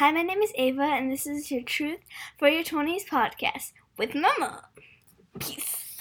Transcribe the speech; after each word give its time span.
Hi, 0.00 0.10
my 0.12 0.22
name 0.22 0.40
is 0.40 0.50
Ava, 0.54 0.80
and 0.80 1.12
this 1.12 1.26
is 1.26 1.50
your 1.50 1.62
Truth 1.62 2.00
for 2.38 2.48
Your 2.48 2.64
20s 2.64 3.04
podcast 3.04 3.72
with 3.98 4.14
Mama. 4.14 4.64
Peace. 5.38 5.98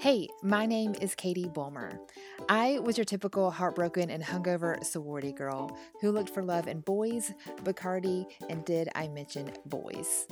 Hey, 0.00 0.26
my 0.42 0.66
name 0.66 0.96
is 1.00 1.14
Katie 1.14 1.48
Bulmer. 1.48 2.00
I 2.48 2.80
was 2.80 2.98
your 2.98 3.04
typical 3.04 3.52
heartbroken 3.52 4.10
and 4.10 4.20
hungover 4.20 4.82
sorority 4.82 5.30
girl 5.30 5.78
who 6.00 6.10
looked 6.10 6.30
for 6.30 6.42
love 6.42 6.66
in 6.66 6.80
boys, 6.80 7.32
Bacardi, 7.62 8.26
and 8.48 8.64
did 8.64 8.88
I 8.96 9.06
mention 9.06 9.52
boys? 9.66 10.26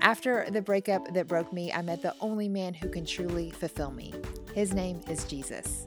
After 0.00 0.46
the 0.50 0.62
breakup 0.62 1.12
that 1.12 1.28
broke 1.28 1.52
me, 1.52 1.70
I 1.74 1.82
met 1.82 2.00
the 2.00 2.14
only 2.22 2.48
man 2.48 2.72
who 2.72 2.88
can 2.88 3.04
truly 3.04 3.50
fulfill 3.50 3.90
me. 3.90 4.14
His 4.54 4.72
name 4.72 5.02
is 5.10 5.24
Jesus. 5.24 5.86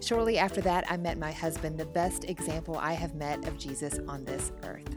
Shortly 0.00 0.38
after 0.38 0.62
that, 0.62 0.90
I 0.90 0.96
met 0.96 1.18
my 1.18 1.30
husband, 1.30 1.78
the 1.78 1.84
best 1.84 2.24
example 2.24 2.76
I 2.76 2.94
have 2.94 3.14
met 3.14 3.46
of 3.46 3.58
Jesus 3.58 3.98
on 4.08 4.24
this 4.24 4.50
earth. 4.64 4.96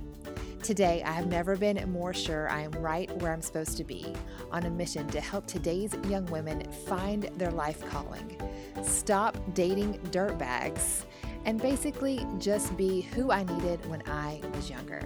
Today, 0.62 1.04
I 1.06 1.12
have 1.12 1.28
never 1.28 1.58
been 1.58 1.92
more 1.92 2.14
sure 2.14 2.50
I 2.50 2.62
am 2.62 2.72
right 2.72 3.12
where 3.18 3.34
I'm 3.34 3.42
supposed 3.42 3.76
to 3.78 3.84
be, 3.84 4.14
on 4.50 4.64
a 4.64 4.70
mission 4.70 5.06
to 5.08 5.20
help 5.20 5.46
today's 5.46 5.94
young 6.08 6.26
women 6.28 6.72
find 6.88 7.24
their 7.38 7.52
life 7.52 7.86
calling, 7.90 8.40
stop 8.82 9.38
dating 9.54 10.00
dirtbags, 10.12 11.04
and 11.44 11.62
basically 11.62 12.26
just 12.40 12.76
be 12.78 13.02
who 13.02 13.30
I 13.30 13.44
needed 13.44 13.86
when 13.90 14.04
I 14.10 14.40
was 14.56 14.70
younger. 14.70 15.02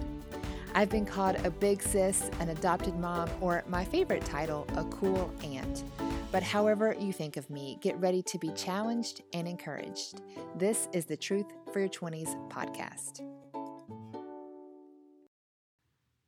I've 0.76 0.90
been 0.90 1.06
called 1.06 1.44
a 1.44 1.50
big 1.50 1.82
sis, 1.82 2.30
an 2.38 2.50
adopted 2.50 2.96
mom, 3.00 3.28
or 3.40 3.64
my 3.66 3.84
favorite 3.84 4.24
title, 4.24 4.64
a 4.76 4.84
cool 4.84 5.32
aunt. 5.42 5.82
But 6.30 6.42
however 6.42 6.94
you 6.98 7.12
think 7.12 7.36
of 7.38 7.48
me, 7.48 7.78
get 7.80 7.98
ready 7.98 8.22
to 8.22 8.38
be 8.38 8.50
challenged 8.52 9.22
and 9.32 9.48
encouraged. 9.48 10.20
This 10.56 10.88
is 10.92 11.06
the 11.06 11.16
Truth 11.16 11.46
for 11.72 11.80
Your 11.80 11.88
20s 11.88 12.36
podcast. 12.50 13.22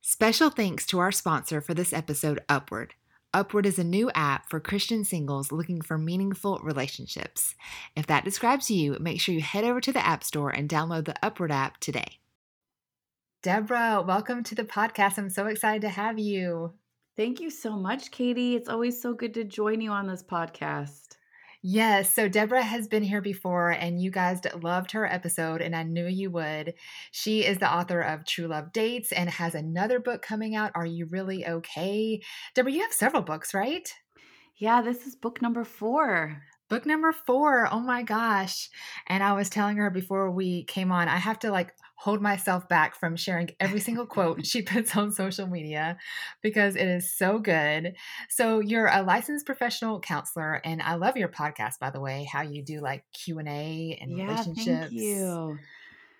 Special 0.00 0.50
thanks 0.50 0.86
to 0.86 0.98
our 0.98 1.12
sponsor 1.12 1.60
for 1.60 1.74
this 1.74 1.92
episode, 1.92 2.40
Upward. 2.48 2.94
Upward 3.32 3.64
is 3.64 3.78
a 3.78 3.84
new 3.84 4.10
app 4.14 4.48
for 4.48 4.58
Christian 4.58 5.04
singles 5.04 5.52
looking 5.52 5.82
for 5.82 5.98
meaningful 5.98 6.58
relationships. 6.64 7.54
If 7.94 8.06
that 8.06 8.24
describes 8.24 8.70
you, 8.70 8.96
make 8.98 9.20
sure 9.20 9.34
you 9.34 9.42
head 9.42 9.64
over 9.64 9.80
to 9.82 9.92
the 9.92 10.04
App 10.04 10.24
Store 10.24 10.50
and 10.50 10.68
download 10.68 11.04
the 11.04 11.14
Upward 11.22 11.52
app 11.52 11.78
today. 11.78 12.18
Deborah, 13.42 14.02
welcome 14.04 14.42
to 14.44 14.54
the 14.54 14.64
podcast. 14.64 15.16
I'm 15.16 15.30
so 15.30 15.46
excited 15.46 15.82
to 15.82 15.90
have 15.90 16.18
you. 16.18 16.72
Thank 17.20 17.38
you 17.38 17.50
so 17.50 17.76
much, 17.76 18.10
Katie. 18.10 18.56
It's 18.56 18.70
always 18.70 18.98
so 18.98 19.12
good 19.12 19.34
to 19.34 19.44
join 19.44 19.82
you 19.82 19.90
on 19.90 20.06
this 20.06 20.22
podcast. 20.22 21.18
Yes. 21.60 22.14
So 22.14 22.30
Deborah 22.30 22.62
has 22.62 22.88
been 22.88 23.02
here 23.02 23.20
before, 23.20 23.72
and 23.72 24.00
you 24.00 24.10
guys 24.10 24.40
loved 24.62 24.92
her 24.92 25.04
episode, 25.04 25.60
and 25.60 25.76
I 25.76 25.82
knew 25.82 26.06
you 26.06 26.30
would. 26.30 26.72
She 27.10 27.44
is 27.44 27.58
the 27.58 27.70
author 27.70 28.00
of 28.00 28.24
True 28.24 28.46
Love 28.46 28.72
Dates 28.72 29.12
and 29.12 29.28
has 29.28 29.54
another 29.54 30.00
book 30.00 30.22
coming 30.22 30.54
out. 30.54 30.72
Are 30.74 30.86
you 30.86 31.04
really 31.10 31.46
okay? 31.46 32.22
Deborah, 32.54 32.72
you 32.72 32.80
have 32.80 32.92
several 32.94 33.22
books, 33.22 33.52
right? 33.52 33.86
Yeah, 34.56 34.80
this 34.80 35.06
is 35.06 35.14
book 35.14 35.42
number 35.42 35.64
four. 35.64 36.42
Book 36.70 36.86
number 36.86 37.12
four. 37.12 37.68
Oh 37.70 37.80
my 37.80 38.02
gosh. 38.02 38.70
And 39.08 39.22
I 39.22 39.34
was 39.34 39.50
telling 39.50 39.76
her 39.76 39.90
before 39.90 40.30
we 40.30 40.64
came 40.64 40.90
on, 40.90 41.06
I 41.08 41.18
have 41.18 41.40
to 41.40 41.50
like 41.50 41.74
hold 42.00 42.22
myself 42.22 42.66
back 42.66 42.98
from 42.98 43.14
sharing 43.14 43.50
every 43.60 43.78
single 43.78 44.06
quote 44.06 44.46
she 44.46 44.62
puts 44.62 44.96
on 44.96 45.12
social 45.12 45.46
media 45.46 45.98
because 46.40 46.74
it 46.74 46.88
is 46.88 47.14
so 47.14 47.38
good. 47.38 47.94
So 48.30 48.60
you're 48.60 48.86
a 48.86 49.02
licensed 49.02 49.44
professional 49.44 50.00
counselor 50.00 50.62
and 50.64 50.80
I 50.80 50.94
love 50.94 51.18
your 51.18 51.28
podcast 51.28 51.78
by 51.78 51.90
the 51.90 52.00
way, 52.00 52.26
how 52.32 52.40
you 52.40 52.62
do 52.62 52.80
like 52.80 53.04
Q&A 53.12 53.98
and 54.00 54.16
yeah, 54.16 54.24
relationships. 54.24 54.66
Thank 54.66 54.92
you. 54.92 55.58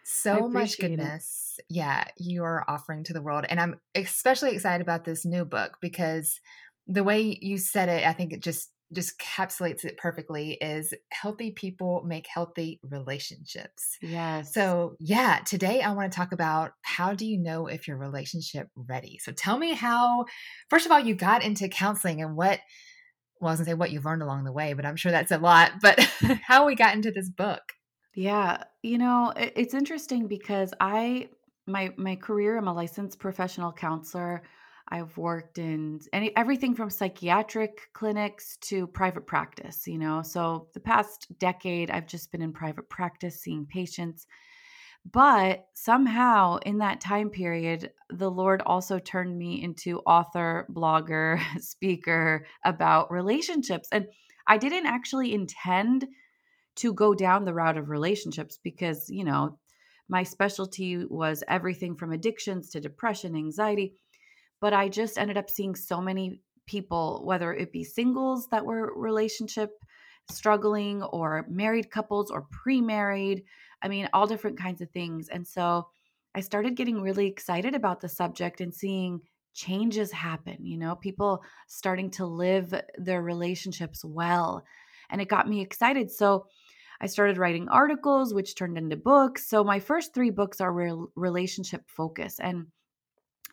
So 0.04 0.48
much 0.50 0.78
goodness. 0.78 1.54
It. 1.60 1.64
Yeah, 1.70 2.04
you 2.18 2.44
are 2.44 2.62
offering 2.68 3.02
to 3.04 3.14
the 3.14 3.22
world 3.22 3.46
and 3.48 3.58
I'm 3.58 3.80
especially 3.94 4.50
excited 4.50 4.82
about 4.82 5.06
this 5.06 5.24
new 5.24 5.46
book 5.46 5.78
because 5.80 6.40
the 6.86 7.04
way 7.04 7.38
you 7.40 7.56
said 7.56 7.88
it, 7.88 8.06
I 8.06 8.12
think 8.12 8.34
it 8.34 8.42
just 8.42 8.68
just 8.92 9.18
encapsulates 9.18 9.84
it 9.84 9.96
perfectly 9.96 10.52
is 10.60 10.92
healthy 11.12 11.50
people 11.50 12.02
make 12.04 12.26
healthy 12.26 12.80
relationships. 12.82 13.96
Yes. 14.02 14.52
So, 14.52 14.96
yeah, 14.98 15.40
today 15.46 15.80
I 15.82 15.92
want 15.92 16.10
to 16.10 16.16
talk 16.16 16.32
about 16.32 16.72
how 16.82 17.14
do 17.14 17.26
you 17.26 17.38
know 17.38 17.66
if 17.66 17.86
your 17.86 17.96
relationship 17.96 18.68
ready? 18.74 19.18
So, 19.18 19.32
tell 19.32 19.58
me 19.58 19.74
how 19.74 20.24
first 20.68 20.86
of 20.86 20.92
all 20.92 21.00
you 21.00 21.14
got 21.14 21.44
into 21.44 21.68
counseling 21.68 22.22
and 22.22 22.36
what 22.36 22.60
well, 23.40 23.48
I 23.48 23.52
was 23.52 23.60
going 23.60 23.64
to 23.64 23.70
say 23.70 23.74
what 23.74 23.90
you've 23.90 24.04
learned 24.04 24.22
along 24.22 24.44
the 24.44 24.52
way, 24.52 24.74
but 24.74 24.84
I'm 24.84 24.96
sure 24.96 25.10
that's 25.10 25.32
a 25.32 25.38
lot, 25.38 25.72
but 25.80 25.98
how 26.46 26.66
we 26.66 26.74
got 26.74 26.94
into 26.94 27.10
this 27.10 27.30
book. 27.30 27.62
Yeah, 28.14 28.64
you 28.82 28.98
know, 28.98 29.32
it's 29.36 29.72
interesting 29.72 30.26
because 30.26 30.74
I 30.80 31.28
my 31.66 31.92
my 31.96 32.16
career 32.16 32.58
I'm 32.58 32.68
a 32.68 32.74
licensed 32.74 33.18
professional 33.18 33.72
counselor. 33.72 34.42
I've 34.90 35.16
worked 35.16 35.58
in 35.58 36.00
any 36.12 36.34
everything 36.36 36.74
from 36.74 36.90
psychiatric 36.90 37.92
clinics 37.92 38.56
to 38.62 38.86
private 38.88 39.26
practice, 39.26 39.86
you 39.86 39.98
know. 39.98 40.22
So 40.22 40.68
the 40.74 40.80
past 40.80 41.26
decade 41.38 41.90
I've 41.90 42.06
just 42.06 42.32
been 42.32 42.42
in 42.42 42.52
private 42.52 42.88
practice 42.88 43.40
seeing 43.40 43.66
patients. 43.66 44.26
But 45.10 45.66
somehow 45.72 46.58
in 46.66 46.78
that 46.78 47.00
time 47.00 47.30
period, 47.30 47.92
the 48.10 48.30
Lord 48.30 48.62
also 48.66 48.98
turned 48.98 49.38
me 49.38 49.62
into 49.62 50.00
author, 50.00 50.66
blogger, 50.70 51.40
speaker 51.60 52.46
about 52.64 53.10
relationships. 53.10 53.88
And 53.92 54.06
I 54.46 54.58
didn't 54.58 54.86
actually 54.86 55.32
intend 55.32 56.06
to 56.76 56.92
go 56.92 57.14
down 57.14 57.44
the 57.44 57.54
route 57.54 57.78
of 57.78 57.88
relationships 57.88 58.58
because, 58.62 59.08
you 59.08 59.24
know, 59.24 59.58
my 60.08 60.24
specialty 60.24 61.04
was 61.06 61.44
everything 61.46 61.94
from 61.94 62.12
addictions 62.12 62.70
to 62.70 62.80
depression, 62.80 63.36
anxiety 63.36 63.94
but 64.60 64.72
I 64.72 64.88
just 64.88 65.18
ended 65.18 65.36
up 65.36 65.50
seeing 65.50 65.74
so 65.74 66.00
many 66.00 66.40
people, 66.66 67.22
whether 67.24 67.52
it 67.52 67.72
be 67.72 67.84
singles 67.84 68.46
that 68.50 68.64
were 68.64 68.92
relationship 68.94 69.70
struggling 70.30 71.02
or 71.02 71.46
married 71.48 71.90
couples 71.90 72.30
or 72.30 72.46
pre 72.50 72.80
married. 72.80 73.44
I 73.82 73.88
mean, 73.88 74.08
all 74.12 74.26
different 74.26 74.58
kinds 74.58 74.80
of 74.80 74.90
things. 74.90 75.28
And 75.28 75.46
so 75.46 75.88
I 76.34 76.40
started 76.40 76.76
getting 76.76 77.00
really 77.00 77.26
excited 77.26 77.74
about 77.74 78.00
the 78.00 78.08
subject 78.08 78.60
and 78.60 78.72
seeing 78.72 79.20
changes 79.54 80.12
happen, 80.12 80.64
you 80.64 80.78
know, 80.78 80.94
people 80.94 81.42
starting 81.66 82.10
to 82.12 82.26
live 82.26 82.72
their 82.96 83.22
relationships 83.22 84.04
well. 84.04 84.64
And 85.10 85.20
it 85.20 85.28
got 85.28 85.48
me 85.48 85.60
excited. 85.60 86.10
So 86.10 86.46
I 87.00 87.06
started 87.06 87.38
writing 87.38 87.68
articles, 87.68 88.32
which 88.32 88.54
turned 88.54 88.78
into 88.78 88.96
books. 88.96 89.48
So 89.48 89.64
my 89.64 89.80
first 89.80 90.14
three 90.14 90.30
books 90.30 90.60
are 90.60 90.72
re- 90.72 91.06
relationship 91.16 91.82
focus. 91.88 92.38
And 92.38 92.66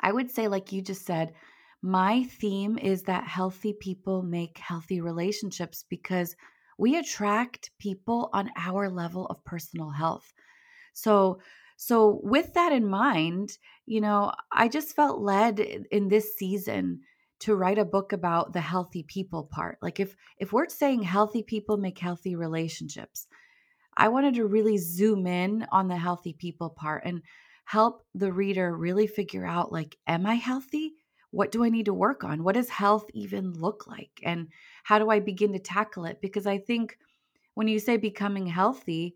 I 0.02 0.12
would 0.12 0.30
say, 0.32 0.48
like 0.48 0.72
you 0.72 0.82
just 0.82 1.06
said, 1.06 1.34
my 1.82 2.24
theme 2.24 2.78
is 2.78 3.04
that 3.04 3.28
healthy 3.28 3.74
people 3.74 4.24
make 4.24 4.58
healthy 4.58 5.02
relationships 5.02 5.86
because 5.90 6.36
we 6.78 6.98
attract 6.98 7.72
people 7.80 8.30
on 8.34 8.52
our 8.58 8.90
level 8.90 9.26
of 9.28 9.44
personal 9.44 9.90
health. 9.90 10.34
So, 10.94 11.40
so 11.76 12.20
with 12.24 12.54
that 12.54 12.72
in 12.72 12.88
mind, 12.88 13.58
you 13.86 14.02
know, 14.02 14.32
I 14.52 14.68
just 14.68 14.96
felt 14.96 15.22
led 15.22 15.60
in 15.60 16.08
this 16.08 16.36
season 16.36 17.02
to 17.40 17.56
write 17.56 17.78
a 17.78 17.86
book 17.86 18.14
about 18.14 18.54
the 18.54 18.62
healthy 18.62 19.04
people 19.04 19.44
part. 19.52 19.78
Like 19.82 20.00
if 20.00 20.16
if 20.40 20.52
we're 20.52 20.70
saying 20.70 21.04
healthy 21.04 21.44
people 21.44 21.78
make 21.78 22.00
healthy 22.00 22.36
relationships, 22.36 23.28
I 23.96 24.08
wanted 24.10 24.36
to 24.36 24.46
really 24.48 24.78
zoom 24.78 25.28
in 25.28 25.66
on 25.72 25.88
the 25.88 25.98
healthy 25.98 26.34
people 26.34 26.70
part 26.72 27.04
and 27.06 27.22
help 27.68 28.06
the 28.16 28.32
reader 28.32 28.74
really 28.76 29.08
figure 29.08 29.46
out 29.46 29.74
like 29.74 29.98
am 30.08 30.26
i 30.26 30.36
healthy? 30.36 30.96
What 31.32 31.52
do 31.52 31.66
i 31.66 31.70
need 31.70 31.86
to 31.86 31.94
work 31.94 32.24
on? 32.24 32.44
What 32.44 32.56
does 32.56 32.70
health 32.70 33.06
even 33.14 33.52
look 33.52 33.88
like? 33.88 34.22
And 34.24 34.48
how 34.84 35.00
do 35.00 35.10
i 35.10 35.20
begin 35.20 35.52
to 35.52 35.60
tackle 35.60 36.06
it? 36.06 36.22
Because 36.22 36.48
i 36.48 36.58
think 36.58 36.98
when 37.56 37.68
you 37.68 37.80
say 37.80 37.98
becoming 37.98 38.48
healthy 38.48 39.16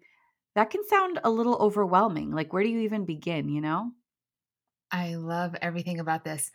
that 0.56 0.70
can 0.70 0.86
sound 0.86 1.20
a 1.24 1.32
little 1.32 1.56
overwhelming 1.62 2.32
like 2.32 2.52
where 2.52 2.64
do 2.64 2.70
you 2.70 2.80
even 2.80 3.06
begin 3.06 3.48
you 3.50 3.62
know? 3.62 3.92
I 4.92 5.16
love 5.16 5.56
everything 5.62 6.02
about 6.02 6.26
this. 6.26 6.52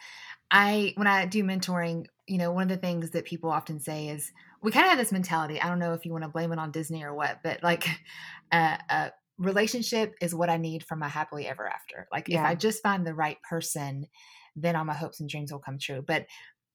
I 0.50 0.92
when 0.96 1.06
i 1.06 1.26
do 1.26 1.42
mentoring 1.42 2.06
you 2.26 2.38
know 2.38 2.52
one 2.52 2.64
of 2.64 2.68
the 2.68 2.76
things 2.76 3.10
that 3.10 3.24
people 3.24 3.50
often 3.50 3.80
say 3.80 4.08
is 4.08 4.32
we 4.62 4.72
kind 4.72 4.84
of 4.84 4.90
have 4.90 4.98
this 4.98 5.12
mentality 5.12 5.60
i 5.60 5.68
don't 5.68 5.78
know 5.78 5.94
if 5.94 6.04
you 6.04 6.12
want 6.12 6.24
to 6.24 6.28
blame 6.28 6.52
it 6.52 6.58
on 6.58 6.70
disney 6.70 7.02
or 7.04 7.14
what 7.14 7.40
but 7.42 7.62
like 7.62 7.88
uh, 8.52 8.76
uh, 8.88 9.08
relationship 9.38 10.14
is 10.20 10.34
what 10.34 10.50
I 10.50 10.56
need 10.56 10.84
for 10.84 10.96
my 10.96 11.08
happily 11.08 11.46
ever 11.46 11.66
after. 11.66 12.08
Like 12.12 12.28
yeah. 12.28 12.40
if 12.40 12.46
I 12.46 12.54
just 12.54 12.82
find 12.82 13.06
the 13.06 13.14
right 13.14 13.38
person, 13.48 14.06
then 14.54 14.76
all 14.76 14.84
my 14.84 14.94
hopes 14.94 15.20
and 15.20 15.28
dreams 15.28 15.52
will 15.52 15.58
come 15.58 15.78
true. 15.78 16.02
But 16.06 16.26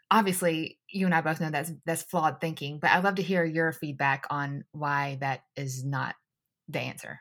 obviously, 0.10 0.78
you 0.90 1.06
and 1.06 1.16
I 1.16 1.22
both 1.22 1.42
know 1.42 1.50
that's 1.50 1.72
that's 1.86 2.04
flawed 2.04 2.40
thinking. 2.40 2.80
But 2.80 2.92
I'd 2.92 3.04
love 3.04 3.16
to 3.16 3.24
hear 3.24 3.44
your 3.44 3.72
feedback 3.72 4.26
on 4.30 4.66
why 4.72 5.18
that 5.22 5.42
is 5.56 5.84
not 5.84 6.16
the 6.68 6.80
answer. 6.80 7.20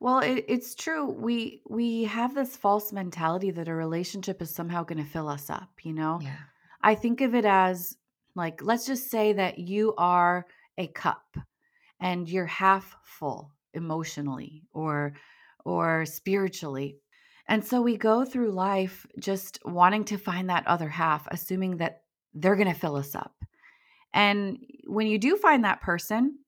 Well, 0.00 0.20
it, 0.20 0.44
it's 0.48 0.74
true. 0.74 1.10
We 1.10 1.62
we 1.68 2.04
have 2.04 2.34
this 2.34 2.56
false 2.56 2.92
mentality 2.92 3.50
that 3.52 3.68
a 3.68 3.74
relationship 3.74 4.42
is 4.42 4.54
somehow 4.54 4.84
going 4.84 5.02
to 5.02 5.10
fill 5.10 5.28
us 5.28 5.50
up. 5.50 5.70
You 5.82 5.92
know, 5.92 6.20
yeah. 6.22 6.36
I 6.82 6.94
think 6.94 7.20
of 7.20 7.34
it 7.34 7.44
as 7.44 7.96
like 8.34 8.62
let's 8.62 8.86
just 8.86 9.10
say 9.10 9.32
that 9.34 9.58
you 9.58 9.94
are 9.98 10.46
a 10.76 10.86
cup 10.88 11.36
and 12.00 12.28
you're 12.28 12.46
half 12.46 12.96
full 13.02 13.52
emotionally 13.78 14.64
or 14.72 15.14
or 15.64 16.04
spiritually 16.06 16.98
And 17.48 17.64
so 17.64 17.80
we 17.82 17.96
go 17.96 18.24
through 18.26 18.52
life 18.52 19.06
just 19.18 19.58
wanting 19.64 20.04
to 20.06 20.18
find 20.18 20.50
that 20.50 20.66
other 20.66 20.88
half, 20.88 21.26
assuming 21.30 21.78
that 21.78 22.02
they're 22.34 22.56
going 22.56 22.68
to 22.68 22.80
fill 22.80 22.96
us 22.96 23.14
up. 23.14 23.34
And 24.12 24.58
when 24.86 25.06
you 25.06 25.18
do 25.18 25.36
find 25.36 25.64
that 25.64 25.80
person, 25.80 26.38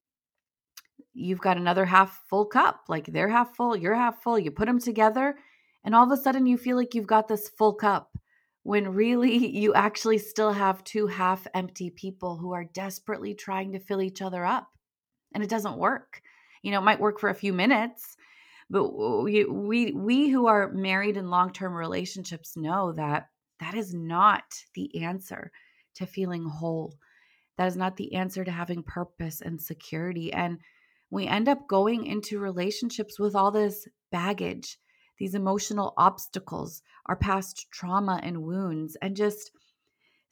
you've 1.13 1.41
got 1.41 1.57
another 1.57 1.85
half 1.85 2.21
full 2.29 2.45
cup. 2.45 2.83
Like 2.87 3.07
they're 3.07 3.29
half 3.29 3.55
full, 3.55 3.75
you're 3.75 3.95
half 3.95 4.21
full. 4.23 4.39
You 4.39 4.51
put 4.51 4.67
them 4.67 4.79
together, 4.79 5.35
and 5.83 5.95
all 5.95 6.05
of 6.05 6.11
a 6.11 6.21
sudden 6.21 6.45
you 6.45 6.57
feel 6.57 6.77
like 6.77 6.95
you've 6.95 7.07
got 7.07 7.27
this 7.27 7.49
full 7.49 7.73
cup 7.73 8.11
when 8.63 8.93
really 8.93 9.35
you 9.61 9.73
actually 9.73 10.19
still 10.19 10.53
have 10.53 10.83
two 10.83 11.07
half 11.07 11.47
empty 11.53 11.89
people 11.89 12.37
who 12.37 12.53
are 12.53 12.65
desperately 12.65 13.33
trying 13.33 13.71
to 13.73 13.79
fill 13.79 14.01
each 14.01 14.21
other 14.21 14.45
up. 14.45 14.67
And 15.33 15.43
it 15.43 15.49
doesn't 15.49 15.77
work. 15.77 16.21
You 16.61 16.71
know, 16.71 16.79
it 16.79 16.85
might 16.85 16.99
work 16.99 17.19
for 17.19 17.29
a 17.29 17.35
few 17.35 17.53
minutes, 17.53 18.15
but 18.69 18.89
we 18.89 19.45
we, 19.45 19.91
we 19.91 20.29
who 20.29 20.47
are 20.47 20.71
married 20.71 21.17
in 21.17 21.29
long-term 21.29 21.73
relationships 21.73 22.55
know 22.55 22.93
that 22.93 23.27
that 23.59 23.75
is 23.75 23.93
not 23.93 24.43
the 24.73 25.03
answer 25.03 25.51
to 25.95 26.05
feeling 26.05 26.45
whole. 26.45 26.95
That 27.57 27.67
is 27.67 27.77
not 27.77 27.97
the 27.97 28.15
answer 28.15 28.43
to 28.43 28.51
having 28.51 28.81
purpose 28.81 29.41
and 29.41 29.61
security. 29.61 30.33
And 30.33 30.59
we 31.11 31.27
end 31.27 31.47
up 31.47 31.67
going 31.67 32.05
into 32.05 32.39
relationships 32.39 33.19
with 33.19 33.35
all 33.35 33.51
this 33.51 33.87
baggage, 34.11 34.79
these 35.19 35.35
emotional 35.35 35.93
obstacles, 35.97 36.81
our 37.05 37.15
past 37.15 37.67
trauma 37.71 38.19
and 38.23 38.43
wounds, 38.43 38.97
and 39.01 39.15
just 39.15 39.51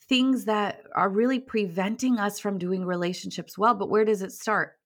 things 0.07 0.45
that 0.45 0.81
are 0.95 1.09
really 1.09 1.39
preventing 1.39 2.17
us 2.17 2.39
from 2.39 2.57
doing 2.57 2.83
relationships 2.83 3.57
well. 3.57 3.75
But 3.75 3.89
where 3.89 4.05
does 4.05 4.23
it 4.23 4.31
start? 4.31 4.78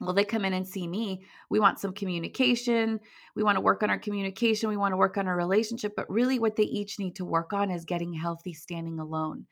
Well, 0.00 0.14
they 0.14 0.24
come 0.24 0.46
in 0.46 0.54
and 0.54 0.66
see 0.66 0.88
me. 0.88 1.24
We 1.50 1.60
want 1.60 1.78
some 1.78 1.92
communication. 1.92 3.00
We 3.34 3.42
want 3.42 3.56
to 3.56 3.60
work 3.60 3.82
on 3.82 3.90
our 3.90 3.98
communication. 3.98 4.70
We 4.70 4.76
want 4.78 4.92
to 4.92 4.96
work 4.96 5.18
on 5.18 5.26
our 5.26 5.36
relationship. 5.36 5.92
But 5.94 6.10
really, 6.10 6.38
what 6.38 6.56
they 6.56 6.62
each 6.64 6.98
need 6.98 7.16
to 7.16 7.24
work 7.24 7.52
on 7.52 7.70
is 7.70 7.84
getting 7.84 8.14
healthy 8.14 8.54
standing 8.54 8.98
alone. 8.98 9.46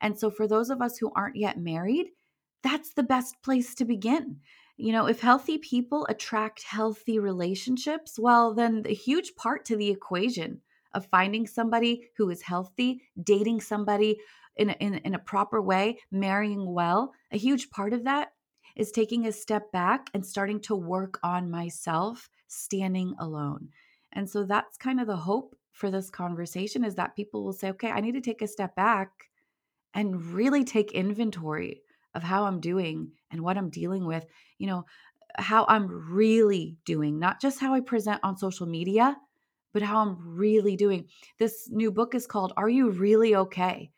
And 0.00 0.18
so, 0.18 0.30
for 0.30 0.46
those 0.46 0.70
of 0.70 0.80
us 0.80 0.98
who 0.98 1.10
aren't 1.16 1.36
yet 1.36 1.58
married, 1.58 2.06
that's 2.62 2.94
the 2.94 3.02
best 3.02 3.42
place 3.42 3.74
to 3.76 3.84
begin 3.84 4.38
you 4.78 4.92
know, 4.92 5.06
if 5.06 5.20
healthy 5.20 5.58
people 5.58 6.06
attract 6.08 6.62
healthy 6.62 7.18
relationships, 7.18 8.16
well, 8.16 8.54
then 8.54 8.84
a 8.86 8.94
huge 8.94 9.34
part 9.34 9.64
to 9.66 9.76
the 9.76 9.90
equation 9.90 10.60
of 10.94 11.06
finding 11.06 11.48
somebody 11.48 12.08
who 12.16 12.30
is 12.30 12.42
healthy, 12.42 13.02
dating 13.22 13.60
somebody 13.60 14.18
in 14.56 14.70
a, 14.70 14.72
in, 14.74 14.94
in 14.94 15.14
a 15.14 15.18
proper 15.18 15.60
way, 15.60 15.98
marrying 16.12 16.72
well, 16.72 17.12
a 17.32 17.36
huge 17.36 17.70
part 17.70 17.92
of 17.92 18.04
that 18.04 18.28
is 18.78 18.92
taking 18.92 19.26
a 19.26 19.32
step 19.32 19.70
back 19.72 20.08
and 20.14 20.24
starting 20.24 20.60
to 20.60 20.74
work 20.74 21.18
on 21.22 21.50
myself 21.50 22.30
standing 22.46 23.14
alone. 23.18 23.68
And 24.12 24.30
so 24.30 24.44
that's 24.44 24.78
kind 24.78 25.00
of 25.00 25.06
the 25.06 25.16
hope 25.16 25.54
for 25.72 25.90
this 25.90 26.08
conversation 26.08 26.84
is 26.84 26.94
that 26.94 27.16
people 27.16 27.44
will 27.44 27.52
say, 27.52 27.70
okay, 27.70 27.90
I 27.90 28.00
need 28.00 28.12
to 28.12 28.20
take 28.20 28.40
a 28.40 28.46
step 28.46 28.74
back 28.74 29.10
and 29.94 30.22
really 30.32 30.64
take 30.64 30.92
inventory 30.92 31.82
of 32.14 32.22
how 32.22 32.44
I'm 32.44 32.60
doing 32.60 33.10
and 33.30 33.42
what 33.42 33.58
I'm 33.58 33.68
dealing 33.68 34.06
with, 34.06 34.24
you 34.58 34.66
know, 34.66 34.84
how 35.36 35.66
I'm 35.68 35.88
really 36.10 36.76
doing, 36.84 37.18
not 37.18 37.40
just 37.40 37.60
how 37.60 37.74
I 37.74 37.80
present 37.80 38.20
on 38.22 38.36
social 38.36 38.66
media, 38.66 39.16
but 39.72 39.82
how 39.82 39.98
I'm 39.98 40.16
really 40.20 40.76
doing. 40.76 41.06
This 41.38 41.68
new 41.70 41.90
book 41.90 42.14
is 42.14 42.26
called 42.26 42.52
Are 42.56 42.68
You 42.68 42.90
Really 42.90 43.36
Okay? 43.36 43.90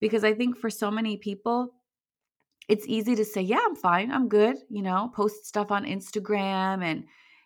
Because 0.00 0.22
I 0.22 0.34
think 0.34 0.56
for 0.56 0.70
so 0.70 0.90
many 0.90 1.16
people, 1.16 1.74
it's 2.68 2.86
easy 2.86 3.16
to 3.16 3.24
say, 3.24 3.40
Yeah, 3.40 3.60
I'm 3.64 3.74
fine, 3.74 4.12
I'm 4.12 4.28
good, 4.28 4.56
you 4.68 4.82
know, 4.82 5.10
post 5.14 5.46
stuff 5.46 5.70
on 5.70 5.84
Instagram 5.84 6.84
and 6.84 7.04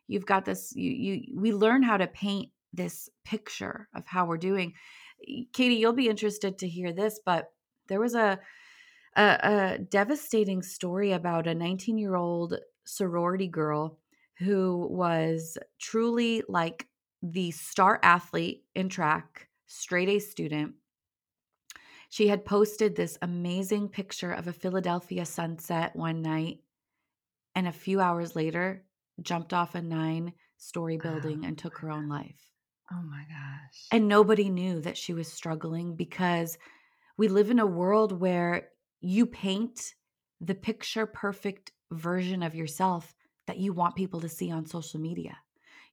you've 0.09 0.27
got 0.27 0.45
this 0.45 0.73
you 0.75 0.91
you 0.91 1.41
we 1.41 1.53
learn 1.53 1.83
how 1.83 1.97
to 1.97 2.07
paint 2.07 2.51
this 2.73 3.09
picture 3.25 3.89
of 3.95 4.05
how 4.07 4.27
we're 4.27 4.37
doing. 4.37 4.75
Katie, 5.53 5.77
you'll 5.77 5.93
be 5.93 6.09
interested 6.09 6.59
to 6.59 6.69
hear 6.69 6.93
this, 6.93 7.21
but 7.25 7.53
there 7.89 8.01
was 8.01 8.15
a 8.15 8.39
a, 9.17 9.39
a 9.43 9.79
devastating 9.79 10.63
story 10.63 11.13
about 11.13 11.47
a 11.47 11.55
19 11.55 11.99
year 11.99 12.17
old 12.17 12.59
sorority 12.85 13.49
girl 13.49 13.99
who 14.39 14.89
was 14.91 15.59
truly 15.79 16.43
like 16.49 16.89
the 17.23 17.51
star 17.53 18.01
athlete 18.03 18.65
in 18.75 18.89
track, 18.89 19.49
straight 19.67 20.09
A 20.09 20.19
student. 20.19 20.75
She 22.13 22.29
had 22.29 22.45
posted 22.45 22.95
this 22.95 23.17
amazing 23.23 23.89
picture 23.89 24.33
of 24.33 24.47
a 24.47 24.53
Philadelphia 24.53 25.25
sunset 25.25 25.97
one 25.97 26.21
night, 26.21 26.59
and 27.55 27.67
a 27.67 27.73
few 27.73 28.03
hours 28.03 28.37
later, 28.37 28.85
jumped 29.23 29.55
off 29.55 29.75
a 29.75 29.81
nine 29.81 30.35
story 30.59 30.99
building 30.99 31.41
oh, 31.43 31.49
and 31.49 31.57
took 31.57 31.79
her 31.79 31.91
own 31.91 32.11
life. 32.11 32.37
Oh 32.93 33.01
my 33.01 33.23
gosh. 33.23 33.87
And 33.93 34.09
nobody 34.09 34.51
knew 34.51 34.83
that 34.83 34.99
she 34.99 35.15
was 35.15 35.27
struggling 35.27 35.97
because 35.97 36.59
we 37.17 37.29
live 37.29 37.51
in 37.51 37.61
a 37.61 37.65
world 37.65 38.21
where 38.21 38.69
you 39.01 39.25
paint 39.25 39.95
the 40.39 40.55
picture 40.55 41.07
perfect 41.07 41.73
version 41.93 42.43
of 42.43 42.55
yourself 42.55 43.15
that 43.47 43.57
you 43.57 43.73
want 43.73 43.97
people 43.97 44.21
to 44.21 44.29
see 44.29 44.51
on 44.51 44.67
social 44.67 45.01
media. 45.01 45.39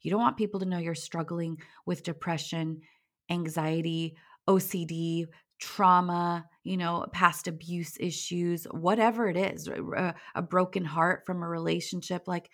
You 0.01 0.12
don't 0.12 0.19
want 0.19 0.36
people 0.36 0.60
to 0.60 0.66
know 0.66 0.80
you're 0.80 0.95
struggling 0.95 1.62
with 1.86 2.04
depression, 2.04 2.81
anxiety, 3.30 4.18
OCD, 4.50 5.27
trauma, 5.60 6.46
you 6.64 6.78
know, 6.78 7.06
past 7.14 7.48
abuse 7.48 7.98
issues, 8.00 8.66
whatever 8.66 9.28
it 9.28 9.38
is, 9.38 9.68
a, 9.68 10.16
a, 10.36 10.42
broken 10.42 10.86
heart 10.86 11.26
from 11.26 11.44
a 11.44 11.48
relationship. 11.48 12.28
Like, 12.28 12.50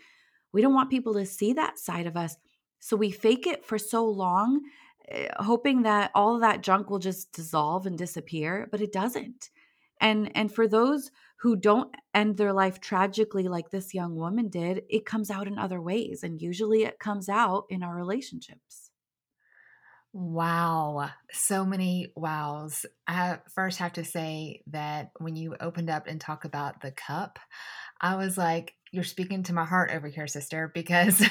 we 0.51 0.61
don't 0.61 0.73
want 0.73 0.89
people 0.89 1.13
to 1.15 1.25
see 1.25 1.53
that 1.53 1.77
side 1.77 2.07
of 2.07 2.17
us. 2.17 2.35
So 2.79 2.95
we 2.97 3.11
fake 3.11 3.47
it 3.47 3.65
for 3.65 3.77
so 3.77 4.05
long, 4.05 4.61
eh, 5.09 5.29
hoping 5.37 5.83
that 5.83 6.11
all 6.15 6.35
of 6.35 6.41
that 6.41 6.61
junk 6.61 6.89
will 6.89 6.99
just 6.99 7.31
dissolve 7.33 7.85
and 7.85 7.97
disappear, 7.97 8.67
but 8.71 8.81
it 8.81 8.91
doesn't 8.91 9.49
and 10.01 10.31
and 10.35 10.53
for 10.53 10.67
those 10.67 11.11
who 11.37 11.55
don't 11.55 11.93
end 12.13 12.37
their 12.37 12.53
life 12.53 12.79
tragically 12.79 13.47
like 13.47 13.69
this 13.69 13.93
young 13.93 14.15
woman 14.15 14.49
did 14.49 14.83
it 14.89 15.05
comes 15.05 15.29
out 15.29 15.47
in 15.47 15.57
other 15.57 15.81
ways 15.81 16.23
and 16.23 16.41
usually 16.41 16.83
it 16.83 16.99
comes 16.99 17.29
out 17.29 17.65
in 17.69 17.83
our 17.83 17.95
relationships 17.95 18.84
Wow, 20.17 21.09
so 21.33 21.65
many 21.65 22.13
wows. 22.15 22.85
I 23.05 23.39
first 23.53 23.79
have 23.79 23.91
to 23.93 24.05
say 24.05 24.61
that 24.67 25.11
when 25.17 25.35
you 25.35 25.57
opened 25.59 25.89
up 25.89 26.07
and 26.07 26.21
talk 26.21 26.45
about 26.45 26.79
the 26.79 26.91
cup, 26.91 27.37
I 27.99 28.15
was 28.15 28.37
like, 28.37 28.75
you're 28.93 29.03
speaking 29.03 29.43
to 29.43 29.53
my 29.53 29.65
heart 29.65 29.91
over 29.93 30.07
here, 30.07 30.25
sister, 30.25 30.71
because 30.73 31.21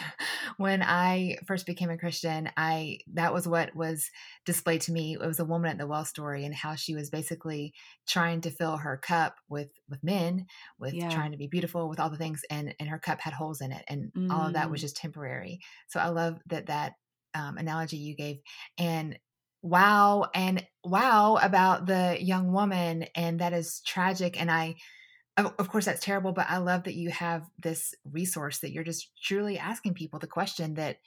when 0.58 0.82
I 0.82 1.38
first 1.46 1.64
became 1.64 1.88
a 1.88 1.96
Christian, 1.96 2.50
I 2.58 2.98
that 3.14 3.32
was 3.32 3.48
what 3.48 3.74
was 3.74 4.10
displayed 4.44 4.82
to 4.82 4.92
me. 4.92 5.14
It 5.14 5.26
was 5.26 5.40
a 5.40 5.46
woman 5.46 5.70
at 5.70 5.78
the 5.78 5.86
well 5.86 6.04
story 6.04 6.44
and 6.44 6.54
how 6.54 6.74
she 6.74 6.94
was 6.94 7.08
basically 7.08 7.72
trying 8.06 8.42
to 8.42 8.50
fill 8.50 8.76
her 8.76 8.98
cup 8.98 9.36
with 9.48 9.70
with 9.88 10.04
men, 10.04 10.44
with 10.78 10.92
yeah. 10.92 11.08
trying 11.08 11.30
to 11.30 11.38
be 11.38 11.46
beautiful, 11.46 11.88
with 11.88 12.00
all 12.00 12.10
the 12.10 12.18
things, 12.18 12.42
and 12.50 12.74
and 12.78 12.90
her 12.90 12.98
cup 12.98 13.22
had 13.22 13.32
holes 13.32 13.62
in 13.62 13.72
it, 13.72 13.84
and 13.88 14.12
mm. 14.12 14.30
all 14.30 14.48
of 14.48 14.52
that 14.52 14.70
was 14.70 14.80
mm. 14.80 14.82
just 14.82 14.98
temporary. 14.98 15.60
So 15.88 16.00
I 16.00 16.08
love 16.08 16.38
that 16.48 16.66
that 16.66 16.96
um, 17.34 17.58
analogy 17.58 17.96
you 17.96 18.16
gave, 18.16 18.38
and 18.78 19.18
wow, 19.62 20.28
and 20.34 20.64
wow 20.84 21.36
about 21.36 21.86
the 21.86 22.16
young 22.20 22.52
woman, 22.52 23.06
and 23.14 23.40
that 23.40 23.52
is 23.52 23.80
tragic, 23.86 24.40
and 24.40 24.50
I 24.50 24.76
of 25.36 25.68
course 25.68 25.84
that's 25.84 26.00
terrible 26.00 26.30
but 26.30 26.46
i 26.48 26.58
love 26.58 26.84
that 26.84 26.94
you 26.94 27.10
have 27.10 27.42
this 27.58 27.92
resource 28.12 28.60
that 28.60 28.70
you're 28.70 28.84
just 28.84 29.10
truly 29.20 29.58
asking 29.58 29.92
people 29.92 30.20
the 30.20 30.28
question 30.28 30.74
that 30.74 30.98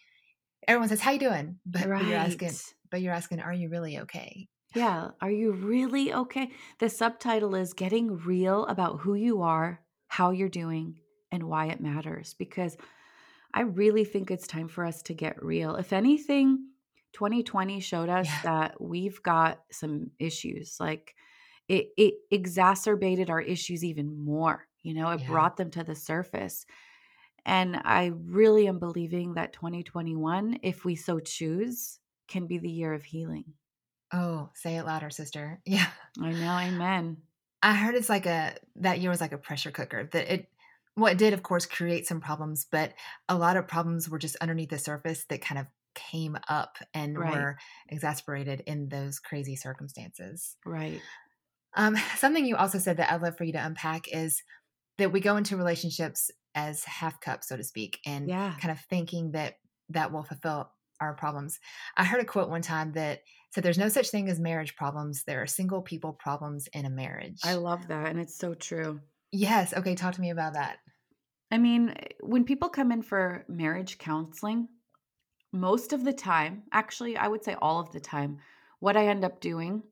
everyone 0.67 0.89
says 0.89 0.99
how 0.99 1.11
you 1.11 1.19
doing? 1.19 1.59
But, 1.65 1.85
right. 1.85 2.01
but 2.01 2.09
you're 2.09 2.17
asking 2.17 2.51
but 2.91 3.01
you're 3.01 3.13
asking 3.13 3.39
are 3.41 3.53
you 3.53 3.69
really 3.69 3.99
okay? 3.99 4.47
Yeah 4.75 5.09
are 5.21 5.31
you 5.31 5.51
really 5.51 6.13
okay? 6.13 6.51
The 6.79 6.89
subtitle 6.89 7.55
is 7.55 7.73
getting 7.73 8.17
real 8.17 8.65
about 8.65 8.99
who 8.99 9.15
you 9.15 9.41
are 9.41 9.81
how 10.07 10.31
you're 10.31 10.49
doing 10.49 10.95
and 11.31 11.43
why 11.43 11.67
it 11.67 11.81
matters 11.81 12.35
because 12.37 12.77
i 13.53 13.61
really 13.61 14.03
think 14.03 14.31
it's 14.31 14.47
time 14.47 14.67
for 14.67 14.85
us 14.85 15.01
to 15.01 15.13
get 15.13 15.43
real 15.43 15.75
if 15.75 15.93
anything 15.93 16.67
2020 17.13 17.79
showed 17.79 18.09
us 18.09 18.27
yeah. 18.27 18.41
that 18.43 18.81
we've 18.81 19.21
got 19.23 19.61
some 19.71 20.11
issues 20.19 20.77
like 20.79 21.15
it, 21.67 21.89
it 21.97 22.13
exacerbated 22.31 23.29
our 23.29 23.41
issues 23.41 23.83
even 23.83 24.23
more. 24.23 24.67
You 24.83 24.93
know, 24.93 25.09
it 25.09 25.21
yeah. 25.21 25.27
brought 25.27 25.57
them 25.57 25.71
to 25.71 25.83
the 25.83 25.95
surface. 25.95 26.65
And 27.45 27.79
I 27.83 28.11
really 28.25 28.67
am 28.67 28.79
believing 28.79 29.33
that 29.33 29.53
2021, 29.53 30.59
if 30.63 30.85
we 30.85 30.95
so 30.95 31.19
choose, 31.19 31.99
can 32.27 32.47
be 32.47 32.57
the 32.57 32.69
year 32.69 32.93
of 32.93 33.03
healing. 33.03 33.45
Oh, 34.13 34.49
say 34.53 34.77
it 34.77 34.85
louder, 34.85 35.09
sister. 35.09 35.59
Yeah. 35.65 35.87
I 36.21 36.31
know. 36.31 36.57
Amen. 36.57 37.17
I 37.61 37.73
heard 37.73 37.95
it's 37.95 38.09
like 38.09 38.25
a, 38.25 38.55
that 38.77 38.99
year 38.99 39.09
was 39.09 39.21
like 39.21 39.33
a 39.33 39.37
pressure 39.37 39.71
cooker, 39.71 40.07
that 40.11 40.33
it, 40.33 40.49
well, 40.97 41.11
it 41.11 41.17
did, 41.17 41.33
of 41.33 41.43
course, 41.43 41.65
create 41.65 42.07
some 42.07 42.19
problems, 42.19 42.65
but 42.69 42.93
a 43.29 43.37
lot 43.37 43.55
of 43.55 43.67
problems 43.67 44.09
were 44.09 44.17
just 44.17 44.35
underneath 44.37 44.71
the 44.71 44.79
surface 44.79 45.25
that 45.29 45.41
kind 45.41 45.59
of 45.59 45.67
came 45.93 46.37
up 46.49 46.77
and 46.93 47.17
right. 47.17 47.33
were 47.33 47.57
exasperated 47.89 48.63
in 48.65 48.89
those 48.89 49.19
crazy 49.19 49.55
circumstances. 49.55 50.57
Right. 50.65 51.01
Um, 51.75 51.95
something 52.17 52.45
you 52.45 52.55
also 52.55 52.79
said 52.79 52.97
that 52.97 53.11
I'd 53.11 53.21
love 53.21 53.37
for 53.37 53.43
you 53.43 53.53
to 53.53 53.65
unpack 53.65 54.07
is 54.11 54.41
that 54.97 55.11
we 55.11 55.19
go 55.19 55.37
into 55.37 55.55
relationships 55.55 56.31
as 56.55 56.83
half 56.83 57.19
cups, 57.21 57.47
so 57.47 57.55
to 57.55 57.63
speak, 57.63 57.99
and 58.05 58.27
yeah. 58.27 58.55
kind 58.59 58.71
of 58.71 58.79
thinking 58.89 59.31
that 59.31 59.55
that 59.89 60.11
will 60.11 60.23
fulfill 60.23 60.71
our 60.99 61.13
problems. 61.13 61.59
I 61.95 62.03
heard 62.03 62.21
a 62.21 62.25
quote 62.25 62.49
one 62.49 62.63
time 62.63 62.93
that 62.93 63.21
said 63.51 63.63
there's 63.63 63.77
no 63.77 63.89
such 63.89 64.09
thing 64.09 64.29
as 64.29 64.39
marriage 64.39 64.75
problems. 64.75 65.23
There 65.23 65.41
are 65.43 65.47
single 65.47 65.83
people 65.83 66.13
problems 66.13 66.67
in 66.73 66.85
a 66.85 66.89
marriage. 66.89 67.39
I 67.43 67.53
love 67.53 67.87
that. 67.87 68.07
And 68.07 68.19
it's 68.19 68.37
so 68.37 68.55
true. 68.55 68.99
Yes. 69.31 69.73
Okay. 69.73 69.95
Talk 69.95 70.15
to 70.15 70.21
me 70.21 70.31
about 70.31 70.53
that. 70.53 70.77
I 71.51 71.57
mean, 71.57 71.89
eh, 71.89 72.07
when 72.21 72.43
people 72.43 72.69
come 72.69 72.91
in 72.91 73.01
for 73.01 73.45
marriage 73.47 73.97
counseling, 73.97 74.67
most 75.53 75.93
of 75.93 76.03
the 76.03 76.13
time, 76.13 76.63
actually, 76.71 77.17
I 77.17 77.27
would 77.27 77.43
say 77.43 77.55
all 77.61 77.79
of 77.79 77.91
the 77.91 77.99
time, 77.99 78.39
what 78.79 78.97
I 78.97 79.07
end 79.07 79.23
up 79.23 79.39
doing 79.39 79.83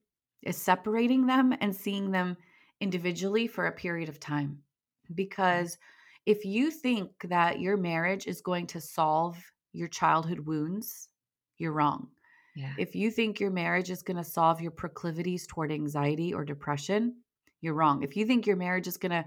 is 0.44 0.58
separating 0.58 1.26
them 1.26 1.56
and 1.60 1.76
seeing 1.76 2.12
them 2.12 2.38
individually 2.82 3.48
for 3.48 3.68
a 3.68 3.72
period 3.72 4.10
of 4.10 4.20
time. 4.20 4.60
Mm-hmm. 5.06 5.14
Because 5.16 5.78
if 6.26 6.46
you 6.46 6.72
think 6.72 7.12
that 7.30 7.60
your 7.60 7.78
marriage 7.78 8.28
is 8.28 8.42
going 8.42 8.68
to 8.68 8.82
solve 8.82 9.38
your 9.74 9.88
childhood 9.88 10.40
wounds, 10.40 11.10
you're 11.58 11.72
wrong. 11.72 12.10
Yeah. 12.56 12.74
If 12.78 12.96
you 12.96 13.12
think 13.12 13.40
your 13.40 13.52
marriage 13.52 13.90
is 13.90 14.02
going 14.02 14.18
to 14.18 14.24
solve 14.24 14.62
your 14.62 14.72
proclivities 14.72 15.46
toward 15.46 15.72
anxiety 15.72 16.34
or 16.34 16.46
depression, 16.46 17.16
you're 17.62 17.74
wrong. 17.74 18.02
If 18.04 18.16
you 18.16 18.26
think 18.26 18.48
your 18.48 18.56
marriage 18.56 18.88
is 18.88 18.98
going 18.98 19.12
to 19.12 19.26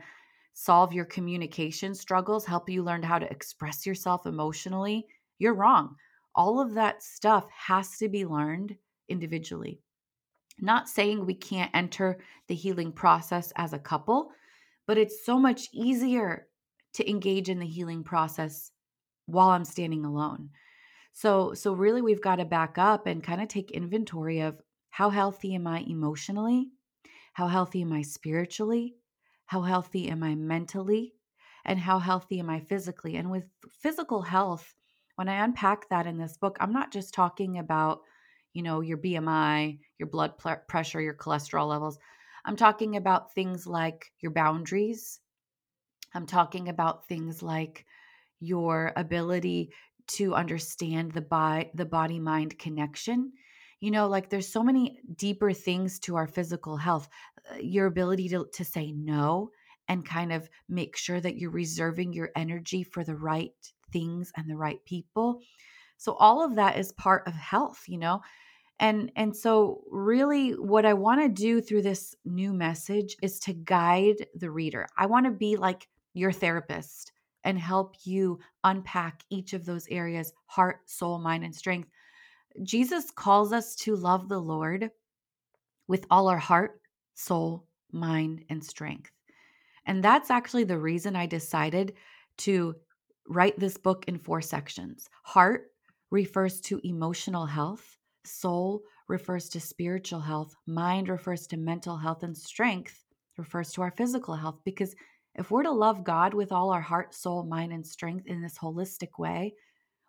solve 0.60 0.92
your 0.92 1.04
communication 1.04 1.94
struggles, 1.94 2.44
help 2.44 2.68
you 2.68 2.82
learn 2.82 3.00
how 3.00 3.16
to 3.16 3.30
express 3.30 3.86
yourself 3.86 4.26
emotionally, 4.26 5.06
you're 5.38 5.54
wrong. 5.54 5.94
All 6.34 6.60
of 6.60 6.74
that 6.74 7.00
stuff 7.00 7.48
has 7.50 7.96
to 7.98 8.08
be 8.08 8.26
learned 8.26 8.76
individually. 9.08 9.80
Not 10.58 10.88
saying 10.88 11.24
we 11.24 11.36
can't 11.36 11.70
enter 11.74 12.18
the 12.48 12.56
healing 12.56 12.90
process 12.90 13.52
as 13.54 13.72
a 13.72 13.78
couple, 13.78 14.32
but 14.84 14.98
it's 14.98 15.24
so 15.24 15.38
much 15.38 15.68
easier 15.72 16.48
to 16.94 17.08
engage 17.08 17.48
in 17.48 17.60
the 17.60 17.66
healing 17.66 18.02
process 18.02 18.72
while 19.26 19.50
I'm 19.50 19.64
standing 19.64 20.04
alone. 20.04 20.50
So 21.12 21.54
so 21.54 21.72
really 21.72 22.02
we've 22.02 22.20
got 22.20 22.36
to 22.36 22.44
back 22.44 22.78
up 22.78 23.06
and 23.06 23.22
kind 23.22 23.40
of 23.40 23.46
take 23.46 23.70
inventory 23.70 24.40
of 24.40 24.60
how 24.90 25.10
healthy 25.10 25.54
am 25.54 25.68
I 25.68 25.84
emotionally? 25.86 26.72
How 27.34 27.46
healthy 27.46 27.82
am 27.82 27.92
I 27.92 28.02
spiritually? 28.02 28.96
How 29.48 29.62
healthy 29.62 30.10
am 30.10 30.22
I 30.22 30.34
mentally? 30.34 31.14
And 31.64 31.78
how 31.78 31.98
healthy 31.98 32.38
am 32.38 32.50
I 32.50 32.60
physically? 32.60 33.16
And 33.16 33.30
with 33.30 33.44
physical 33.80 34.20
health, 34.20 34.74
when 35.16 35.26
I 35.26 35.42
unpack 35.42 35.88
that 35.88 36.06
in 36.06 36.18
this 36.18 36.36
book, 36.36 36.58
I'm 36.60 36.72
not 36.72 36.92
just 36.92 37.14
talking 37.14 37.58
about, 37.58 38.02
you 38.52 38.62
know, 38.62 38.82
your 38.82 38.98
BMI, 38.98 39.78
your 39.98 40.08
blood 40.10 40.34
pressure, 40.68 41.00
your 41.00 41.14
cholesterol 41.14 41.66
levels. 41.66 41.98
I'm 42.44 42.56
talking 42.56 42.96
about 42.96 43.34
things 43.34 43.66
like 43.66 44.12
your 44.20 44.32
boundaries. 44.32 45.18
I'm 46.12 46.26
talking 46.26 46.68
about 46.68 47.08
things 47.08 47.42
like 47.42 47.86
your 48.40 48.92
ability 48.96 49.70
to 50.08 50.34
understand 50.34 51.12
the 51.12 51.22
body 51.22 51.70
the 51.74 51.86
body 51.86 52.18
mind 52.18 52.58
connection 52.58 53.32
you 53.80 53.90
know 53.90 54.08
like 54.08 54.28
there's 54.28 54.49
so 54.49 54.62
many 54.62 55.00
deeper 55.16 55.52
things 55.52 55.99
to 55.99 56.16
our 56.16 56.26
physical 56.26 56.76
health 56.76 57.08
uh, 57.52 57.58
your 57.58 57.87
ability 57.87 58.28
to, 58.28 58.47
to 58.52 58.64
say 58.64 58.92
no 58.92 59.50
and 59.88 60.04
kind 60.04 60.32
of 60.32 60.49
make 60.68 60.97
sure 60.97 61.20
that 61.20 61.37
you're 61.37 61.50
reserving 61.50 62.12
your 62.12 62.30
energy 62.37 62.82
for 62.82 63.04
the 63.04 63.16
right 63.16 63.52
things 63.92 64.32
and 64.37 64.49
the 64.49 64.56
right 64.56 64.85
people 64.85 65.40
so 65.97 66.14
all 66.14 66.44
of 66.44 66.56
that 66.56 66.78
is 66.78 66.92
part 66.92 67.26
of 67.26 67.32
health 67.35 67.85
you 67.87 67.99
know 67.99 68.20
and 68.80 69.11
and 69.16 69.37
so 69.37 69.82
really 69.90 70.50
what 70.50 70.85
i 70.85 70.94
want 70.94 71.20
to 71.20 71.28
do 71.28 71.61
through 71.61 71.82
this 71.82 72.14
new 72.25 72.52
message 72.52 73.16
is 73.23 73.38
to 73.40 73.52
guide 73.52 74.26
the 74.35 74.50
reader 74.50 74.87
i 74.97 75.06
want 75.06 75.25
to 75.26 75.32
be 75.32 75.56
like 75.56 75.88
your 76.14 76.32
therapist 76.32 77.12
and 77.44 77.58
help 77.58 77.94
you 78.04 78.38
unpack 78.64 79.23
each 79.30 79.52
of 79.52 79.64
those 79.64 79.87
areas 79.88 80.32
heart, 80.47 80.80
soul, 80.87 81.18
mind, 81.18 81.44
and 81.44 81.54
strength. 81.54 81.88
Jesus 82.62 83.10
calls 83.10 83.52
us 83.52 83.74
to 83.76 83.96
love 83.96 84.28
the 84.28 84.40
Lord 84.40 84.90
with 85.86 86.06
all 86.10 86.28
our 86.28 86.38
heart, 86.38 86.80
soul, 87.14 87.66
mind, 87.92 88.44
and 88.50 88.62
strength. 88.62 89.10
And 89.86 90.04
that's 90.04 90.30
actually 90.30 90.64
the 90.64 90.78
reason 90.78 91.16
I 91.16 91.26
decided 91.26 91.94
to 92.38 92.74
write 93.28 93.58
this 93.58 93.76
book 93.76 94.04
in 94.06 94.18
four 94.18 94.40
sections. 94.40 95.08
Heart 95.22 95.70
refers 96.10 96.60
to 96.62 96.80
emotional 96.84 97.46
health, 97.46 97.96
soul 98.24 98.82
refers 99.08 99.48
to 99.50 99.60
spiritual 99.60 100.20
health, 100.20 100.54
mind 100.66 101.08
refers 101.08 101.46
to 101.48 101.56
mental 101.56 101.96
health, 101.96 102.22
and 102.22 102.36
strength 102.36 103.04
refers 103.36 103.72
to 103.72 103.82
our 103.82 103.90
physical 103.92 104.34
health 104.34 104.60
because 104.64 104.94
if 105.34 105.50
we're 105.50 105.62
to 105.62 105.70
love 105.70 106.04
God 106.04 106.34
with 106.34 106.50
all 106.52 106.70
our 106.70 106.80
heart, 106.80 107.14
soul, 107.14 107.44
mind, 107.44 107.72
and 107.72 107.86
strength 107.86 108.26
in 108.26 108.42
this 108.42 108.58
holistic 108.58 109.18
way, 109.18 109.54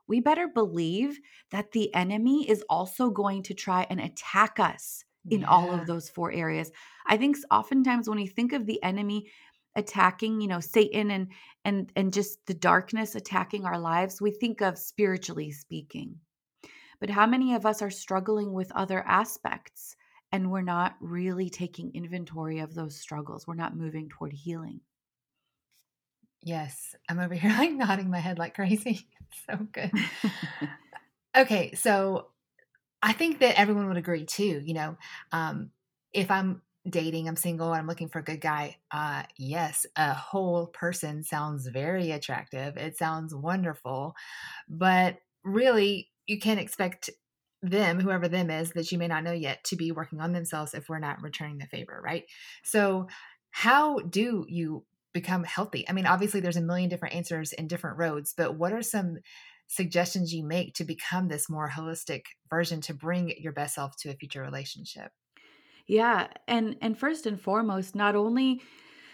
we 0.09 0.19
better 0.19 0.47
believe 0.47 1.19
that 1.51 1.71
the 1.71 1.93
enemy 1.93 2.49
is 2.49 2.63
also 2.69 3.11
going 3.11 3.43
to 3.43 3.53
try 3.53 3.85
and 3.89 4.01
attack 4.01 4.59
us 4.59 5.05
in 5.29 5.41
yeah. 5.41 5.47
all 5.47 5.71
of 5.71 5.85
those 5.85 6.09
four 6.09 6.31
areas. 6.31 6.71
I 7.05 7.15
think 7.15 7.37
oftentimes 7.51 8.09
when 8.09 8.17
we 8.17 8.27
think 8.27 8.51
of 8.51 8.65
the 8.65 8.81
enemy 8.83 9.29
attacking, 9.75 10.41
you 10.41 10.47
know, 10.47 10.59
Satan 10.59 11.11
and 11.11 11.27
and 11.63 11.91
and 11.95 12.11
just 12.11 12.45
the 12.47 12.55
darkness 12.55 13.15
attacking 13.15 13.65
our 13.65 13.79
lives, 13.79 14.19
we 14.19 14.31
think 14.31 14.61
of 14.61 14.77
spiritually 14.77 15.51
speaking. 15.51 16.15
But 16.99 17.11
how 17.11 17.27
many 17.27 17.53
of 17.53 17.65
us 17.65 17.81
are 17.81 17.91
struggling 17.91 18.51
with 18.51 18.71
other 18.73 19.05
aspects 19.07 19.95
and 20.31 20.51
we're 20.51 20.61
not 20.61 20.95
really 20.99 21.49
taking 21.49 21.91
inventory 21.93 22.59
of 22.59 22.73
those 22.73 22.99
struggles? 22.99 23.45
We're 23.47 23.53
not 23.53 23.77
moving 23.77 24.09
toward 24.09 24.33
healing. 24.33 24.81
Yes, 26.41 26.95
I'm 27.09 27.19
over 27.19 27.33
here 27.33 27.51
like 27.57 27.71
nodding 27.71 28.09
my 28.09 28.19
head 28.19 28.37
like 28.39 28.55
crazy. 28.55 29.07
so 29.49 29.57
good. 29.71 29.91
okay, 31.37 31.73
so 31.73 32.27
I 33.03 33.13
think 33.13 33.39
that 33.39 33.59
everyone 33.59 33.87
would 33.89 33.97
agree 33.97 34.25
too. 34.25 34.61
You 34.65 34.73
know, 34.73 34.97
um, 35.31 35.71
if 36.13 36.31
I'm 36.31 36.61
dating, 36.89 37.27
I'm 37.27 37.37
single, 37.37 37.73
I'm 37.73 37.87
looking 37.87 38.09
for 38.09 38.19
a 38.19 38.23
good 38.23 38.41
guy. 38.41 38.77
Uh, 38.91 39.23
yes, 39.37 39.85
a 39.97 40.13
whole 40.13 40.67
person 40.67 41.23
sounds 41.23 41.67
very 41.67 42.11
attractive. 42.11 42.77
It 42.77 42.97
sounds 42.97 43.35
wonderful, 43.35 44.15
but 44.69 45.17
really, 45.43 46.09
you 46.27 46.39
can't 46.39 46.59
expect 46.59 47.09
them, 47.61 47.99
whoever 47.99 48.27
them 48.27 48.49
is 48.49 48.71
that 48.73 48.91
you 48.91 48.97
may 48.97 49.07
not 49.07 49.23
know 49.23 49.33
yet, 49.33 49.63
to 49.65 49.75
be 49.75 49.91
working 49.91 50.21
on 50.21 50.33
themselves 50.33 50.73
if 50.73 50.89
we're 50.89 50.99
not 50.99 51.21
returning 51.21 51.57
the 51.57 51.67
favor, 51.67 52.01
right? 52.03 52.25
So, 52.63 53.07
how 53.51 53.99
do 53.99 54.45
you 54.47 54.85
become 55.13 55.43
healthy? 55.43 55.87
I 55.87 55.93
mean, 55.93 56.05
obviously, 56.05 56.39
there's 56.39 56.57
a 56.57 56.61
million 56.61 56.89
different 56.89 57.15
answers 57.15 57.53
in 57.53 57.67
different 57.67 57.97
roads, 57.97 58.33
but 58.35 58.55
what 58.55 58.73
are 58.73 58.81
some 58.81 59.17
suggestions 59.67 60.33
you 60.33 60.43
make 60.43 60.73
to 60.75 60.83
become 60.83 61.27
this 61.27 61.49
more 61.49 61.69
holistic 61.69 62.23
version 62.49 62.81
to 62.81 62.93
bring 62.93 63.33
your 63.39 63.53
best 63.53 63.75
self 63.75 63.95
to 63.97 64.09
a 64.09 64.15
future 64.15 64.41
relationship? 64.41 65.11
Yeah, 65.87 66.27
and 66.47 66.75
and 66.81 66.97
first 66.97 67.25
and 67.25 67.39
foremost, 67.39 67.95
not 67.95 68.15
only 68.15 68.61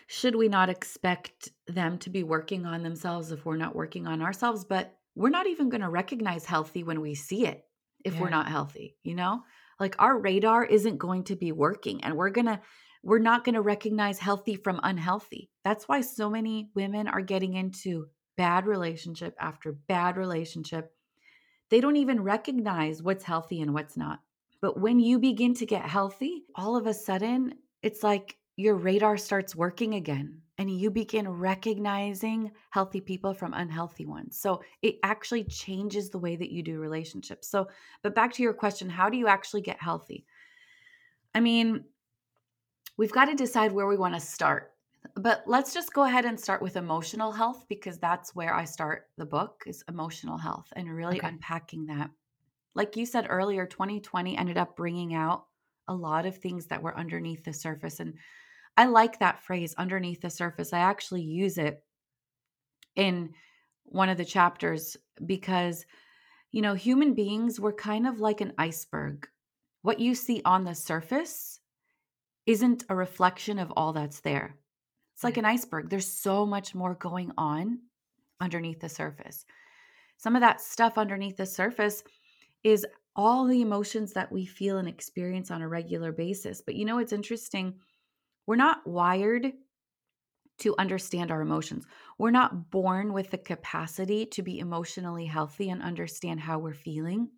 should 0.07 0.35
we 0.35 0.47
not 0.47 0.69
expect 0.69 1.49
them 1.67 1.97
to 1.99 2.09
be 2.09 2.23
working 2.23 2.65
on 2.65 2.83
themselves 2.83 3.31
if 3.31 3.45
we're 3.45 3.57
not 3.57 3.75
working 3.75 4.07
on 4.07 4.21
ourselves, 4.21 4.63
but 4.63 4.95
we're 5.15 5.29
not 5.29 5.47
even 5.47 5.69
going 5.69 5.81
to 5.81 5.89
recognize 5.89 6.45
healthy 6.45 6.83
when 6.83 7.01
we 7.01 7.15
see 7.15 7.47
it 7.47 7.63
if 8.03 8.13
yeah. 8.13 8.21
we're 8.21 8.29
not 8.29 8.49
healthy, 8.49 8.95
you 9.03 9.15
know? 9.15 9.41
Like 9.79 9.95
our 9.99 10.17
radar 10.17 10.63
isn't 10.63 10.97
going 10.97 11.23
to 11.25 11.35
be 11.35 11.51
working 11.51 12.03
and 12.03 12.15
we're 12.15 12.29
going 12.29 12.45
to 12.45 12.61
we're 13.05 13.19
not 13.19 13.45
going 13.45 13.53
to 13.53 13.61
recognize 13.61 14.17
healthy 14.17 14.55
from 14.55 14.79
unhealthy. 14.81 15.51
That's 15.63 15.87
why 15.87 16.01
so 16.01 16.27
many 16.27 16.69
women 16.73 17.07
are 17.07 17.21
getting 17.21 17.53
into 17.53 18.07
bad 18.35 18.65
relationship 18.65 19.35
after 19.39 19.73
bad 19.73 20.17
relationship. 20.17 20.91
They 21.69 21.79
don't 21.79 21.97
even 21.97 22.23
recognize 22.23 23.03
what's 23.03 23.23
healthy 23.23 23.61
and 23.61 23.75
what's 23.75 23.95
not. 23.95 24.21
But 24.59 24.79
when 24.79 24.99
you 24.99 25.19
begin 25.19 25.53
to 25.53 25.67
get 25.67 25.85
healthy, 25.85 26.45
all 26.55 26.75
of 26.75 26.87
a 26.87 26.93
sudden, 26.95 27.53
it's 27.83 28.01
like 28.01 28.37
your 28.55 28.75
radar 28.75 29.17
starts 29.17 29.55
working 29.55 29.93
again 29.93 30.41
and 30.57 30.71
you 30.71 30.89
begin 30.89 31.29
recognizing 31.29 32.51
healthy 32.71 33.01
people 33.01 33.35
from 33.35 33.53
unhealthy 33.53 34.07
ones. 34.07 34.39
So 34.39 34.63
it 34.81 34.95
actually 35.03 35.43
changes 35.43 36.09
the 36.09 36.17
way 36.17 36.35
that 36.37 36.51
you 36.51 36.63
do 36.63 36.79
relationships. 36.79 37.49
So, 37.49 37.67
but 38.01 38.15
back 38.15 38.33
to 38.33 38.43
your 38.43 38.53
question, 38.53 38.89
how 38.89 39.09
do 39.09 39.17
you 39.17 39.27
actually 39.27 39.61
get 39.61 39.79
healthy? 39.79 40.25
I 41.35 41.41
mean, 41.41 41.83
we've 42.97 43.11
got 43.11 43.25
to 43.25 43.35
decide 43.35 43.71
where 43.71 43.87
we 43.87 43.97
want 43.97 44.13
to 44.13 44.19
start. 44.19 44.71
But 45.15 45.43
let's 45.45 45.73
just 45.73 45.93
go 45.93 46.03
ahead 46.03 46.25
and 46.25 46.39
start 46.39 46.61
with 46.61 46.77
emotional 46.77 47.31
health 47.31 47.65
because 47.69 47.99
that's 47.99 48.35
where 48.35 48.53
I 48.53 48.65
start 48.65 49.07
the 49.17 49.25
book 49.25 49.63
is 49.67 49.83
emotional 49.87 50.37
health 50.37 50.71
and 50.75 50.93
really 50.93 51.17
okay. 51.17 51.27
unpacking 51.27 51.85
that. 51.87 52.09
Like 52.73 52.95
you 52.95 53.05
said 53.05 53.27
earlier, 53.29 53.65
2020 53.65 54.37
ended 54.37 54.57
up 54.57 54.75
bringing 54.75 55.13
out 55.13 55.45
a 55.87 55.93
lot 55.93 56.25
of 56.25 56.37
things 56.37 56.65
that 56.67 56.81
were 56.81 56.97
underneath 56.97 57.43
the 57.43 57.53
surface 57.53 57.99
and 57.99 58.15
I 58.77 58.87
like 58.87 59.19
that 59.19 59.41
phrase 59.41 59.73
underneath 59.77 60.21
the 60.21 60.29
surface. 60.29 60.73
I 60.73 60.79
actually 60.79 61.21
use 61.21 61.57
it 61.57 61.81
in 62.95 63.29
one 63.83 64.09
of 64.09 64.17
the 64.17 64.25
chapters 64.25 64.97
because 65.25 65.85
you 66.55 66.61
know, 66.61 66.73
human 66.73 67.13
beings 67.13 67.59
were 67.59 67.73
kind 67.73 68.07
of 68.07 68.21
like 68.21 68.39
an 68.39 68.53
iceberg. 68.57 69.27
What 69.81 69.99
you 69.99 70.15
see 70.15 70.41
on 70.45 70.63
the 70.63 70.73
surface 70.73 71.54
isn't 72.45 72.83
a 72.89 72.95
reflection 72.95 73.59
of 73.59 73.71
all 73.75 73.93
that's 73.93 74.19
there. 74.19 74.55
It's 75.13 75.23
like 75.23 75.37
an 75.37 75.45
iceberg. 75.45 75.89
There's 75.89 76.11
so 76.11 76.45
much 76.45 76.75
more 76.75 76.95
going 76.95 77.31
on 77.37 77.79
underneath 78.41 78.81
the 78.81 78.89
surface. 78.89 79.45
Some 80.17 80.35
of 80.35 80.41
that 80.41 80.61
stuff 80.61 80.97
underneath 80.97 81.37
the 81.37 81.45
surface 81.45 82.03
is 82.63 82.85
all 83.15 83.45
the 83.45 83.61
emotions 83.61 84.13
that 84.13 84.31
we 84.31 84.45
feel 84.45 84.77
and 84.77 84.87
experience 84.87 85.51
on 85.51 85.61
a 85.61 85.67
regular 85.67 86.11
basis. 86.11 86.61
But 86.61 86.75
you 86.75 86.85
know, 86.85 86.97
it's 86.99 87.13
interesting. 87.13 87.75
We're 88.45 88.55
not 88.57 88.85
wired 88.85 89.53
to 90.59 90.75
understand 90.77 91.31
our 91.31 91.41
emotions. 91.41 91.85
We're 92.17 92.31
not 92.31 92.71
born 92.71 93.13
with 93.13 93.31
the 93.31 93.37
capacity 93.37 94.25
to 94.27 94.41
be 94.41 94.59
emotionally 94.59 95.25
healthy 95.25 95.69
and 95.69 95.81
understand 95.81 96.39
how 96.39 96.59
we're 96.59 96.73
feeling. 96.73 97.29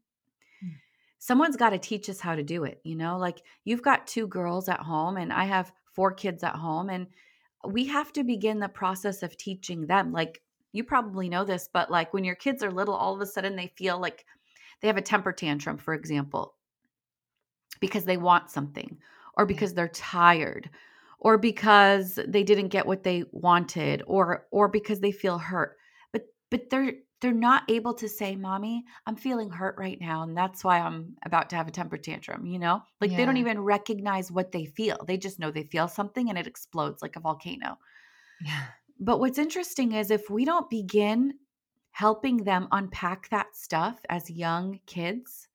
Someone's 1.19 1.57
got 1.57 1.71
to 1.71 1.79
teach 1.79 2.09
us 2.09 2.19
how 2.19 2.35
to 2.35 2.43
do 2.43 2.63
it, 2.63 2.79
you 2.83 2.95
know? 2.95 3.17
Like 3.17 3.41
you've 3.63 3.81
got 3.81 4.07
two 4.07 4.27
girls 4.27 4.69
at 4.69 4.79
home 4.79 5.17
and 5.17 5.33
I 5.33 5.45
have 5.45 5.71
four 5.93 6.11
kids 6.11 6.43
at 6.43 6.55
home 6.55 6.89
and 6.89 7.07
we 7.65 7.85
have 7.87 8.13
to 8.13 8.23
begin 8.23 8.59
the 8.59 8.69
process 8.69 9.23
of 9.23 9.35
teaching 9.35 9.87
them. 9.87 10.11
Like 10.11 10.41
you 10.71 10.83
probably 10.83 11.27
know 11.29 11.43
this, 11.43 11.69
but 11.71 11.89
like 11.89 12.13
when 12.13 12.23
your 12.23 12.35
kids 12.35 12.61
are 12.63 12.71
little 12.71 12.95
all 12.95 13.15
of 13.15 13.21
a 13.21 13.25
sudden 13.25 13.55
they 13.55 13.73
feel 13.75 13.99
like 13.99 14.25
they 14.81 14.87
have 14.87 14.97
a 14.97 15.01
temper 15.01 15.31
tantrum, 15.31 15.77
for 15.77 15.93
example, 15.93 16.53
because 17.79 18.05
they 18.05 18.17
want 18.17 18.51
something 18.51 18.97
or 19.35 19.45
because 19.45 19.73
they're 19.73 19.87
tired 19.87 20.69
or 21.19 21.37
because 21.37 22.19
they 22.27 22.43
didn't 22.43 22.67
get 22.67 22.85
what 22.85 23.03
they 23.03 23.23
wanted 23.31 24.03
or 24.05 24.45
or 24.51 24.67
because 24.67 24.99
they 24.99 25.11
feel 25.11 25.37
hurt 25.37 25.77
but 26.11 26.23
but 26.49 26.69
they're 26.69 26.93
they're 27.19 27.33
not 27.33 27.63
able 27.69 27.93
to 27.93 28.07
say 28.07 28.35
mommy 28.35 28.83
i'm 29.05 29.15
feeling 29.15 29.49
hurt 29.49 29.75
right 29.77 29.99
now 29.99 30.23
and 30.23 30.35
that's 30.37 30.63
why 30.63 30.79
i'm 30.79 31.15
about 31.25 31.49
to 31.49 31.55
have 31.55 31.67
a 31.67 31.71
temper 31.71 31.97
tantrum 31.97 32.45
you 32.45 32.59
know 32.59 32.81
like 33.01 33.11
yeah. 33.11 33.17
they 33.17 33.25
don't 33.25 33.37
even 33.37 33.59
recognize 33.59 34.31
what 34.31 34.51
they 34.51 34.65
feel 34.65 34.97
they 35.07 35.17
just 35.17 35.39
know 35.39 35.51
they 35.51 35.63
feel 35.63 35.87
something 35.87 36.29
and 36.29 36.37
it 36.37 36.47
explodes 36.47 37.01
like 37.01 37.15
a 37.15 37.19
volcano 37.21 37.77
yeah 38.41 38.65
but 38.99 39.19
what's 39.19 39.37
interesting 39.37 39.91
is 39.91 40.09
if 40.09 40.29
we 40.29 40.45
don't 40.45 40.69
begin 40.69 41.33
helping 41.91 42.37
them 42.43 42.67
unpack 42.71 43.29
that 43.29 43.55
stuff 43.55 43.99
as 44.09 44.29
young 44.29 44.79
kids 44.85 45.47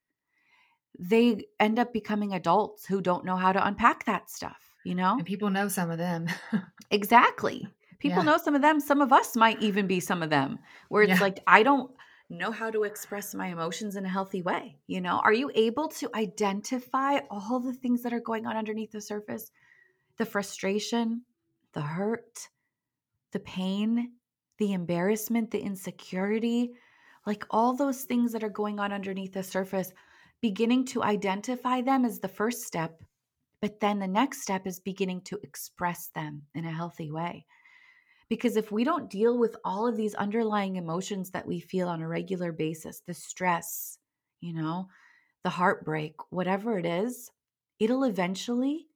they 0.98 1.44
end 1.58 1.78
up 1.78 1.92
becoming 1.92 2.34
adults 2.34 2.86
who 2.86 3.00
don't 3.00 3.24
know 3.24 3.36
how 3.36 3.52
to 3.52 3.66
unpack 3.66 4.04
that 4.04 4.28
stuff 4.28 4.72
you 4.84 4.94
know? 4.94 5.16
And 5.16 5.26
people 5.26 5.50
know 5.50 5.68
some 5.68 5.90
of 5.90 5.98
them. 5.98 6.26
exactly. 6.90 7.68
People 8.02 8.24
yeah. 8.24 8.32
know 8.32 8.38
some 8.38 8.56
of 8.56 8.62
them. 8.62 8.80
Some 8.80 9.00
of 9.00 9.12
us 9.12 9.36
might 9.36 9.62
even 9.62 9.86
be 9.86 10.00
some 10.00 10.24
of 10.24 10.28
them 10.28 10.58
where 10.88 11.04
it's 11.04 11.12
yeah. 11.12 11.20
like, 11.20 11.38
I 11.46 11.62
don't 11.62 11.88
know 12.28 12.50
how 12.50 12.68
to 12.68 12.82
express 12.82 13.32
my 13.32 13.46
emotions 13.46 13.94
in 13.94 14.04
a 14.04 14.08
healthy 14.08 14.42
way. 14.42 14.76
You 14.88 15.00
know, 15.00 15.20
are 15.22 15.32
you 15.32 15.52
able 15.54 15.86
to 15.86 16.10
identify 16.12 17.20
all 17.30 17.60
the 17.60 17.72
things 17.72 18.02
that 18.02 18.12
are 18.12 18.18
going 18.18 18.44
on 18.44 18.56
underneath 18.56 18.90
the 18.90 19.00
surface? 19.00 19.52
The 20.16 20.26
frustration, 20.26 21.22
the 21.74 21.80
hurt, 21.80 22.48
the 23.30 23.38
pain, 23.38 24.14
the 24.58 24.72
embarrassment, 24.72 25.52
the 25.52 25.60
insecurity, 25.60 26.72
like 27.24 27.44
all 27.50 27.72
those 27.72 28.02
things 28.02 28.32
that 28.32 28.42
are 28.42 28.50
going 28.50 28.80
on 28.80 28.92
underneath 28.92 29.32
the 29.32 29.44
surface, 29.44 29.92
beginning 30.40 30.86
to 30.86 31.04
identify 31.04 31.82
them 31.82 32.04
is 32.04 32.18
the 32.18 32.26
first 32.26 32.62
step 32.62 33.00
but 33.62 33.78
then 33.78 34.00
the 34.00 34.08
next 34.08 34.42
step 34.42 34.66
is 34.66 34.80
beginning 34.80 35.20
to 35.22 35.38
express 35.44 36.08
them 36.08 36.42
in 36.52 36.66
a 36.66 36.72
healthy 36.72 37.12
way. 37.12 37.46
Because 38.28 38.56
if 38.56 38.72
we 38.72 38.84
don't 38.84 39.10
deal 39.10 39.38
with 39.38 39.56
all 39.64 39.86
of 39.86 39.96
these 39.96 40.14
underlying 40.14 40.76
emotions 40.76 41.30
that 41.30 41.46
we 41.46 41.60
feel 41.60 41.88
on 41.88 42.02
a 42.02 42.08
regular 42.08 42.52
basis, 42.52 43.02
the 43.06 43.14
stress, 43.14 43.98
you 44.40 44.54
know, 44.54 44.88
the 45.44 45.50
heartbreak, 45.50 46.14
whatever 46.30 46.78
it 46.78 46.86
is, 46.86 47.30
it'll 47.78 48.04
eventually 48.04 48.86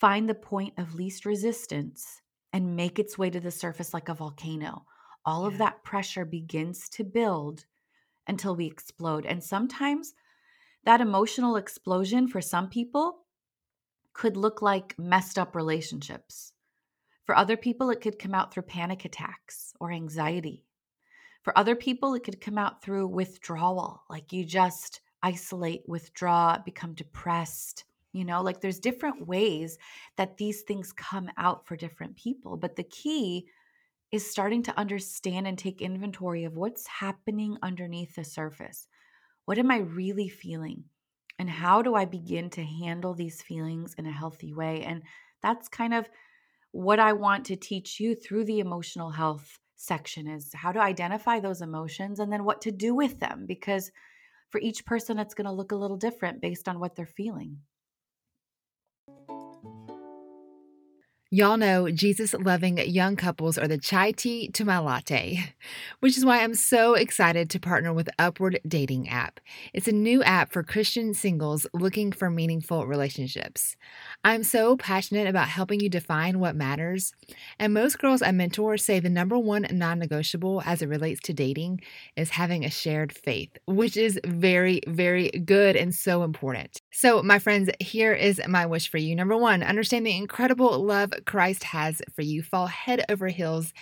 find 0.00 0.28
the 0.28 0.34
point 0.34 0.74
of 0.78 0.94
least 0.94 1.24
resistance 1.24 2.20
and 2.52 2.76
make 2.76 2.98
its 2.98 3.16
way 3.16 3.30
to 3.30 3.40
the 3.40 3.50
surface 3.50 3.94
like 3.94 4.08
a 4.08 4.14
volcano. 4.14 4.84
All 5.24 5.42
yeah. 5.42 5.48
of 5.48 5.58
that 5.58 5.84
pressure 5.84 6.24
begins 6.24 6.88
to 6.90 7.04
build 7.04 7.66
until 8.26 8.56
we 8.56 8.66
explode. 8.66 9.26
And 9.26 9.42
sometimes 9.42 10.14
that 10.84 11.00
emotional 11.00 11.56
explosion 11.56 12.26
for 12.26 12.40
some 12.40 12.68
people 12.68 13.18
could 14.12 14.36
look 14.36 14.60
like 14.60 14.98
messed 14.98 15.38
up 15.38 15.54
relationships. 15.54 16.52
For 17.24 17.36
other 17.36 17.56
people, 17.56 17.90
it 17.90 18.00
could 18.00 18.18
come 18.18 18.34
out 18.34 18.52
through 18.52 18.64
panic 18.64 19.04
attacks 19.04 19.74
or 19.80 19.92
anxiety. 19.92 20.64
For 21.42 21.56
other 21.56 21.74
people, 21.74 22.14
it 22.14 22.24
could 22.24 22.40
come 22.40 22.58
out 22.58 22.82
through 22.82 23.08
withdrawal, 23.08 24.02
like 24.08 24.32
you 24.32 24.44
just 24.44 25.00
isolate, 25.22 25.82
withdraw, 25.86 26.58
become 26.58 26.94
depressed. 26.94 27.84
You 28.12 28.24
know, 28.24 28.42
like 28.42 28.60
there's 28.60 28.78
different 28.78 29.26
ways 29.26 29.78
that 30.16 30.36
these 30.36 30.62
things 30.62 30.92
come 30.92 31.30
out 31.36 31.66
for 31.66 31.76
different 31.76 32.16
people. 32.16 32.56
But 32.56 32.76
the 32.76 32.84
key 32.84 33.46
is 34.10 34.28
starting 34.30 34.62
to 34.64 34.78
understand 34.78 35.46
and 35.46 35.56
take 35.56 35.80
inventory 35.80 36.44
of 36.44 36.56
what's 36.56 36.86
happening 36.86 37.56
underneath 37.62 38.14
the 38.14 38.24
surface. 38.24 38.86
What 39.46 39.58
am 39.58 39.70
I 39.70 39.78
really 39.78 40.28
feeling? 40.28 40.84
and 41.42 41.50
how 41.50 41.82
do 41.82 41.96
I 41.96 42.04
begin 42.04 42.50
to 42.50 42.62
handle 42.62 43.14
these 43.14 43.42
feelings 43.42 43.94
in 43.98 44.06
a 44.06 44.12
healthy 44.12 44.52
way? 44.52 44.82
And 44.82 45.02
that's 45.42 45.68
kind 45.68 45.92
of 45.92 46.08
what 46.72 46.98
I 46.98 47.12
want 47.12 47.46
to 47.46 47.56
teach 47.56 48.00
you 48.00 48.14
through 48.14 48.44
the 48.44 48.60
emotional 48.60 49.10
health 49.10 49.58
section 49.76 50.26
is 50.26 50.50
how 50.54 50.72
to 50.72 50.80
identify 50.80 51.40
those 51.40 51.60
emotions 51.60 52.18
and 52.18 52.32
then 52.32 52.44
what 52.44 52.60
to 52.62 52.72
do 52.72 52.94
with 52.94 53.18
them 53.20 53.44
because 53.46 53.90
for 54.50 54.60
each 54.60 54.84
person 54.84 55.18
it's 55.18 55.34
going 55.34 55.46
to 55.46 55.52
look 55.52 55.72
a 55.72 55.76
little 55.76 55.96
different 55.96 56.40
based 56.40 56.68
on 56.68 56.78
what 56.78 56.94
they're 56.94 57.06
feeling. 57.06 57.58
Y'all 61.34 61.56
know 61.56 61.90
Jesus 61.90 62.34
loving 62.34 62.76
young 62.76 63.16
couples 63.16 63.56
are 63.56 63.66
the 63.66 63.78
chai 63.78 64.12
tea 64.12 64.48
to 64.48 64.66
my 64.66 64.76
latte, 64.76 65.54
which 66.00 66.18
is 66.18 66.26
why 66.26 66.42
I'm 66.42 66.54
so 66.54 66.92
excited 66.92 67.48
to 67.48 67.58
partner 67.58 67.90
with 67.90 68.10
Upward 68.18 68.60
Dating 68.68 69.08
App. 69.08 69.40
It's 69.72 69.88
a 69.88 69.92
new 69.92 70.22
app 70.24 70.52
for 70.52 70.62
Christian 70.62 71.14
singles 71.14 71.66
looking 71.72 72.12
for 72.12 72.28
meaningful 72.28 72.86
relationships. 72.86 73.78
I'm 74.22 74.42
so 74.42 74.76
passionate 74.76 75.26
about 75.26 75.48
helping 75.48 75.80
you 75.80 75.88
define 75.88 76.38
what 76.38 76.54
matters, 76.54 77.14
and 77.58 77.72
most 77.72 77.98
girls 77.98 78.20
I 78.20 78.30
mentor 78.32 78.76
say 78.76 79.00
the 79.00 79.08
number 79.08 79.38
one 79.38 79.66
non 79.72 80.00
negotiable 80.00 80.62
as 80.66 80.82
it 80.82 80.90
relates 80.90 81.22
to 81.22 81.32
dating 81.32 81.80
is 82.14 82.28
having 82.28 82.62
a 82.62 82.70
shared 82.70 83.10
faith, 83.10 83.56
which 83.64 83.96
is 83.96 84.20
very, 84.26 84.82
very 84.86 85.30
good 85.30 85.76
and 85.76 85.94
so 85.94 86.24
important. 86.24 86.82
So, 86.90 87.22
my 87.22 87.38
friends, 87.38 87.70
here 87.80 88.12
is 88.12 88.38
my 88.46 88.66
wish 88.66 88.90
for 88.90 88.98
you. 88.98 89.16
Number 89.16 89.38
one, 89.38 89.62
understand 89.62 90.04
the 90.04 90.14
incredible 90.14 90.78
love 90.84 91.10
Christ 91.24 91.64
has 91.64 92.02
for 92.14 92.22
you. 92.22 92.42
Fall 92.42 92.66
head 92.66 93.04
over 93.08 93.28
heels 93.28 93.72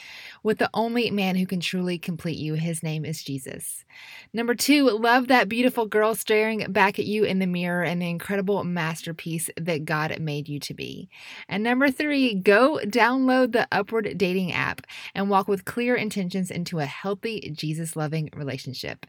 with 0.42 0.58
the 0.58 0.70
only 0.74 1.10
man 1.10 1.36
who 1.36 1.46
can 1.46 1.60
truly 1.60 1.98
complete 1.98 2.38
you. 2.38 2.54
His 2.54 2.82
name 2.82 3.04
is 3.04 3.22
Jesus. 3.22 3.84
Number 4.32 4.54
two, 4.54 4.90
love 4.90 5.28
that 5.28 5.48
beautiful 5.48 5.86
girl 5.86 6.14
staring 6.14 6.70
back 6.72 6.98
at 6.98 7.06
you 7.06 7.24
in 7.24 7.38
the 7.38 7.46
mirror 7.46 7.82
and 7.82 8.00
the 8.00 8.08
incredible 8.08 8.62
masterpiece 8.64 9.50
that 9.56 9.84
God 9.84 10.18
made 10.20 10.48
you 10.48 10.58
to 10.60 10.74
be. 10.74 11.08
And 11.48 11.62
number 11.62 11.90
three, 11.90 12.34
go 12.34 12.80
download 12.84 13.52
the 13.52 13.68
Upward 13.72 14.16
Dating 14.16 14.52
app 14.52 14.86
and 15.14 15.30
walk 15.30 15.48
with 15.48 15.64
clear 15.64 15.96
intentions 15.96 16.50
into 16.50 16.78
a 16.78 16.86
healthy, 16.86 17.52
Jesus 17.56 17.96
loving 17.96 18.30
relationship. 18.34 19.06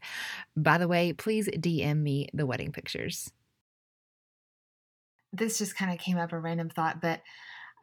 By 0.55 0.77
the 0.77 0.87
way, 0.87 1.13
please 1.13 1.47
DM 1.49 1.97
me 1.97 2.29
the 2.33 2.45
wedding 2.45 2.71
pictures 2.71 3.31
this 5.33 5.57
just 5.57 5.75
kind 5.75 5.91
of 5.91 5.99
came 5.99 6.17
up 6.17 6.33
a 6.33 6.39
random 6.39 6.69
thought, 6.69 7.01
but 7.01 7.21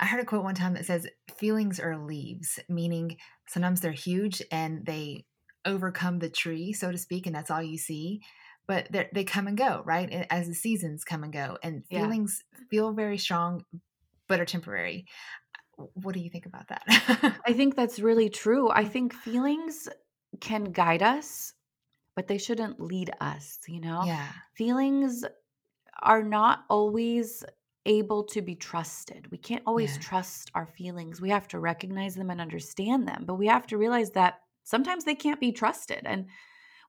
I 0.00 0.06
heard 0.06 0.20
a 0.20 0.24
quote 0.24 0.44
one 0.44 0.54
time 0.54 0.74
that 0.74 0.86
says, 0.86 1.06
feelings 1.36 1.80
are 1.80 1.96
leaves, 1.96 2.58
meaning 2.68 3.16
sometimes 3.48 3.80
they're 3.80 3.92
huge 3.92 4.42
and 4.52 4.86
they 4.86 5.24
overcome 5.64 6.18
the 6.18 6.30
tree, 6.30 6.72
so 6.72 6.92
to 6.92 6.98
speak, 6.98 7.26
and 7.26 7.34
that's 7.34 7.50
all 7.50 7.62
you 7.62 7.78
see. 7.78 8.20
But 8.66 8.88
they 8.92 9.24
come 9.24 9.46
and 9.46 9.56
go, 9.56 9.82
right? 9.86 10.26
As 10.30 10.46
the 10.46 10.54
seasons 10.54 11.02
come 11.02 11.24
and 11.24 11.32
go. 11.32 11.56
And 11.62 11.86
feelings 11.86 12.44
yeah. 12.52 12.64
feel 12.70 12.92
very 12.92 13.16
strong, 13.16 13.64
but 14.28 14.40
are 14.40 14.44
temporary. 14.44 15.06
What 15.94 16.14
do 16.14 16.20
you 16.20 16.28
think 16.28 16.44
about 16.44 16.68
that? 16.68 16.82
I 17.46 17.54
think 17.54 17.76
that's 17.76 17.98
really 17.98 18.28
true. 18.28 18.68
I 18.68 18.84
think 18.84 19.14
feelings 19.14 19.88
can 20.40 20.64
guide 20.64 21.02
us, 21.02 21.54
but 22.14 22.28
they 22.28 22.36
shouldn't 22.36 22.78
lead 22.78 23.10
us, 23.22 23.58
you 23.66 23.80
know? 23.80 24.02
Yeah. 24.04 24.28
Feelings 24.54 25.24
are 26.02 26.22
not 26.22 26.64
always 26.68 27.44
able 27.88 28.22
to 28.22 28.42
be 28.42 28.54
trusted. 28.54 29.28
We 29.32 29.38
can't 29.38 29.62
always 29.66 29.94
yeah. 29.94 30.02
trust 30.02 30.50
our 30.54 30.66
feelings. 30.66 31.20
We 31.20 31.30
have 31.30 31.48
to 31.48 31.58
recognize 31.58 32.14
them 32.14 32.30
and 32.30 32.40
understand 32.40 33.08
them, 33.08 33.24
but 33.26 33.34
we 33.34 33.48
have 33.48 33.66
to 33.68 33.78
realize 33.78 34.10
that 34.12 34.40
sometimes 34.62 35.04
they 35.04 35.14
can't 35.14 35.40
be 35.40 35.50
trusted. 35.50 36.02
And 36.04 36.26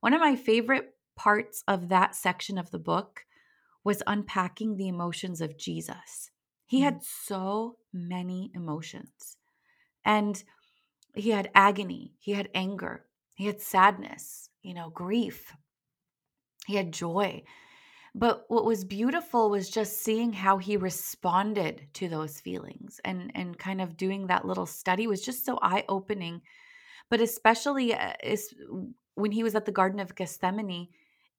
one 0.02 0.14
of 0.14 0.20
my 0.20 0.36
favorite 0.36 0.94
parts 1.16 1.64
of 1.68 1.90
that 1.90 2.16
section 2.16 2.58
of 2.58 2.70
the 2.70 2.80
book 2.80 3.26
was 3.84 4.04
unpacking 4.06 4.76
the 4.76 4.90
emotions 4.90 5.42
of 5.42 5.58
Jesus. 5.58 6.30
He 6.66 6.82
mm 6.82 6.84
had 6.84 7.04
so 7.04 7.78
many 7.94 8.52
emotions. 8.54 9.38
And 10.06 10.44
he 11.16 11.30
had 11.32 11.50
agony, 11.56 12.14
he 12.20 12.34
had 12.34 12.50
anger, 12.54 13.06
he 13.34 13.46
had 13.46 13.62
sadness, 13.62 14.50
you 14.62 14.74
know, 14.74 14.90
grief, 14.90 15.54
he 16.68 16.76
had 16.76 16.92
joy. 16.92 17.44
But 18.20 18.44
what 18.50 18.66
was 18.66 18.84
beautiful 18.84 19.50
was 19.50 19.70
just 19.70 20.04
seeing 20.04 20.34
how 20.34 20.58
he 20.58 20.76
responded 20.76 21.88
to 21.94 22.10
those 22.10 22.42
feelings 22.42 23.00
and 23.06 23.32
and 23.34 23.58
kind 23.58 23.80
of 23.80 23.96
doing 23.96 24.28
that 24.28 24.44
little 24.46 24.66
study 24.66 25.08
was 25.08 25.22
just 25.22 25.46
so 25.46 25.58
eye-opening. 25.62 26.42
But 27.10 27.22
especially 27.22 27.94
uh, 27.94 28.14
is 28.22 28.54
when 29.16 29.32
he 29.32 29.42
was 29.42 29.56
at 29.56 29.64
the 29.64 29.72
Garden 29.72 30.02
of 30.02 30.16
Gethsemane 30.16 30.90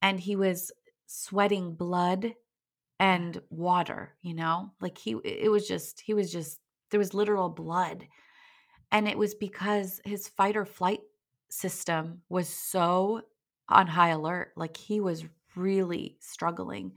and 0.00 0.18
he 0.18 0.36
was 0.36 0.72
sweating 1.06 1.74
blood 1.74 2.34
and 2.98 3.42
water, 3.50 4.16
you 4.22 4.32
know? 4.32 4.72
Like 4.80 4.96
he 4.96 5.16
it 5.22 5.50
was 5.50 5.68
just 5.68 6.00
he 6.00 6.14
was 6.14 6.32
just 6.32 6.60
there 6.90 7.00
was 7.00 7.12
literal 7.12 7.50
blood. 7.50 8.08
And 8.90 9.06
it 9.06 9.18
was 9.18 9.34
because 9.34 10.00
his 10.06 10.28
fight 10.28 10.56
or 10.56 10.64
flight 10.64 11.00
system 11.50 12.22
was 12.30 12.48
so 12.48 13.20
on 13.68 13.86
high 13.86 14.08
alert. 14.10 14.52
Like 14.56 14.78
he 14.78 14.98
was 15.00 15.26
really 15.56 16.16
struggling. 16.20 16.92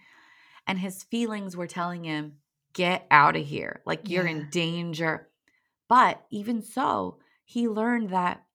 And 0.68 0.80
his 0.80 1.04
feelings 1.04 1.58
were 1.58 1.68
telling 1.68 2.04
him, 2.04 2.38
get 2.74 3.06
out 3.12 3.36
of 3.36 3.46
here. 3.46 3.82
Like 3.86 4.10
you're 4.10 4.26
Yeah. 4.26 4.32
in 4.32 4.50
danger. 4.50 5.30
But 5.90 6.26
even 6.32 6.62
so, 6.62 7.20
he 7.46 7.68
learned 7.68 8.10
that 8.10 8.46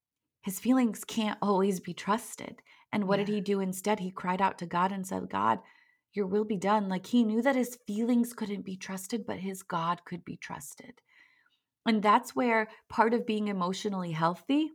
his 0.41 0.59
feelings 0.59 1.05
can't 1.05 1.39
always 1.43 1.81
be 1.81 1.93
trusted. 1.95 2.63
And 2.91 3.07
what 3.07 3.19
did 3.19 3.29
he 3.29 3.41
do 3.41 3.61
instead? 3.61 4.01
He 4.01 4.11
cried 4.11 4.41
out 4.41 4.59
to 4.59 4.67
God 4.67 4.93
and 4.93 5.07
said, 5.07 5.29
God, 5.29 5.61
your 6.15 6.27
will 6.27 6.45
be 6.45 6.57
done. 6.57 6.89
Like 6.89 7.07
he 7.07 7.23
knew 7.23 7.43
that 7.43 7.55
his 7.55 7.79
feelings 7.87 8.33
couldn't 8.33 8.65
be 8.65 8.77
trusted, 8.77 9.27
but 9.27 9.39
his 9.39 9.63
God 9.63 10.05
could 10.05 10.25
be 10.25 10.37
trusted. 10.37 11.01
And 11.87 12.03
that's 12.03 12.35
where 12.35 12.69
part 12.89 13.15
of 13.15 13.27
being 13.27 13.49
emotionally 13.49 14.13
healthy 14.13 14.71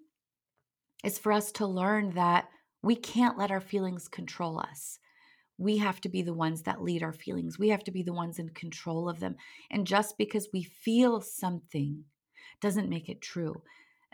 is 1.04 1.20
for 1.20 1.32
us 1.32 1.52
to 1.54 1.68
learn 1.68 2.12
that 2.12 2.50
we 2.82 2.96
can't 2.96 3.38
let 3.38 3.52
our 3.52 3.62
feelings 3.62 4.08
control 4.08 4.60
us. 4.60 5.00
We 5.58 5.78
have 5.78 6.02
to 6.02 6.10
be 6.10 6.22
the 6.22 6.34
ones 6.34 6.64
that 6.64 6.82
lead 6.82 7.04
our 7.04 7.14
feelings. 7.14 7.60
We 7.60 7.70
have 7.70 7.84
to 7.86 7.92
be 7.92 8.04
the 8.04 8.14
ones 8.14 8.40
in 8.40 8.50
control 8.50 9.08
of 9.08 9.20
them. 9.20 9.36
And 9.72 9.86
just 9.86 10.18
because 10.18 10.50
we 10.52 10.64
feel 10.64 11.22
something 11.22 12.04
doesn't 12.62 12.90
make 12.90 13.10
it 13.10 13.22
true. 13.22 13.62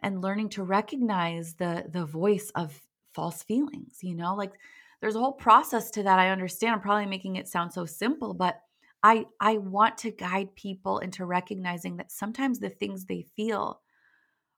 And 0.01 0.21
learning 0.21 0.49
to 0.49 0.63
recognize 0.63 1.55
the 1.55 1.85
the 1.89 2.05
voice 2.05 2.51
of 2.55 2.81
false 3.13 3.43
feelings, 3.43 3.99
you 4.01 4.15
know, 4.15 4.35
like 4.35 4.53
there's 5.01 5.15
a 5.15 5.19
whole 5.19 5.33
process 5.33 5.91
to 5.91 6.03
that. 6.03 6.19
I 6.19 6.29
understand. 6.29 6.73
I'm 6.75 6.81
probably 6.81 7.05
making 7.05 7.35
it 7.37 7.47
sound 7.47 7.73
so 7.73 7.85
simple, 7.85 8.33
but 8.33 8.61
I 9.03 9.25
I 9.39 9.57
want 9.57 9.97
to 9.99 10.11
guide 10.11 10.55
people 10.55 10.99
into 10.99 11.25
recognizing 11.25 11.97
that 11.97 12.11
sometimes 12.11 12.59
the 12.59 12.69
things 12.69 13.05
they 13.05 13.23
feel 13.35 13.81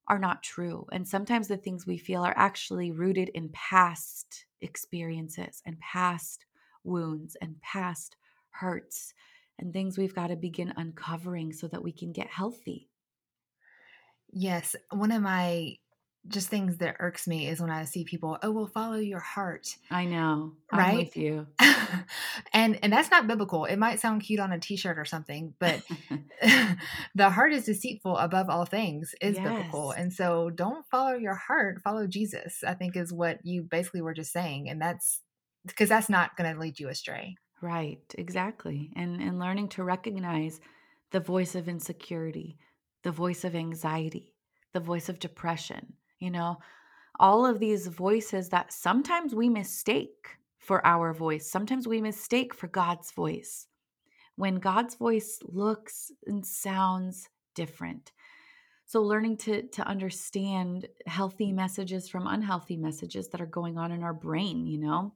are 0.08 0.20
not 0.20 0.44
true. 0.44 0.86
And 0.92 1.08
sometimes 1.08 1.48
the 1.48 1.58
things 1.58 1.86
we 1.86 1.98
feel 1.98 2.24
are 2.24 2.38
actually 2.38 2.92
rooted 2.92 3.30
in 3.30 3.50
past 3.50 4.46
experiences 4.62 5.62
and 5.66 5.80
past 5.80 6.46
wounds 6.84 7.36
and 7.42 7.62
past 7.62 8.16
hurts 8.52 9.14
and 9.60 9.74
things 9.74 9.98
we've 9.98 10.16
got 10.16 10.28
to 10.28 10.36
begin 10.36 10.74
uncovering 10.76 11.54
so 11.54 11.68
that 11.68 11.84
we 11.84 11.92
can 11.92 12.12
get 12.12 12.28
healthy. 12.28 12.90
Yes, 14.32 14.76
one 14.90 15.12
of 15.12 15.22
my 15.22 15.78
just 16.28 16.50
things 16.50 16.78
that 16.78 16.98
irks 17.00 17.28
me 17.28 17.48
is 17.48 17.60
when 17.60 17.72
I 17.72 17.86
see 17.86 18.04
people, 18.04 18.38
oh, 18.44 18.52
well, 18.52 18.68
follow 18.68 18.98
your 18.98 19.20
heart, 19.20 19.76
I 19.90 20.06
know. 20.06 20.54
I'm 20.72 20.80
right? 20.80 20.98
with 20.98 21.18
you. 21.18 21.48
and 22.54 22.78
and 22.84 22.94
that's 22.94 23.10
not 23.10 23.28
biblical. 23.28 23.66
It 23.66 23.78
might 23.78 24.00
sound 24.00 24.22
cute 24.22 24.40
on 24.40 24.52
a 24.52 24.60
t-shirt 24.60 25.00
or 25.00 25.06
something, 25.06 25.54
but 25.60 25.82
the 27.16 27.30
heart 27.30 27.54
is 27.54 27.66
deceitful 27.66 28.18
above 28.18 28.50
all 28.50 28.66
things 28.66 29.16
is 29.20 29.38
biblical. 29.38 29.92
And 29.92 30.14
so 30.14 30.50
don't 30.50 30.86
follow 30.88 31.16
your 31.16 31.36
heart, 31.36 31.82
follow 31.84 32.08
Jesus. 32.08 32.64
I 32.64 32.76
think 32.76 32.96
is 32.96 33.12
what 33.12 33.40
you 33.44 33.64
basically 33.64 34.02
were 34.02 34.14
just 34.14 34.32
saying, 34.32 34.70
and 34.70 34.82
that's 34.82 35.22
because 35.66 35.90
that's 35.90 36.10
not 36.10 36.36
going 36.38 36.54
to 36.54 36.60
lead 36.60 36.80
you 36.80 36.90
astray. 36.90 37.36
Right, 37.62 38.02
exactly. 38.18 38.92
And 38.96 39.22
and 39.22 39.40
learning 39.40 39.70
to 39.70 39.84
recognize 39.84 40.60
the 41.12 41.20
voice 41.20 41.56
of 41.56 41.68
insecurity, 41.68 42.58
the 43.04 43.12
voice 43.12 43.44
of 43.44 43.56
anxiety, 43.56 44.34
the 44.74 44.80
voice 44.80 45.10
of 45.10 45.20
depression, 45.20 45.94
you 46.20 46.32
know, 46.32 46.58
all 47.20 47.46
of 47.46 47.60
these 47.60 47.88
voices 47.88 48.50
that 48.50 48.74
sometimes 48.74 49.36
we 49.36 49.50
mistake 49.50 50.38
for 50.58 50.86
our 50.86 51.14
voice. 51.14 51.50
Sometimes 51.50 51.88
we 51.88 52.02
mistake 52.02 52.54
for 52.54 52.68
God's 52.68 53.12
voice. 53.12 53.68
When 54.36 54.56
God's 54.56 54.96
voice 54.96 55.40
looks 55.44 56.12
and 56.26 56.46
sounds 56.46 57.30
different. 57.54 58.12
So 58.86 59.02
learning 59.04 59.38
to 59.38 59.64
to 59.70 59.88
understand 59.88 60.88
healthy 61.06 61.52
messages 61.52 62.10
from 62.10 62.28
unhealthy 62.28 62.78
messages 62.78 63.30
that 63.30 63.42
are 63.42 63.46
going 63.46 63.78
on 63.78 63.92
in 63.92 64.04
our 64.04 64.14
brain, 64.14 64.66
you 64.66 64.80
know? 64.80 65.14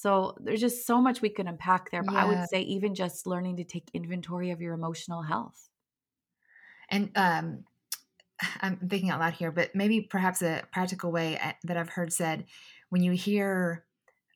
So 0.00 0.36
there's 0.40 0.60
just 0.60 0.86
so 0.86 1.00
much 1.02 1.20
we 1.22 1.28
can 1.30 1.48
unpack 1.48 1.90
there, 1.90 2.04
but 2.04 2.14
I 2.16 2.24
would 2.24 2.44
say 2.44 2.60
even 2.62 2.94
just 2.94 3.26
learning 3.26 3.56
to 3.56 3.64
take 3.64 3.90
inventory 3.92 4.50
of 4.52 4.60
your 4.60 4.74
emotional 4.74 5.22
health. 5.22 5.68
And 6.90 7.10
um 7.16 7.64
I'm 8.62 8.78
thinking 8.88 9.10
out 9.10 9.20
loud 9.20 9.34
here, 9.34 9.52
but 9.52 9.74
maybe 9.74 10.02
perhaps 10.02 10.42
a 10.42 10.64
practical 10.72 11.12
way 11.12 11.38
uh, 11.38 11.54
that 11.64 11.76
I've 11.76 11.90
heard 11.90 12.12
said 12.12 12.46
when 12.90 13.02
you 13.02 13.12
hear 13.12 13.86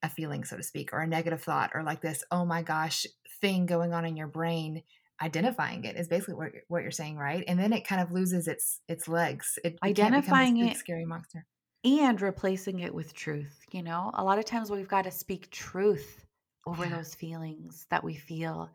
a 0.03 0.11
feeling, 0.11 0.45
so 0.45 0.57
to 0.57 0.63
speak, 0.65 0.93
or 0.93 1.01
a 1.01 1.07
negative 1.09 1.43
thought, 1.43 1.73
or 1.75 1.83
like 1.85 2.03
this, 2.03 2.25
oh 2.31 2.45
my 2.45 2.63
gosh, 2.63 3.07
thing 3.41 3.67
going 3.67 3.95
on 3.95 4.05
in 4.07 4.17
your 4.17 4.29
brain, 4.29 4.83
identifying 5.23 5.85
it 5.85 5.97
is 5.97 6.09
basically 6.09 6.35
what, 6.35 6.53
you're- 6.53 6.65
what 6.69 6.83
you're 6.83 6.93
saying, 6.93 7.17
right? 7.19 7.45
And 7.49 7.59
then 7.59 7.73
it 7.73 7.87
kind 7.87 8.03
of 8.03 8.13
loses 8.13 8.49
its 8.49 8.81
its 8.89 9.09
legs. 9.09 9.59
It, 9.65 9.79
it 9.85 9.97
can't 9.97 10.15
become 10.17 10.39
this 10.39 10.53
Identifying 10.53 10.59
it 10.59 10.77
scary 10.77 11.05
monster. 11.07 11.47
And 11.85 12.21
replacing 12.21 12.81
it 12.81 12.95
with 12.95 13.15
truth, 13.15 13.65
you 13.73 13.83
know? 13.83 14.11
A 14.15 14.25
lot 14.25 14.39
of 14.39 14.45
times 14.45 14.71
we've 14.71 14.89
got 14.89 15.03
to 15.03 15.11
speak 15.11 15.51
truth 15.51 16.25
over 16.67 16.89
Yeah. 16.89 16.89
those 16.89 17.15
feelings 17.15 17.87
that 17.91 18.05
we 18.05 18.15
feel 18.15 18.71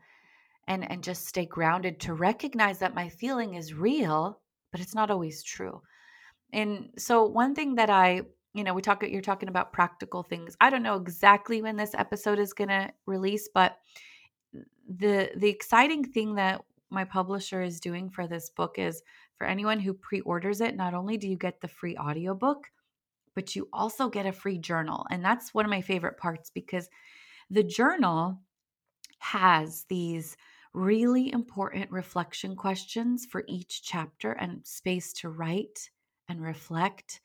and 0.68 0.90
and 0.90 1.04
just 1.04 1.26
stay 1.26 1.46
grounded 1.46 2.00
to 2.00 2.14
recognize 2.14 2.78
that 2.80 2.94
my 2.94 3.08
feeling 3.08 3.54
is 3.54 3.74
real, 3.74 4.40
but 4.72 4.80
it's 4.80 4.94
not 4.94 5.10
always 5.10 5.42
true. 5.42 5.82
And 6.52 6.90
so 6.98 7.24
one 7.26 7.54
thing 7.54 7.76
that 7.76 7.90
I, 7.90 8.22
you 8.54 8.64
know, 8.64 8.74
we 8.74 8.82
talk 8.82 9.02
you're 9.02 9.22
talking 9.22 9.48
about 9.50 9.72
practical 9.72 10.22
things. 10.22 10.56
I 10.60 10.70
don't 10.70 10.82
know 10.84 10.96
exactly 10.96 11.62
when 11.62 11.76
this 11.76 11.94
episode 11.94 12.38
is 12.38 12.52
going 12.54 12.68
to 12.70 12.92
release, 13.06 13.48
but 13.54 13.78
the 14.88 15.30
the 15.36 15.48
exciting 15.48 16.04
thing 16.04 16.34
that 16.36 16.62
my 16.90 17.04
publisher 17.04 17.60
is 17.62 17.80
doing 17.80 18.08
for 18.08 18.26
this 18.26 18.48
book 18.50 18.78
is 18.78 19.02
for 19.36 19.46
anyone 19.46 19.78
who 19.78 19.92
pre-orders 19.92 20.60
it, 20.60 20.74
not 20.74 20.94
only 20.94 21.16
do 21.18 21.28
you 21.28 21.36
get 21.36 21.60
the 21.60 21.68
free 21.68 21.96
audiobook, 21.98 22.70
but 23.38 23.54
you 23.54 23.68
also 23.72 24.08
get 24.08 24.26
a 24.26 24.32
free 24.32 24.58
journal. 24.58 25.06
And 25.12 25.24
that's 25.24 25.54
one 25.54 25.64
of 25.64 25.70
my 25.70 25.80
favorite 25.80 26.16
parts 26.16 26.50
because 26.50 26.88
the 27.48 27.62
journal 27.62 28.40
has 29.20 29.84
these 29.88 30.36
really 30.74 31.30
important 31.30 31.88
reflection 31.92 32.56
questions 32.56 33.26
for 33.30 33.44
each 33.46 33.84
chapter 33.84 34.32
and 34.32 34.66
space 34.66 35.12
to 35.12 35.28
write 35.28 35.88
and 36.28 36.42
reflect, 36.42 37.20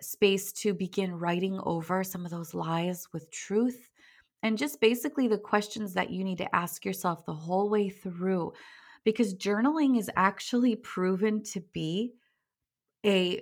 space 0.00 0.52
to 0.52 0.72
begin 0.72 1.18
writing 1.18 1.58
over 1.64 2.04
some 2.04 2.24
of 2.24 2.30
those 2.30 2.54
lies 2.54 3.08
with 3.12 3.28
truth, 3.32 3.90
and 4.44 4.56
just 4.56 4.80
basically 4.80 5.26
the 5.26 5.36
questions 5.36 5.94
that 5.94 6.10
you 6.10 6.22
need 6.22 6.38
to 6.38 6.54
ask 6.54 6.84
yourself 6.84 7.26
the 7.26 7.34
whole 7.34 7.68
way 7.68 7.88
through. 7.88 8.52
Because 9.02 9.34
journaling 9.34 9.98
is 9.98 10.08
actually 10.14 10.76
proven 10.76 11.42
to 11.42 11.60
be 11.72 12.12
a 13.04 13.40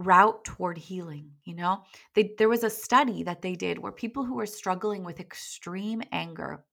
route 0.00 0.44
toward 0.44 0.78
healing 0.78 1.30
you 1.44 1.54
know? 1.54 1.82
They, 2.14 2.34
there 2.38 2.48
was 2.48 2.64
a 2.64 2.70
study 2.70 3.22
that 3.24 3.42
they 3.42 3.54
did 3.54 3.78
where 3.78 3.92
people 3.92 4.24
who 4.24 4.34
were 4.34 4.46
struggling 4.46 5.04
with 5.04 5.20
extreme 5.20 6.02
anger 6.12 6.64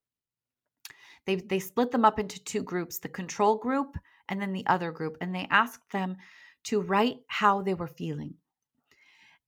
they 1.25 1.35
they 1.35 1.59
split 1.59 1.91
them 1.91 2.05
up 2.05 2.19
into 2.19 2.43
two 2.43 2.63
groups 2.63 2.97
the 2.99 3.09
control 3.09 3.57
group 3.57 3.97
and 4.29 4.41
then 4.41 4.53
the 4.53 4.65
other 4.65 4.91
group 4.91 5.17
and 5.21 5.35
they 5.35 5.47
asked 5.51 5.91
them 5.91 6.17
to 6.63 6.81
write 6.81 7.19
how 7.27 7.61
they 7.61 7.73
were 7.73 7.87
feeling. 7.87 8.33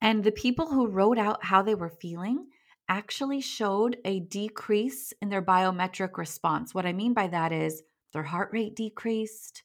And 0.02 0.24
the 0.24 0.32
people 0.32 0.68
who 0.68 0.88
wrote 0.88 1.18
out 1.18 1.44
how 1.44 1.62
they 1.62 1.76
were 1.76 1.90
feeling 1.90 2.48
actually 2.88 3.42
showed 3.42 3.98
a 4.06 4.22
decrease 4.22 5.14
in 5.22 5.30
their 5.30 5.42
biometric 5.42 6.18
response. 6.18 6.74
What 6.74 6.86
i 6.86 6.94
mean 6.94 7.14
by 7.14 7.28
that 7.28 7.52
is 7.52 7.82
their 8.14 8.24
heart 8.24 8.50
rate 8.52 8.76
decreased 8.76 9.64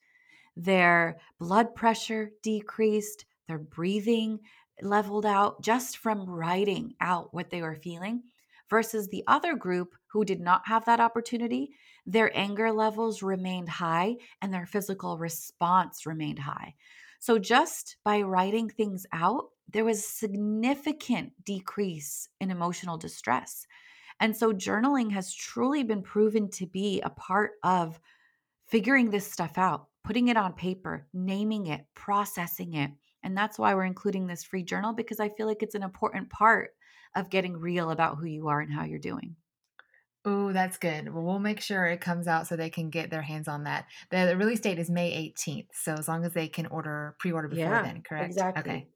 their 0.56 1.18
blood 1.38 1.74
pressure 1.74 2.30
decreased, 2.42 3.24
their 3.48 3.58
breathing 3.58 4.40
leveled 4.82 5.26
out 5.26 5.62
just 5.62 5.98
from 5.98 6.28
writing 6.28 6.94
out 7.00 7.32
what 7.32 7.50
they 7.50 7.62
were 7.62 7.76
feeling. 7.76 8.22
Versus 8.70 9.08
the 9.08 9.22
other 9.26 9.54
group 9.54 9.94
who 10.06 10.24
did 10.24 10.40
not 10.40 10.66
have 10.66 10.86
that 10.86 10.98
opportunity, 10.98 11.70
their 12.06 12.34
anger 12.36 12.72
levels 12.72 13.22
remained 13.22 13.68
high 13.68 14.16
and 14.40 14.52
their 14.52 14.66
physical 14.66 15.18
response 15.18 16.06
remained 16.06 16.38
high. 16.38 16.74
So, 17.20 17.38
just 17.38 17.96
by 18.04 18.22
writing 18.22 18.68
things 18.68 19.06
out, 19.12 19.44
there 19.70 19.84
was 19.84 20.06
significant 20.06 21.32
decrease 21.44 22.28
in 22.40 22.50
emotional 22.50 22.96
distress. 22.96 23.66
And 24.20 24.36
so, 24.36 24.52
journaling 24.52 25.12
has 25.12 25.34
truly 25.34 25.82
been 25.84 26.02
proven 26.02 26.50
to 26.52 26.66
be 26.66 27.00
a 27.02 27.10
part 27.10 27.52
of 27.62 28.00
figuring 28.66 29.10
this 29.10 29.30
stuff 29.30 29.58
out, 29.58 29.88
putting 30.04 30.28
it 30.28 30.36
on 30.36 30.52
paper, 30.52 31.06
naming 31.12 31.66
it, 31.66 31.86
processing 31.94 32.74
it. 32.74 32.90
And 33.24 33.36
that's 33.36 33.58
why 33.58 33.74
we're 33.74 33.84
including 33.84 34.26
this 34.28 34.44
free 34.44 34.62
journal 34.64 34.92
because 34.94 35.18
I 35.20 35.30
feel 35.30 35.46
like 35.48 35.62
it's 35.64 35.74
an 35.74 35.82
important 35.82 36.30
part 36.30 36.70
of 37.16 37.30
getting 37.30 37.56
real 37.58 37.90
about 37.90 38.18
who 38.18 38.26
you 38.26 38.48
are 38.48 38.60
and 38.60 38.72
how 38.72 38.84
you're 38.84 38.98
doing. 39.00 39.36
Oh, 40.26 40.52
that's 40.52 40.78
good. 40.78 41.12
Well, 41.12 41.22
we'll 41.22 41.38
make 41.38 41.60
sure 41.60 41.84
it 41.86 42.00
comes 42.00 42.26
out 42.26 42.46
so 42.46 42.56
they 42.56 42.70
can 42.70 42.88
get 42.88 43.10
their 43.10 43.20
hands 43.22 43.46
on 43.46 43.64
that. 43.64 43.86
The, 44.10 44.34
release 44.38 44.60
date 44.60 44.78
is 44.78 44.88
May 44.90 45.12
18th. 45.12 45.68
So 45.74 45.92
as 45.94 46.08
long 46.08 46.24
as 46.24 46.32
they 46.32 46.48
can 46.48 46.66
order 46.66 47.14
pre-order 47.18 47.48
before 47.48 47.78
Yeah, 47.78 47.82
then, 47.82 48.02
correct? 48.02 48.42
exactly. 48.46 48.52
Okay. 48.56 48.88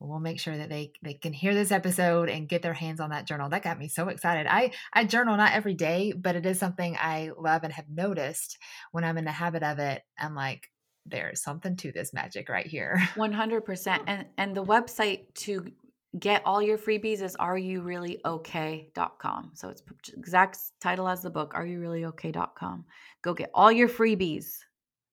we'll 0.00 0.20
make 0.20 0.40
sure 0.40 0.56
that 0.58 0.68
they 0.70 0.92
they 1.02 1.14
can 1.14 1.32
hear 1.32 1.54
this 1.54 1.72
episode 1.72 2.28
and 2.28 2.48
get 2.48 2.62
their 2.62 2.74
hands 2.74 3.00
on 3.00 3.10
that 3.10 3.26
journal. 3.26 3.48
That 3.50 3.62
got 3.64 3.78
me 3.78 3.88
so 3.88 4.08
excited. 4.08 4.46
I 4.48 4.72
I 4.92 5.04
journal 5.04 5.36
not 5.36 5.52
every 5.54 5.74
day, 5.74 6.12
but 6.12 6.36
it 6.36 6.46
is 6.46 6.58
something 6.58 6.96
I 7.00 7.30
love 7.38 7.64
and 7.64 7.72
have 7.72 7.88
noticed 7.88 8.58
when 8.92 9.04
I'm 9.04 9.18
in 9.18 9.24
the 9.24 9.32
habit 9.32 9.62
of 9.62 9.78
it. 9.78 10.02
I'm 10.18 10.34
like, 10.34 10.70
there's 11.08 11.42
something 11.42 11.76
to 11.76 11.92
this 11.92 12.12
magic 12.12 12.48
right 12.48 12.66
here. 12.66 13.00
100%. 13.14 14.00
And 14.06 14.26
and 14.38 14.56
the 14.56 14.64
website 14.64 15.34
to 15.34 15.70
get 16.18 16.42
all 16.44 16.60
your 16.62 16.78
freebies 16.78 17.22
is 17.22 17.36
areyoureallyokay.com. 17.36 19.50
So 19.54 19.68
it's 19.68 19.84
exact 20.16 20.58
title 20.80 21.08
as 21.08 21.22
the 21.22 21.30
book, 21.30 21.54
areyoureallyokay.com. 21.54 22.84
Go 23.22 23.34
get 23.34 23.50
all 23.54 23.70
your 23.70 23.88
freebies. 23.88 24.58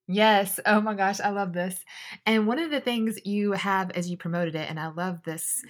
Yes. 0.08 0.60
Oh 0.66 0.82
my 0.82 0.96
gosh, 0.96 1.22
I 1.22 1.30
love 1.30 1.54
this. 1.54 1.86
And 2.26 2.48
one 2.48 2.58
of 2.60 2.72
the 2.72 2.82
things 2.82 3.20
you 3.26 3.52
have 3.54 3.92
as 3.92 4.10
you 4.10 4.18
promoted 4.18 4.56
it, 4.56 4.70
and 4.70 4.80
I 4.80 4.88
love 4.88 5.24
this 5.24 5.64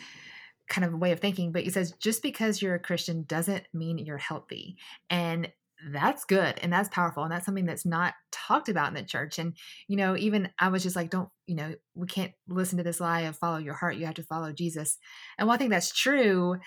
kind 0.68 0.86
of 0.86 1.00
way 1.00 1.12
of 1.12 1.20
thinking, 1.20 1.52
but 1.52 1.66
it 1.66 1.74
says 1.74 1.94
just 1.94 2.22
because 2.24 2.62
you're 2.62 2.76
a 2.76 2.80
Christian 2.80 3.24
doesn't 3.24 3.64
mean 3.74 3.98
you're 4.00 4.18
healthy. 4.18 4.78
And 5.10 5.52
that's 5.92 6.26
good 6.26 6.58
and 6.62 6.72
that's 6.72 6.90
powerful 6.90 7.24
and 7.24 7.32
that's 7.32 7.46
something 7.46 7.66
that's 7.66 7.86
not 7.86 8.14
talked 8.32 8.70
about 8.70 8.88
in 8.88 8.94
the 8.94 9.04
church 9.04 9.40
and 9.40 9.56
you 9.88 9.98
know 9.98 10.16
even 10.18 10.50
i 10.60 10.70
was 10.70 10.84
just 10.84 10.96
like 10.96 11.10
don't 11.10 11.30
you 11.46 11.56
know 11.56 11.74
we 11.96 12.08
can't 12.08 12.32
listen 12.48 12.78
to 12.78 12.84
this 12.84 13.00
lie 13.00 13.22
of 13.22 13.36
follow 13.36 13.58
your 13.58 13.74
heart 13.74 13.96
you 13.96 14.06
have 14.06 14.16
to 14.16 14.24
follow 14.24 14.52
jesus 14.52 14.98
and 15.38 15.48
while 15.48 15.56
i 15.56 15.58
think 15.58 15.70
that's 15.70 15.94
true 15.94 16.58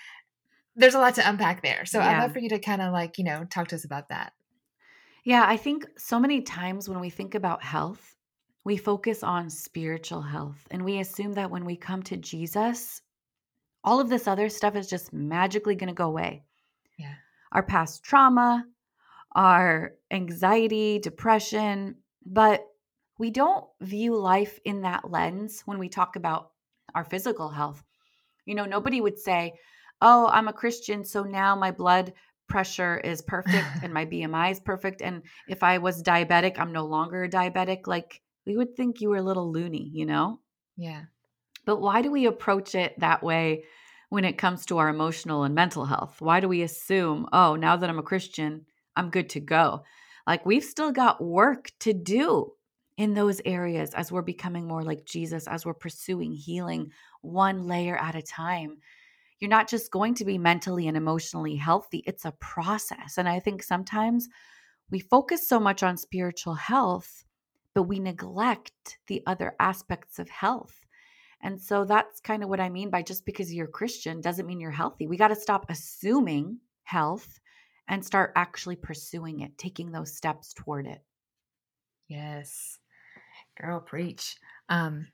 there's 0.75 0.95
a 0.95 0.99
lot 0.99 1.15
to 1.15 1.27
unpack 1.27 1.61
there 1.61 1.85
so 1.85 1.99
yeah. 1.99 2.09
i'd 2.09 2.21
love 2.21 2.33
for 2.33 2.39
you 2.39 2.49
to 2.49 2.59
kind 2.59 2.81
of 2.81 2.91
like 2.91 3.17
you 3.17 3.23
know 3.23 3.45
talk 3.45 3.67
to 3.67 3.75
us 3.75 3.85
about 3.85 4.09
that. 4.09 4.33
Yeah 5.23 5.45
i 5.47 5.57
think 5.57 5.87
so 5.97 6.19
many 6.19 6.41
times 6.41 6.87
when 6.87 6.99
we 6.99 7.09
think 7.09 7.35
about 7.35 7.63
health 7.63 8.15
we 8.63 8.77
focus 8.77 9.23
on 9.23 9.49
spiritual 9.49 10.21
health 10.21 10.67
and 10.71 10.83
we 10.83 10.99
assume 10.99 11.33
that 11.33 11.49
when 11.49 11.65
we 11.65 11.75
come 11.75 12.03
to 12.03 12.17
jesus 12.17 13.01
all 13.87 14.01
of 14.01 14.09
this 14.09 14.27
other 14.27 14.49
stuff 14.49 14.75
is 14.75 14.89
just 14.89 15.13
magically 15.13 15.73
going 15.73 15.87
to 15.87 15.93
go 15.93 16.07
away. 16.07 16.43
Yeah. 16.97 17.13
Our 17.53 17.63
past 17.63 18.03
trauma 18.03 18.65
our 19.33 19.93
anxiety, 20.11 20.99
depression, 20.99 21.95
but 22.25 22.65
we 23.19 23.31
don't 23.31 23.65
view 23.81 24.15
life 24.15 24.59
in 24.65 24.81
that 24.81 25.09
lens 25.09 25.61
when 25.65 25.79
we 25.79 25.89
talk 25.89 26.15
about 26.15 26.51
our 26.95 27.03
physical 27.03 27.49
health. 27.49 27.83
You 28.45 28.55
know, 28.55 28.65
nobody 28.65 29.01
would 29.01 29.19
say, 29.19 29.53
Oh, 30.01 30.27
I'm 30.27 30.47
a 30.47 30.53
Christian, 30.53 31.03
so 31.03 31.23
now 31.23 31.55
my 31.55 31.71
blood 31.71 32.13
pressure 32.47 32.97
is 32.99 33.21
perfect 33.21 33.65
and 33.83 33.93
my 33.93 34.05
BMI 34.05 34.51
is 34.51 34.59
perfect. 34.59 35.01
And 35.01 35.23
if 35.47 35.63
I 35.63 35.79
was 35.79 36.03
diabetic, 36.03 36.59
I'm 36.59 36.71
no 36.71 36.85
longer 36.85 37.23
a 37.23 37.29
diabetic. 37.29 37.87
Like, 37.87 38.21
we 38.45 38.55
would 38.55 38.75
think 38.75 39.01
you 39.01 39.09
were 39.09 39.17
a 39.17 39.23
little 39.23 39.51
loony, 39.51 39.89
you 39.93 40.05
know? 40.05 40.39
Yeah. 40.77 41.03
But 41.65 41.81
why 41.81 42.01
do 42.01 42.11
we 42.11 42.27
approach 42.27 42.75
it 42.75 42.97
that 42.99 43.23
way 43.23 43.65
when 44.09 44.23
it 44.23 44.37
comes 44.37 44.65
to 44.67 44.77
our 44.77 44.87
emotional 44.87 45.43
and 45.43 45.53
mental 45.53 45.85
health? 45.85 46.21
Why 46.21 46.39
do 46.39 46.47
we 46.47 46.61
assume, 46.61 47.27
oh, 47.33 47.55
now 47.55 47.75
that 47.75 47.89
I'm 47.89 47.99
a 47.99 48.03
Christian, 48.03 48.65
I'm 48.97 49.09
good 49.09 49.29
to 49.29 49.39
go. 49.39 49.83
Like 50.25 50.45
we've 50.45 50.63
still 50.63 50.91
got 50.91 51.23
work 51.23 51.71
to 51.81 51.93
do 51.93 52.51
in 52.97 53.13
those 53.13 53.39
areas 53.45 53.93
as 53.93 54.11
we're 54.11 54.23
becoming 54.23 54.67
more 54.67 54.83
like 54.83 55.05
Jesus, 55.05 55.47
as 55.47 55.65
we're 55.65 55.73
pursuing 55.73 56.33
healing 56.33 56.91
one 57.21 57.67
layer 57.67 57.95
at 57.95 58.15
a 58.15 58.21
time. 58.21 58.77
You're 59.39 59.49
not 59.49 59.69
just 59.69 59.91
going 59.91 60.15
to 60.15 60.25
be 60.25 60.39
mentally 60.39 60.87
and 60.87 60.97
emotionally 60.97 61.55
healthy, 61.55 62.03
it's 62.07 62.25
a 62.25 62.33
process. 62.39 63.17
And 63.17 63.29
I 63.29 63.39
think 63.39 63.61
sometimes 63.61 64.27
we 64.89 64.99
focus 64.99 65.47
so 65.47 65.59
much 65.59 65.83
on 65.83 65.95
spiritual 65.95 66.55
health, 66.55 67.23
but 67.75 67.83
we 67.83 67.99
neglect 67.99 68.97
the 69.07 69.21
other 69.27 69.55
aspects 69.59 70.17
of 70.17 70.27
health. 70.29 70.79
And 71.41 71.61
so 71.61 71.85
that's 71.85 72.19
kind 72.19 72.41
of 72.41 72.49
what 72.49 72.59
I 72.59 72.69
mean 72.69 72.89
by 72.89 73.03
just 73.03 73.25
because 73.25 73.53
you're 73.53 73.67
Christian 73.67 74.21
doesn't 74.21 74.47
mean 74.47 74.59
you're 74.59 74.71
healthy. 74.71 75.05
We 75.05 75.17
got 75.17 75.27
to 75.27 75.35
stop 75.35 75.67
assuming 75.69 76.59
health 76.83 77.39
and 77.87 78.05
start 78.05 78.33
actually 78.35 78.75
pursuing 78.75 79.41
it, 79.41 79.57
taking 79.57 79.91
those 79.91 80.15
steps 80.15 80.53
toward 80.53 80.87
it. 80.87 81.01
Yes. 82.07 82.79
Girl, 83.59 83.79
preach. 83.79 84.37
Um, 84.69 85.07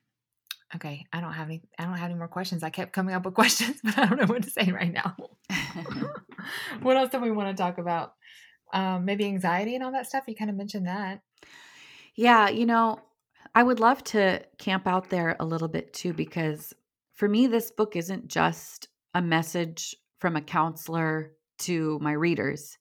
okay, 0.76 1.06
I 1.14 1.22
don't 1.22 1.34
have 1.34 1.48
any 1.48 1.62
I 1.78 1.86
don't 1.86 1.98
have 1.98 2.10
any 2.10 2.18
more 2.18 2.28
questions. 2.28 2.64
I 2.64 2.70
kept 2.70 2.94
coming 2.94 3.16
up 3.16 3.26
with 3.26 3.34
questions, 3.36 3.78
but 3.84 3.98
I 3.98 4.06
don't 4.06 4.20
know 4.20 4.26
what 4.26 4.44
to 4.44 4.50
say 4.50 4.72
right 4.72 4.92
now. 4.92 5.16
what 6.82 6.98
else 6.98 7.10
do 7.12 7.20
we 7.20 7.32
want 7.32 7.56
to 7.56 7.62
talk 7.62 7.78
about? 7.78 8.14
Um, 8.74 9.06
maybe 9.06 9.26
anxiety 9.26 9.76
and 9.76 9.84
all 9.84 9.92
that 9.92 10.08
stuff. 10.08 10.24
You 10.28 10.36
kind 10.36 10.50
of 10.50 10.56
mentioned 10.56 10.88
that. 10.88 11.22
Yeah, 12.16 12.50
you 12.50 12.66
know, 12.66 13.00
I 13.56 13.64
would 13.64 13.80
love 13.80 14.04
to 14.06 14.42
camp 14.58 14.88
out 14.88 15.10
there 15.10 15.36
a 15.40 15.46
little 15.46 15.68
bit 15.68 15.94
too, 15.94 16.14
because 16.14 16.74
for 17.14 17.30
me, 17.30 17.48
this 17.48 17.72
book 17.72 17.96
isn't 17.96 18.28
just 18.28 18.88
a 19.14 19.22
message 19.22 19.96
from 20.20 20.36
a 20.36 20.42
counselor 20.42 21.34
to 21.60 22.00
my 22.00 22.12
readers. 22.12 22.78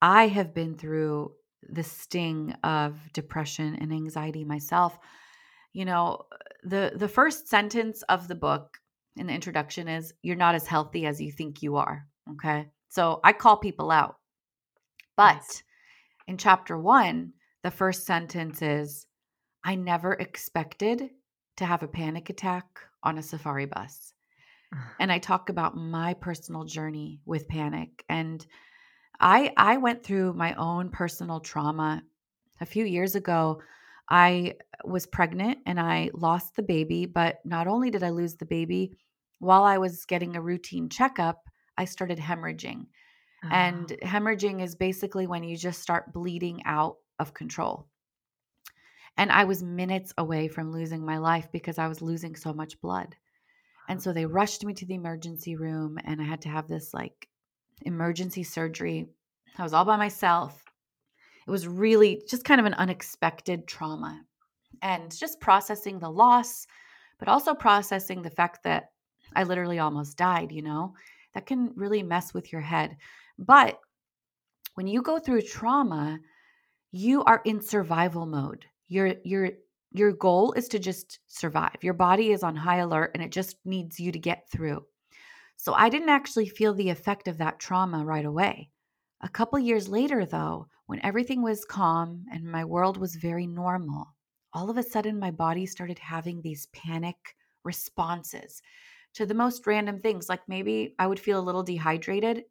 I 0.00 0.28
have 0.28 0.54
been 0.54 0.76
through 0.76 1.32
the 1.62 1.82
sting 1.82 2.54
of 2.62 2.96
depression 3.12 3.76
and 3.80 3.92
anxiety 3.92 4.44
myself. 4.44 4.98
You 5.72 5.84
know, 5.84 6.26
the 6.62 6.92
the 6.94 7.08
first 7.08 7.48
sentence 7.48 8.02
of 8.02 8.28
the 8.28 8.34
book 8.34 8.78
in 9.16 9.26
the 9.26 9.34
introduction 9.34 9.88
is 9.88 10.14
you're 10.22 10.36
not 10.36 10.54
as 10.54 10.66
healthy 10.66 11.06
as 11.06 11.20
you 11.20 11.32
think 11.32 11.62
you 11.62 11.76
are, 11.76 12.06
okay? 12.32 12.68
So 12.88 13.20
I 13.24 13.32
call 13.32 13.56
people 13.56 13.90
out. 13.90 14.16
But 15.16 15.34
nice. 15.34 15.62
in 16.28 16.38
chapter 16.38 16.78
1, 16.78 17.32
the 17.64 17.70
first 17.70 18.06
sentence 18.06 18.62
is 18.62 19.06
I 19.64 19.74
never 19.74 20.12
expected 20.12 21.10
to 21.56 21.66
have 21.66 21.82
a 21.82 21.88
panic 21.88 22.30
attack 22.30 22.66
on 23.02 23.18
a 23.18 23.22
safari 23.22 23.66
bus 23.66 24.14
and 25.00 25.10
I 25.10 25.18
talk 25.18 25.48
about 25.48 25.76
my 25.76 26.14
personal 26.14 26.64
journey 26.64 27.20
with 27.24 27.48
panic 27.48 28.04
and 28.08 28.46
I 29.20 29.52
I 29.56 29.78
went 29.78 30.04
through 30.04 30.34
my 30.34 30.54
own 30.54 30.90
personal 30.90 31.40
trauma 31.40 32.02
a 32.60 32.66
few 32.66 32.84
years 32.84 33.14
ago. 33.14 33.60
I 34.08 34.54
was 34.84 35.06
pregnant 35.06 35.58
and 35.66 35.78
I 35.78 36.10
lost 36.14 36.56
the 36.56 36.62
baby, 36.62 37.04
but 37.06 37.38
not 37.44 37.66
only 37.66 37.90
did 37.90 38.02
I 38.02 38.10
lose 38.10 38.36
the 38.36 38.46
baby, 38.46 38.96
while 39.38 39.64
I 39.64 39.78
was 39.78 40.06
getting 40.06 40.36
a 40.36 40.40
routine 40.40 40.88
checkup, 40.88 41.42
I 41.76 41.84
started 41.84 42.18
hemorrhaging. 42.18 42.86
And 43.50 43.96
ah. 44.02 44.06
hemorrhaging 44.06 44.62
is 44.62 44.74
basically 44.74 45.26
when 45.26 45.44
you 45.44 45.56
just 45.56 45.80
start 45.80 46.12
bleeding 46.12 46.62
out 46.64 46.96
of 47.18 47.34
control. 47.34 47.86
And 49.16 49.30
I 49.30 49.44
was 49.44 49.62
minutes 49.62 50.12
away 50.18 50.48
from 50.48 50.72
losing 50.72 51.04
my 51.04 51.18
life 51.18 51.48
because 51.52 51.78
I 51.78 51.88
was 51.88 52.02
losing 52.02 52.34
so 52.34 52.52
much 52.52 52.80
blood. 52.80 53.14
And 53.88 54.02
so 54.02 54.12
they 54.12 54.26
rushed 54.26 54.64
me 54.64 54.74
to 54.74 54.86
the 54.86 54.94
emergency 54.94 55.56
room 55.56 55.98
and 56.04 56.20
I 56.20 56.24
had 56.24 56.42
to 56.42 56.48
have 56.48 56.68
this 56.68 56.92
like 56.92 57.28
emergency 57.82 58.42
surgery. 58.42 59.08
I 59.56 59.62
was 59.62 59.72
all 59.72 59.84
by 59.84 59.96
myself. 59.96 60.62
It 61.46 61.50
was 61.50 61.66
really 61.66 62.22
just 62.28 62.44
kind 62.44 62.60
of 62.60 62.66
an 62.66 62.74
unexpected 62.74 63.66
trauma 63.66 64.22
and 64.82 65.16
just 65.16 65.40
processing 65.40 65.98
the 65.98 66.10
loss, 66.10 66.66
but 67.18 67.28
also 67.28 67.54
processing 67.54 68.20
the 68.20 68.30
fact 68.30 68.62
that 68.64 68.90
I 69.34 69.44
literally 69.44 69.78
almost 69.78 70.18
died, 70.18 70.52
you 70.52 70.62
know, 70.62 70.94
that 71.34 71.46
can 71.46 71.72
really 71.74 72.02
mess 72.02 72.34
with 72.34 72.52
your 72.52 72.60
head. 72.60 72.96
But 73.38 73.80
when 74.74 74.86
you 74.86 75.00
go 75.02 75.18
through 75.18 75.42
trauma, 75.42 76.18
you 76.92 77.24
are 77.24 77.40
in 77.44 77.62
survival 77.62 78.26
mode. 78.26 78.64
You're 78.86 79.14
you're 79.24 79.50
your 79.92 80.12
goal 80.12 80.52
is 80.52 80.68
to 80.68 80.78
just 80.78 81.20
survive. 81.26 81.76
Your 81.82 81.94
body 81.94 82.32
is 82.32 82.42
on 82.42 82.56
high 82.56 82.78
alert 82.78 83.12
and 83.14 83.22
it 83.22 83.32
just 83.32 83.56
needs 83.64 83.98
you 83.98 84.12
to 84.12 84.18
get 84.18 84.48
through. 84.50 84.84
So 85.56 85.74
I 85.74 85.88
didn't 85.88 86.10
actually 86.10 86.48
feel 86.48 86.74
the 86.74 86.90
effect 86.90 87.26
of 87.26 87.38
that 87.38 87.58
trauma 87.58 88.04
right 88.04 88.24
away. 88.24 88.70
A 89.22 89.28
couple 89.28 89.58
years 89.58 89.88
later, 89.88 90.24
though, 90.24 90.66
when 90.86 91.04
everything 91.04 91.42
was 91.42 91.64
calm 91.64 92.24
and 92.32 92.44
my 92.44 92.64
world 92.64 92.96
was 92.96 93.16
very 93.16 93.46
normal, 93.46 94.14
all 94.52 94.70
of 94.70 94.78
a 94.78 94.82
sudden 94.82 95.18
my 95.18 95.30
body 95.30 95.66
started 95.66 95.98
having 95.98 96.40
these 96.40 96.66
panic 96.66 97.16
responses 97.64 98.62
to 99.14 99.26
the 99.26 99.34
most 99.34 99.66
random 99.66 99.98
things. 99.98 100.28
Like 100.28 100.40
maybe 100.48 100.94
I 100.98 101.06
would 101.06 101.18
feel 101.18 101.40
a 101.40 101.42
little 101.42 101.62
dehydrated 101.62 102.44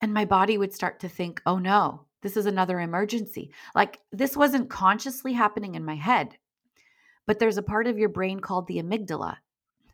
and 0.00 0.14
my 0.14 0.24
body 0.24 0.56
would 0.56 0.72
start 0.72 1.00
to 1.00 1.08
think, 1.08 1.42
oh 1.44 1.58
no, 1.58 2.06
this 2.22 2.36
is 2.36 2.46
another 2.46 2.80
emergency. 2.80 3.52
Like 3.74 4.00
this 4.12 4.36
wasn't 4.36 4.70
consciously 4.70 5.32
happening 5.32 5.74
in 5.74 5.84
my 5.84 5.96
head, 5.96 6.36
but 7.26 7.38
there's 7.38 7.58
a 7.58 7.62
part 7.62 7.86
of 7.86 7.98
your 7.98 8.08
brain 8.08 8.40
called 8.40 8.66
the 8.66 8.82
amygdala. 8.82 9.36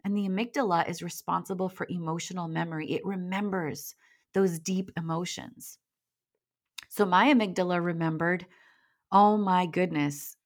And 0.04 0.16
the 0.16 0.28
amygdala 0.28 0.88
is 0.88 1.02
responsible 1.02 1.68
for 1.68 1.86
emotional 1.90 2.48
memory, 2.48 2.92
it 2.92 3.04
remembers 3.04 3.94
those 4.34 4.58
deep 4.58 4.90
emotions. 4.96 5.78
So 6.88 7.04
my 7.04 7.32
amygdala 7.32 7.84
remembered, 7.84 8.46
oh 9.10 9.36
my 9.36 9.66
goodness, 9.66 10.36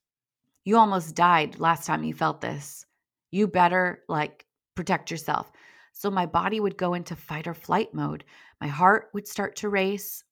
you 0.65 0.77
almost 0.77 1.15
died 1.15 1.59
last 1.59 1.87
time 1.87 2.05
you 2.05 2.15
felt 2.15 2.41
this. 2.41 2.87
You 3.31 3.47
better 3.47 4.03
like 4.09 4.47
protect 4.75 5.11
yourself. 5.11 5.51
So 5.93 6.11
my 6.11 6.27
body 6.27 6.61
would 6.61 6.77
go 6.77 6.95
into 6.95 7.17
fight 7.17 7.47
or 7.47 7.55
flight 7.55 7.93
mode. 7.93 8.25
My 8.61 8.69
heart 8.69 9.11
would 9.13 9.29
start 9.29 9.57
to 9.57 9.69
race. 9.69 10.25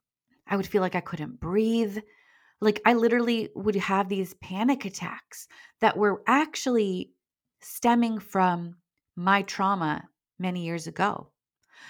I 0.48 0.56
would 0.56 0.66
feel 0.66 0.82
like 0.82 0.94
I 0.94 1.00
couldn't 1.00 1.40
breathe. 1.40 1.98
Like 2.60 2.80
I 2.84 2.94
literally 2.94 3.50
would 3.54 3.76
have 3.76 4.08
these 4.08 4.34
panic 4.34 4.84
attacks 4.84 5.46
that 5.80 5.96
were 5.96 6.22
actually 6.26 7.12
stemming 7.60 8.18
from 8.18 8.76
my 9.16 9.42
trauma 9.42 10.08
many 10.38 10.64
years 10.64 10.86
ago. 10.86 11.30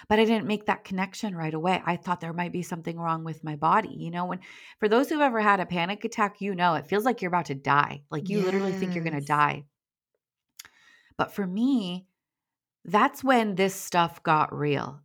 But 0.08 0.18
I 0.18 0.24
didn't 0.24 0.46
make 0.46 0.66
that 0.66 0.84
connection 0.84 1.34
right 1.34 1.52
away. 1.52 1.82
I 1.84 1.96
thought 1.96 2.20
there 2.20 2.32
might 2.32 2.52
be 2.52 2.62
something 2.62 2.98
wrong 2.98 3.24
with 3.24 3.42
my 3.42 3.56
body. 3.56 3.94
You 3.96 4.10
know, 4.10 4.26
when 4.26 4.40
for 4.78 4.88
those 4.88 5.08
who've 5.08 5.20
ever 5.20 5.40
had 5.40 5.60
a 5.60 5.66
panic 5.66 6.04
attack, 6.04 6.40
you 6.40 6.54
know, 6.54 6.74
it 6.74 6.86
feels 6.86 7.04
like 7.04 7.20
you're 7.22 7.30
about 7.30 7.46
to 7.46 7.54
die. 7.54 8.02
Like 8.10 8.28
you 8.28 8.40
literally 8.40 8.72
think 8.72 8.94
you're 8.94 9.04
going 9.04 9.18
to 9.18 9.24
die. 9.24 9.64
But 11.16 11.32
for 11.32 11.46
me, 11.46 12.06
that's 12.84 13.24
when 13.24 13.54
this 13.54 13.74
stuff 13.74 14.22
got 14.22 14.56
real. 14.56 15.00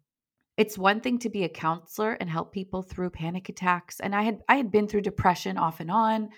It's 0.55 0.77
one 0.77 1.01
thing 1.01 1.17
to 1.19 1.29
be 1.29 1.43
a 1.43 1.49
counselor 1.49 2.13
and 2.13 2.29
help 2.29 2.53
people 2.53 2.83
through 2.83 3.09
panic 3.09 3.49
attacks 3.49 3.99
and 3.99 4.15
I 4.15 4.21
had 4.23 4.41
I 4.47 4.55
had 4.55 4.71
been 4.71 4.87
through 4.87 5.01
depression 5.01 5.57
off 5.57 5.79
and 5.79 5.89
on, 5.89 6.29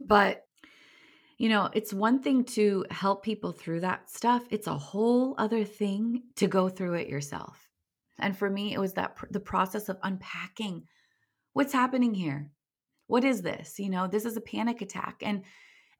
but 0.00 0.44
you 1.38 1.48
know, 1.48 1.70
it's 1.72 1.94
one 1.94 2.20
thing 2.20 2.44
to 2.44 2.84
help 2.90 3.22
people 3.22 3.52
through 3.52 3.80
that 3.80 4.10
stuff. 4.10 4.42
It's 4.50 4.66
a 4.66 4.76
whole 4.76 5.36
other 5.38 5.64
thing 5.64 6.24
to 6.36 6.48
go 6.48 6.68
through 6.68 6.94
it 6.94 7.08
yourself. 7.08 7.68
And 8.18 8.36
for 8.36 8.50
me, 8.50 8.74
it 8.74 8.80
was 8.80 8.94
that 8.94 9.14
pr- 9.14 9.26
the 9.30 9.40
process 9.40 9.88
of 9.88 9.98
unpacking 10.02 10.82
what's 11.52 11.72
happening 11.72 12.14
here. 12.14 12.50
What 13.06 13.24
is 13.24 13.42
this? 13.42 13.78
You 13.78 13.88
know, 13.88 14.08
this 14.08 14.24
is 14.24 14.36
a 14.36 14.40
panic 14.40 14.82
attack 14.82 15.22
and 15.22 15.44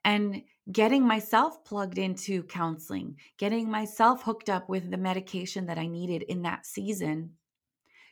and 0.05 0.43
getting 0.71 1.07
myself 1.07 1.65
plugged 1.65 1.99
into 1.99 2.43
counseling, 2.45 3.17
getting 3.37 3.71
myself 3.71 4.23
hooked 4.23 4.49
up 4.49 4.69
with 4.69 4.91
the 4.91 4.97
medication 4.97 5.67
that 5.67 5.79
I 5.79 5.87
needed 5.87 6.23
in 6.23 6.43
that 6.43 6.67
season 6.67 7.33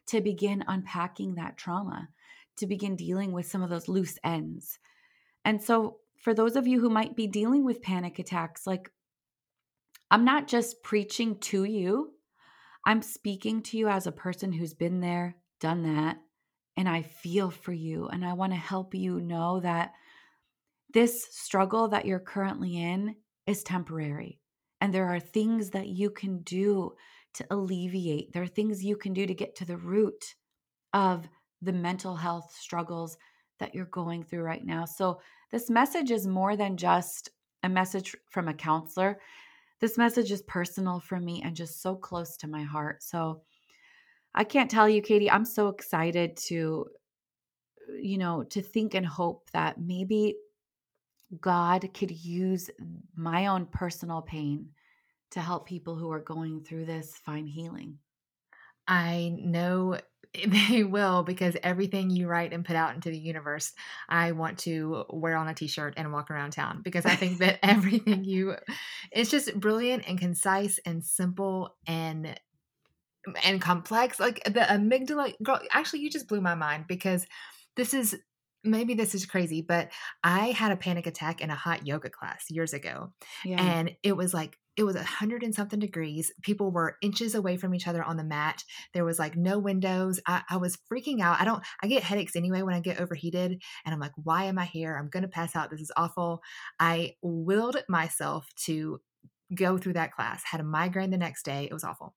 to 0.08 0.20
begin 0.20 0.64
unpacking 0.66 1.34
that 1.34 1.56
trauma, 1.56 2.08
to 2.56 2.66
begin 2.66 2.96
dealing 2.96 3.32
with 3.32 3.46
some 3.46 3.62
of 3.62 3.70
those 3.70 3.88
loose 3.88 4.18
ends. 4.24 4.78
And 5.44 5.62
so, 5.62 5.98
for 6.22 6.34
those 6.34 6.56
of 6.56 6.66
you 6.66 6.80
who 6.80 6.90
might 6.90 7.14
be 7.14 7.26
dealing 7.26 7.64
with 7.64 7.82
panic 7.82 8.18
attacks, 8.18 8.66
like 8.66 8.90
I'm 10.10 10.24
not 10.24 10.48
just 10.48 10.82
preaching 10.82 11.38
to 11.40 11.64
you, 11.64 12.12
I'm 12.84 13.02
speaking 13.02 13.62
to 13.62 13.76
you 13.76 13.88
as 13.88 14.06
a 14.06 14.12
person 14.12 14.52
who's 14.52 14.74
been 14.74 15.00
there, 15.00 15.36
done 15.60 15.82
that, 15.82 16.18
and 16.76 16.88
I 16.88 17.02
feel 17.02 17.50
for 17.50 17.72
you. 17.72 18.06
And 18.08 18.24
I 18.24 18.34
want 18.34 18.52
to 18.52 18.58
help 18.58 18.94
you 18.94 19.20
know 19.20 19.60
that 19.60 19.92
this 20.92 21.26
struggle 21.30 21.88
that 21.88 22.06
you're 22.06 22.20
currently 22.20 22.76
in 22.76 23.16
is 23.46 23.62
temporary. 23.62 24.40
And 24.80 24.92
there 24.92 25.08
are 25.08 25.20
things 25.20 25.70
that 25.70 25.88
you 25.88 26.10
can 26.10 26.42
do 26.42 26.94
to 27.36 27.46
alleviate, 27.50 28.32
there 28.32 28.42
are 28.42 28.48
things 28.48 28.84
you 28.84 28.96
can 28.96 29.12
do 29.12 29.26
to 29.26 29.34
get 29.34 29.54
to 29.56 29.64
the 29.64 29.76
root 29.76 30.34
of 30.92 31.28
the 31.62 31.72
mental 31.72 32.16
health 32.16 32.54
struggles 32.58 33.16
that 33.58 33.74
you're 33.74 33.86
going 33.86 34.22
through 34.22 34.42
right 34.42 34.64
now. 34.64 34.84
So, 34.84 35.20
this 35.52 35.70
message 35.70 36.10
is 36.10 36.26
more 36.26 36.56
than 36.56 36.76
just 36.76 37.30
a 37.62 37.68
message 37.68 38.16
from 38.30 38.48
a 38.48 38.54
counselor. 38.54 39.20
This 39.80 39.96
message 39.96 40.32
is 40.32 40.42
personal 40.42 41.00
for 41.00 41.20
me 41.20 41.42
and 41.42 41.54
just 41.54 41.80
so 41.80 41.94
close 41.94 42.36
to 42.38 42.48
my 42.48 42.62
heart. 42.62 43.02
So, 43.02 43.42
I 44.34 44.44
can't 44.44 44.70
tell 44.70 44.88
you, 44.88 45.00
Katie, 45.00 45.30
I'm 45.30 45.44
so 45.44 45.68
excited 45.68 46.36
to, 46.48 46.86
you 47.98 48.18
know, 48.18 48.42
to 48.44 48.60
think 48.60 48.94
and 48.94 49.06
hope 49.06 49.48
that 49.52 49.80
maybe 49.80 50.36
God 51.40 51.88
could 51.94 52.10
use 52.10 52.70
my 53.14 53.46
own 53.46 53.66
personal 53.66 54.22
pain 54.22 54.68
to 55.32 55.40
help 55.40 55.66
people 55.66 55.96
who 55.96 56.10
are 56.12 56.20
going 56.20 56.62
through 56.62 56.86
this 56.86 57.16
find 57.16 57.48
healing. 57.48 57.98
I 58.88 59.34
know 59.38 59.98
they 60.46 60.84
will 60.84 61.22
because 61.22 61.56
everything 61.62 62.10
you 62.10 62.28
write 62.28 62.52
and 62.52 62.64
put 62.64 62.76
out 62.76 62.94
into 62.94 63.10
the 63.10 63.18
universe, 63.18 63.72
I 64.08 64.32
want 64.32 64.58
to 64.60 65.04
wear 65.10 65.36
on 65.36 65.48
a 65.48 65.54
t 65.54 65.66
shirt 65.66 65.94
and 65.96 66.12
walk 66.12 66.30
around 66.30 66.52
town 66.52 66.82
because 66.82 67.06
I 67.06 67.16
think 67.16 67.38
that 67.38 67.58
everything 67.64 68.24
you, 68.24 68.54
it's 69.12 69.30
just 69.30 69.58
brilliant 69.58 70.08
and 70.08 70.18
concise 70.18 70.78
and 70.84 71.04
simple 71.04 71.76
and 71.86 72.38
and 73.42 73.60
complex 73.60 74.20
like 74.20 74.42
the 74.44 74.60
amygdala 74.60 75.32
girl 75.42 75.58
actually 75.72 75.98
you 75.98 76.08
just 76.08 76.28
blew 76.28 76.40
my 76.40 76.54
mind 76.54 76.84
because 76.86 77.26
this 77.74 77.92
is 77.92 78.16
maybe 78.62 78.94
this 78.94 79.16
is 79.16 79.26
crazy 79.26 79.62
but 79.62 79.90
i 80.22 80.50
had 80.52 80.70
a 80.70 80.76
panic 80.76 81.08
attack 81.08 81.40
in 81.40 81.50
a 81.50 81.54
hot 81.56 81.84
yoga 81.84 82.08
class 82.08 82.44
years 82.50 82.72
ago 82.72 83.12
Yeah. 83.44 83.60
and 83.60 83.96
it 84.04 84.16
was 84.16 84.32
like 84.32 84.56
it 84.76 84.84
was 84.84 84.96
a 84.96 85.02
hundred 85.02 85.42
and 85.42 85.54
something 85.54 85.78
degrees. 85.80 86.32
People 86.42 86.70
were 86.70 86.96
inches 87.02 87.34
away 87.34 87.56
from 87.56 87.74
each 87.74 87.86
other 87.88 88.02
on 88.02 88.16
the 88.16 88.24
mat. 88.24 88.62
There 88.92 89.04
was 89.04 89.18
like 89.18 89.36
no 89.36 89.58
windows. 89.58 90.20
I, 90.26 90.42
I 90.50 90.56
was 90.58 90.78
freaking 90.92 91.20
out. 91.20 91.40
I 91.40 91.44
don't 91.44 91.64
i 91.82 91.86
get 91.86 92.02
headaches 92.02 92.36
anyway 92.36 92.62
when 92.62 92.74
i 92.74 92.80
get 92.80 93.00
overheated 93.00 93.62
and 93.84 93.94
i'm 93.94 94.00
like 94.00 94.12
why 94.16 94.44
am 94.44 94.58
i 94.58 94.64
here? 94.64 94.96
I'm 94.96 95.08
gonna 95.08 95.28
pass 95.28 95.56
out. 95.56 95.70
This 95.70 95.80
is 95.80 95.92
awful. 95.96 96.42
I 96.78 97.14
willed 97.22 97.76
myself 97.88 98.48
to 98.66 99.00
go 99.54 99.78
through 99.78 99.94
that 99.94 100.12
class. 100.12 100.42
Had 100.44 100.60
a 100.60 100.64
migraine 100.64 101.10
the 101.10 101.18
next 101.18 101.44
day. 101.44 101.64
It 101.64 101.72
was 101.72 101.84
awful. 101.84 102.14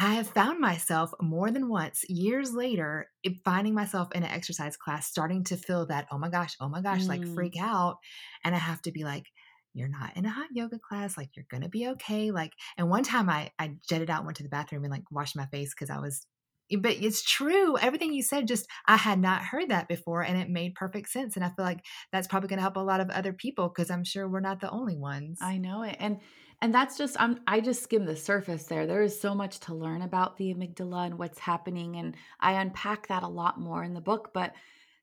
I 0.00 0.14
have 0.14 0.28
found 0.28 0.60
myself 0.60 1.10
more 1.20 1.50
than 1.50 1.68
once 1.68 2.04
years 2.08 2.52
later 2.54 3.10
finding 3.44 3.74
myself 3.74 4.08
in 4.14 4.22
an 4.22 4.30
exercise 4.30 4.76
class 4.76 5.08
starting 5.08 5.42
to 5.44 5.56
feel 5.56 5.86
that, 5.86 6.06
oh 6.12 6.18
my 6.18 6.28
gosh, 6.30 6.54
oh 6.60 6.68
my 6.68 6.80
gosh, 6.80 7.08
like 7.08 7.24
Mm. 7.24 7.34
freak 7.34 7.54
out. 7.60 7.96
And 8.44 8.54
I 8.54 8.58
have 8.58 8.80
to 8.82 8.92
be 8.92 9.02
like, 9.02 9.24
you're 9.74 9.88
not 9.88 10.16
in 10.16 10.26
a 10.26 10.30
hot 10.30 10.48
yoga 10.52 10.78
class. 10.78 11.16
Like 11.16 11.30
you're 11.34 11.44
to 11.60 11.68
be 11.68 11.88
okay. 11.88 12.30
Like, 12.30 12.52
and 12.76 12.88
one 12.88 13.04
time 13.04 13.28
I, 13.28 13.50
I 13.58 13.76
jetted 13.88 14.10
out, 14.10 14.24
went 14.24 14.36
to 14.38 14.42
the 14.42 14.48
bathroom 14.48 14.84
and 14.84 14.92
like 14.92 15.04
washed 15.10 15.36
my 15.36 15.46
face 15.46 15.74
because 15.74 15.90
I 15.90 15.98
was, 15.98 16.26
eh, 16.72 16.76
but 16.80 16.96
it's 17.00 17.22
true. 17.22 17.78
Everything 17.78 18.12
you 18.12 18.22
said, 18.22 18.48
just 18.48 18.66
I 18.86 18.96
had 18.96 19.20
not 19.20 19.42
heard 19.42 19.68
that 19.68 19.88
before 19.88 20.22
and 20.22 20.38
it 20.38 20.48
made 20.48 20.74
perfect 20.74 21.10
sense. 21.10 21.36
And 21.36 21.44
I 21.44 21.48
feel 21.48 21.64
like 21.64 21.84
that's 22.12 22.28
probably 22.28 22.48
going 22.48 22.58
to 22.58 22.62
help 22.62 22.76
a 22.76 22.80
lot 22.80 23.00
of 23.00 23.10
other 23.10 23.32
people 23.32 23.68
because 23.68 23.90
I'm 23.90 24.04
sure 24.04 24.28
we're 24.28 24.40
not 24.40 24.60
the 24.60 24.70
only 24.70 24.96
ones. 24.96 25.38
I 25.42 25.58
know 25.58 25.82
it. 25.82 25.96
And 25.98 26.18
and 26.60 26.74
that's 26.74 26.98
just 26.98 27.16
I'm 27.20 27.40
I 27.46 27.60
just 27.60 27.82
skimmed 27.82 28.08
the 28.08 28.16
surface 28.16 28.64
there. 28.64 28.86
There 28.86 29.02
is 29.02 29.20
so 29.20 29.34
much 29.34 29.60
to 29.60 29.74
learn 29.74 30.02
about 30.02 30.36
the 30.36 30.52
amygdala 30.52 31.06
and 31.06 31.18
what's 31.18 31.38
happening 31.38 31.96
and 31.96 32.16
I 32.40 32.52
unpack 32.60 33.06
that 33.08 33.22
a 33.22 33.28
lot 33.28 33.60
more 33.60 33.84
in 33.84 33.94
the 33.94 34.00
book, 34.00 34.30
but 34.34 34.54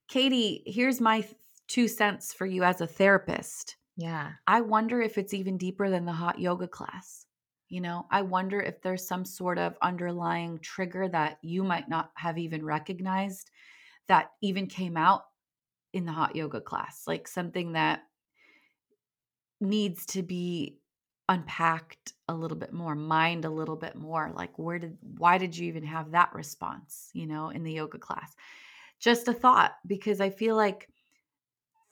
Katie, 0.08 0.62
here's 0.66 1.00
my 1.00 1.26
two 1.66 1.88
cents 1.88 2.32
for 2.32 2.46
you 2.46 2.62
as 2.62 2.80
a 2.80 2.86
therapist. 2.86 3.76
Yeah. 3.96 4.32
I 4.46 4.60
wonder 4.60 5.00
if 5.00 5.18
it's 5.18 5.34
even 5.34 5.58
deeper 5.58 5.90
than 5.90 6.04
the 6.04 6.12
hot 6.12 6.38
yoga 6.38 6.68
class. 6.68 7.26
You 7.68 7.80
know, 7.80 8.06
I 8.10 8.22
wonder 8.22 8.60
if 8.60 8.80
there's 8.80 9.08
some 9.08 9.24
sort 9.24 9.58
of 9.58 9.76
underlying 9.82 10.60
trigger 10.60 11.08
that 11.08 11.38
you 11.42 11.64
might 11.64 11.88
not 11.88 12.12
have 12.14 12.38
even 12.38 12.64
recognized 12.64 13.50
that 14.06 14.30
even 14.40 14.68
came 14.68 14.96
out 14.96 15.24
in 15.92 16.04
the 16.04 16.12
hot 16.12 16.36
yoga 16.36 16.60
class, 16.60 17.04
like 17.06 17.26
something 17.26 17.72
that 17.72 18.02
needs 19.60 20.06
to 20.06 20.22
be 20.22 20.78
unpacked 21.28 22.12
a 22.28 22.34
little 22.34 22.56
bit 22.56 22.72
more, 22.72 22.94
mind 22.94 23.44
a 23.44 23.50
little 23.50 23.74
bit 23.74 23.96
more. 23.96 24.30
Like, 24.32 24.58
where 24.58 24.78
did, 24.78 24.96
why 25.18 25.38
did 25.38 25.56
you 25.56 25.66
even 25.66 25.82
have 25.84 26.12
that 26.12 26.34
response, 26.34 27.10
you 27.14 27.26
know, 27.26 27.48
in 27.48 27.64
the 27.64 27.72
yoga 27.72 27.98
class? 27.98 28.36
Just 29.00 29.26
a 29.26 29.32
thought, 29.32 29.72
because 29.86 30.20
I 30.20 30.30
feel 30.30 30.54
like 30.54 30.88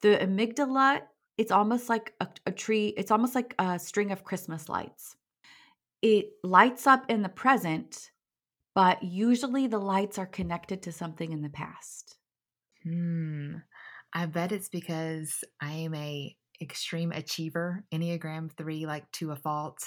the 0.03 0.19
amygdala, 0.19 1.01
it's 1.37 1.53
almost 1.53 1.89
like 1.89 2.13
a, 2.21 2.29
a 2.47 2.53
tree, 2.53 2.95
it's 2.97 3.11
almost 3.11 3.35
like 3.35 3.55
a 3.59 3.79
string 3.79 4.11
of 4.13 4.25
Christmas 4.25 4.69
lights. 4.69 5.17
It 6.03 6.27
lights 6.43 6.87
up 6.87 7.11
in 7.11 7.23
the 7.23 7.29
present, 7.29 8.11
but 8.75 9.03
usually 9.03 9.67
the 9.67 9.79
lights 9.79 10.19
are 10.19 10.27
connected 10.27 10.83
to 10.83 10.93
something 10.93 11.33
in 11.33 11.43
the 11.43 11.49
past. 11.49 12.17
Hmm. 12.83 13.57
I 14.13 14.27
bet 14.27 14.53
it's 14.53 14.69
because 14.69 15.43
I 15.61 15.73
am 15.73 15.95
a 15.95 16.37
extreme 16.61 17.11
achiever, 17.11 17.85
Enneagram 17.93 18.51
3 18.57 18.87
like 18.87 19.11
to 19.13 19.33
a 19.33 19.37
fault. 19.37 19.79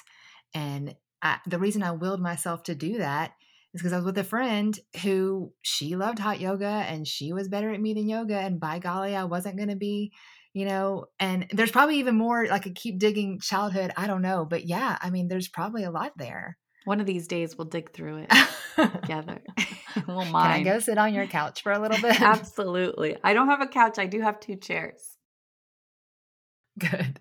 And 0.54 0.96
I, 1.22 1.38
the 1.48 1.60
reason 1.60 1.84
I 1.84 1.92
willed 1.92 2.22
myself 2.22 2.64
to 2.64 2.76
do 2.76 2.98
that 2.98 3.32
is 3.74 3.82
because 3.82 3.94
I 3.94 3.98
was 3.98 4.06
with 4.06 4.18
a 4.18 4.24
friend 4.24 4.78
who 5.02 5.54
she 5.62 5.96
loved 5.96 6.20
hot 6.20 6.40
yoga 6.40 6.66
and 6.66 7.08
she 7.08 7.34
was 7.34 7.48
better 7.48 7.72
at 7.72 7.82
me 7.82 7.94
than 7.94 8.10
yoga 8.10 8.38
and 8.38 8.60
by 8.60 8.80
golly 8.80 9.16
I 9.16 9.26
wasn't 9.26 9.58
going 9.58 9.70
to 9.70 9.76
be, 9.76 10.12
you 10.58 10.65
know, 10.65 11.06
and 11.20 11.48
there's 11.52 11.72
probably 11.72 12.00
even 12.00 12.15
more 12.15 12.48
like 12.48 12.65
a 12.65 12.72
keep 12.72 12.98
digging 12.98 13.39
childhood, 13.39 13.91
I 13.96 14.08
don't 14.08 14.24
know, 14.24 14.43
but 14.43 14.65
yeah, 14.65 14.98
I 15.00 15.12
mean 15.12 15.28
there's 15.28 15.48
probably 15.48 15.84
a 15.84 15.91
lot 15.91 16.13
there. 16.17 16.58
One 16.86 17.00
of 17.00 17.06
these 17.06 17.27
days 17.27 17.58
we'll 17.58 17.67
dig 17.67 17.94
through 17.94 18.25
it 18.27 18.34
together. 19.02 19.42
we'll 20.08 20.36
I 20.36 20.63
go 20.63 20.79
sit 20.79 20.98
on 20.98 21.13
your 21.13 21.27
couch 21.27 21.62
for 21.62 21.71
a 21.71 21.79
little 21.79 21.98
bit? 22.02 22.19
Absolutely. 22.21 23.17
I 23.23 23.34
don't 23.34 23.50
have 23.50 23.62
a 23.62 23.67
couch. 23.67 24.00
I 24.00 24.08
do 24.08 24.21
have 24.21 24.40
two 24.40 24.56
chairs. 24.56 25.17
Good. 26.79 27.19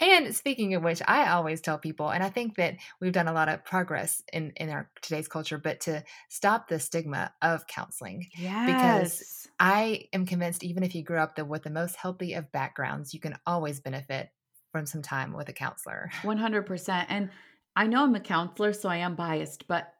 And 0.00 0.34
speaking 0.34 0.74
of 0.74 0.82
which, 0.82 1.00
I 1.06 1.30
always 1.30 1.60
tell 1.60 1.78
people, 1.78 2.10
and 2.10 2.22
I 2.22 2.30
think 2.30 2.56
that 2.56 2.76
we've 3.00 3.12
done 3.12 3.28
a 3.28 3.32
lot 3.32 3.48
of 3.48 3.64
progress 3.64 4.22
in 4.32 4.52
in 4.56 4.70
our 4.70 4.90
today's 5.02 5.28
culture, 5.28 5.58
but 5.58 5.80
to 5.80 6.04
stop 6.28 6.68
the 6.68 6.78
stigma 6.78 7.32
of 7.42 7.66
counseling, 7.66 8.26
Yes. 8.36 9.47
I 9.60 10.04
am 10.12 10.26
convinced 10.26 10.62
even 10.64 10.82
if 10.82 10.94
you 10.94 11.02
grew 11.02 11.18
up 11.18 11.34
the, 11.34 11.44
with 11.44 11.64
the 11.64 11.70
most 11.70 11.96
healthy 11.96 12.34
of 12.34 12.52
backgrounds, 12.52 13.12
you 13.12 13.20
can 13.20 13.36
always 13.46 13.80
benefit 13.80 14.30
from 14.72 14.86
some 14.86 15.02
time 15.02 15.32
with 15.32 15.48
a 15.48 15.52
counselor. 15.52 16.10
100%. 16.22 17.06
And 17.08 17.30
I 17.74 17.86
know 17.86 18.04
I'm 18.04 18.14
a 18.14 18.20
counselor, 18.20 18.72
so 18.72 18.88
I 18.88 18.96
am 18.96 19.14
biased, 19.14 19.66
but 19.66 19.92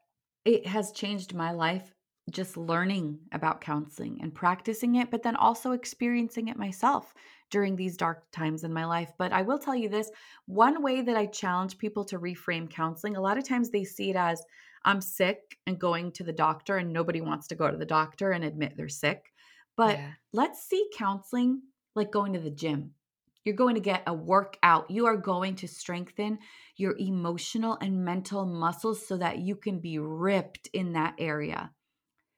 it 0.44 0.66
has 0.66 0.92
changed 0.92 1.34
my 1.34 1.52
life 1.52 1.94
just 2.30 2.56
learning 2.56 3.18
about 3.32 3.60
counseling 3.60 4.18
and 4.20 4.34
practicing 4.34 4.96
it, 4.96 5.10
but 5.10 5.22
then 5.22 5.36
also 5.36 5.72
experiencing 5.72 6.48
it 6.48 6.56
myself 6.56 7.14
during 7.50 7.74
these 7.74 7.96
dark 7.96 8.30
times 8.32 8.64
in 8.64 8.72
my 8.72 8.84
life. 8.84 9.10
But 9.18 9.32
I 9.32 9.42
will 9.42 9.58
tell 9.58 9.74
you 9.74 9.88
this 9.88 10.10
one 10.46 10.82
way 10.82 11.00
that 11.00 11.16
I 11.16 11.26
challenge 11.26 11.78
people 11.78 12.04
to 12.06 12.18
reframe 12.18 12.68
counseling, 12.68 13.16
a 13.16 13.20
lot 13.20 13.38
of 13.38 13.48
times 13.48 13.70
they 13.70 13.84
see 13.84 14.10
it 14.10 14.16
as 14.16 14.42
I'm 14.84 15.00
sick 15.00 15.58
and 15.66 15.78
going 15.78 16.12
to 16.12 16.24
the 16.24 16.32
doctor, 16.32 16.76
and 16.76 16.92
nobody 16.92 17.20
wants 17.20 17.46
to 17.48 17.54
go 17.54 17.70
to 17.70 17.76
the 17.76 17.86
doctor 17.86 18.32
and 18.32 18.44
admit 18.44 18.76
they're 18.76 18.88
sick. 18.88 19.32
But 19.78 19.98
Yeah. 19.98 20.14
let's 20.34 20.62
see 20.62 20.90
counseling 20.94 21.62
like 21.94 22.12
going 22.12 22.34
to 22.34 22.40
the 22.40 22.50
gym. 22.50 22.96
You're 23.44 23.56
going 23.56 23.76
to 23.76 23.80
get 23.80 24.02
a 24.06 24.12
workout. 24.12 24.90
You 24.90 25.06
are 25.06 25.16
going 25.16 25.56
to 25.56 25.68
strengthen 25.68 26.40
your 26.76 26.96
emotional 26.98 27.78
and 27.80 28.04
mental 28.04 28.44
muscles 28.44 29.06
so 29.06 29.16
that 29.16 29.38
you 29.38 29.56
can 29.56 29.80
be 29.80 29.98
ripped 29.98 30.68
in 30.74 30.92
that 30.92 31.14
area. 31.18 31.72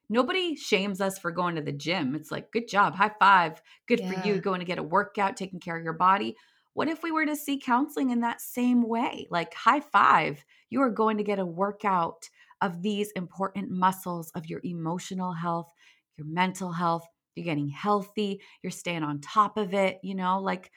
Nobody 0.09 0.55
shames 0.55 0.99
us 0.99 1.17
for 1.17 1.31
going 1.31 1.55
to 1.55 1.61
the 1.61 1.71
gym. 1.71 2.15
It's 2.15 2.31
like, 2.31 2.51
good 2.51 2.67
job, 2.67 2.95
high 2.95 3.13
five, 3.19 3.61
good 3.87 4.01
for 4.01 4.13
you, 4.13 4.39
going 4.41 4.59
to 4.59 4.65
get 4.65 4.77
a 4.77 4.83
workout, 4.83 5.37
taking 5.37 5.59
care 5.59 5.77
of 5.77 5.83
your 5.83 5.93
body. 5.93 6.35
What 6.73 6.89
if 6.89 7.03
we 7.03 7.11
were 7.11 7.25
to 7.25 7.35
see 7.35 7.59
counseling 7.59 8.11
in 8.11 8.21
that 8.21 8.41
same 8.41 8.83
way? 8.87 9.27
Like, 9.31 9.53
high 9.53 9.79
five, 9.79 10.45
you 10.69 10.81
are 10.81 10.89
going 10.89 11.17
to 11.17 11.23
get 11.23 11.39
a 11.39 11.45
workout 11.45 12.29
of 12.61 12.81
these 12.81 13.11
important 13.11 13.71
muscles 13.71 14.31
of 14.31 14.47
your 14.47 14.61
emotional 14.63 15.33
health, 15.33 15.71
your 16.17 16.27
mental 16.27 16.73
health. 16.73 17.07
You're 17.35 17.45
getting 17.45 17.69
healthy, 17.69 18.41
you're 18.61 18.71
staying 18.71 19.03
on 19.03 19.21
top 19.21 19.57
of 19.57 19.73
it. 19.73 19.99
You 20.03 20.15
know, 20.15 20.39
like, 20.41 20.71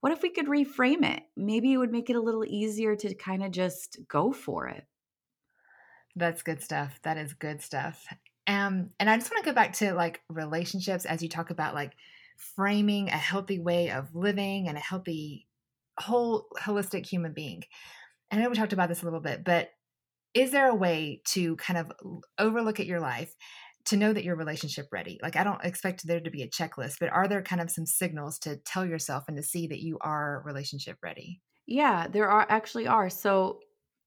what 0.00 0.12
if 0.12 0.22
we 0.22 0.30
could 0.30 0.46
reframe 0.46 1.04
it? 1.04 1.22
Maybe 1.36 1.72
it 1.72 1.78
would 1.78 1.92
make 1.92 2.10
it 2.10 2.16
a 2.16 2.20
little 2.22 2.44
easier 2.44 2.96
to 2.96 3.14
kind 3.14 3.42
of 3.42 3.50
just 3.50 3.98
go 4.08 4.32
for 4.32 4.68
it. 4.68 4.84
That's 6.16 6.42
good 6.42 6.62
stuff. 6.62 7.00
That 7.02 7.16
is 7.16 7.34
good 7.34 7.62
stuff. 7.62 8.06
Um, 8.46 8.90
and 8.98 9.10
I 9.10 9.16
just 9.16 9.30
want 9.30 9.44
to 9.44 9.50
go 9.50 9.54
back 9.54 9.74
to 9.74 9.92
like 9.94 10.22
relationships 10.28 11.04
as 11.04 11.22
you 11.22 11.28
talk 11.28 11.50
about 11.50 11.74
like 11.74 11.92
framing 12.36 13.08
a 13.08 13.16
healthy 13.16 13.58
way 13.58 13.90
of 13.90 14.14
living 14.14 14.68
and 14.68 14.76
a 14.76 14.80
healthy 14.80 15.46
whole 15.98 16.46
holistic 16.58 17.06
human 17.06 17.32
being. 17.32 17.62
And 18.30 18.40
I 18.40 18.44
know 18.44 18.50
we 18.50 18.56
talked 18.56 18.72
about 18.72 18.88
this 18.88 19.02
a 19.02 19.04
little 19.04 19.20
bit, 19.20 19.44
but 19.44 19.70
is 20.34 20.50
there 20.50 20.68
a 20.68 20.74
way 20.74 21.22
to 21.26 21.56
kind 21.56 21.78
of 21.78 21.92
overlook 22.38 22.80
at 22.80 22.86
your 22.86 23.00
life 23.00 23.34
to 23.86 23.96
know 23.96 24.12
that 24.12 24.24
you're 24.24 24.36
relationship 24.36 24.88
ready? 24.92 25.18
Like 25.22 25.36
I 25.36 25.44
don't 25.44 25.64
expect 25.64 26.06
there 26.06 26.20
to 26.20 26.30
be 26.30 26.42
a 26.42 26.48
checklist, 26.48 26.96
but 27.00 27.10
are 27.10 27.28
there 27.28 27.42
kind 27.42 27.60
of 27.60 27.70
some 27.70 27.86
signals 27.86 28.38
to 28.40 28.56
tell 28.56 28.84
yourself 28.84 29.24
and 29.28 29.36
to 29.36 29.42
see 29.42 29.66
that 29.68 29.80
you 29.80 29.98
are 30.00 30.42
relationship 30.44 30.98
ready? 31.02 31.40
Yeah, 31.66 32.06
there 32.08 32.28
are 32.28 32.46
actually 32.48 32.86
are. 32.86 33.10
So 33.10 33.60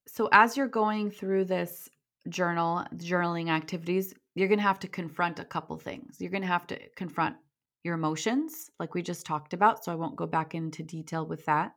so 0.07 0.29
as 0.31 0.57
you're 0.57 0.67
going 0.67 1.11
through 1.11 1.45
this 1.45 1.89
journal 2.29 2.85
journaling 2.95 3.49
activities, 3.49 4.13
you're 4.35 4.47
going 4.47 4.59
to 4.59 4.63
have 4.63 4.79
to 4.79 4.87
confront 4.87 5.39
a 5.39 5.45
couple 5.45 5.77
things. 5.77 6.17
You're 6.19 6.31
going 6.31 6.41
to 6.41 6.47
have 6.47 6.67
to 6.67 6.79
confront 6.95 7.35
your 7.83 7.95
emotions 7.95 8.69
like 8.79 8.93
we 8.93 9.01
just 9.01 9.25
talked 9.25 9.53
about, 9.53 9.83
so 9.83 9.91
I 9.91 9.95
won't 9.95 10.15
go 10.15 10.27
back 10.27 10.53
into 10.53 10.83
detail 10.83 11.25
with 11.25 11.45
that. 11.45 11.73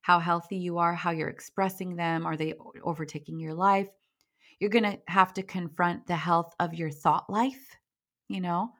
How 0.00 0.18
healthy 0.18 0.56
you 0.56 0.78
are, 0.78 0.94
how 0.94 1.10
you're 1.10 1.28
expressing 1.28 1.96
them, 1.96 2.24
are 2.26 2.36
they 2.36 2.54
overtaking 2.82 3.38
your 3.38 3.54
life? 3.54 3.88
You're 4.60 4.70
going 4.70 4.84
to 4.84 4.98
have 5.06 5.32
to 5.34 5.42
confront 5.42 6.06
the 6.06 6.16
health 6.16 6.52
of 6.58 6.74
your 6.74 6.90
thought 6.90 7.30
life, 7.30 7.76
you 8.28 8.40
know? 8.40 8.70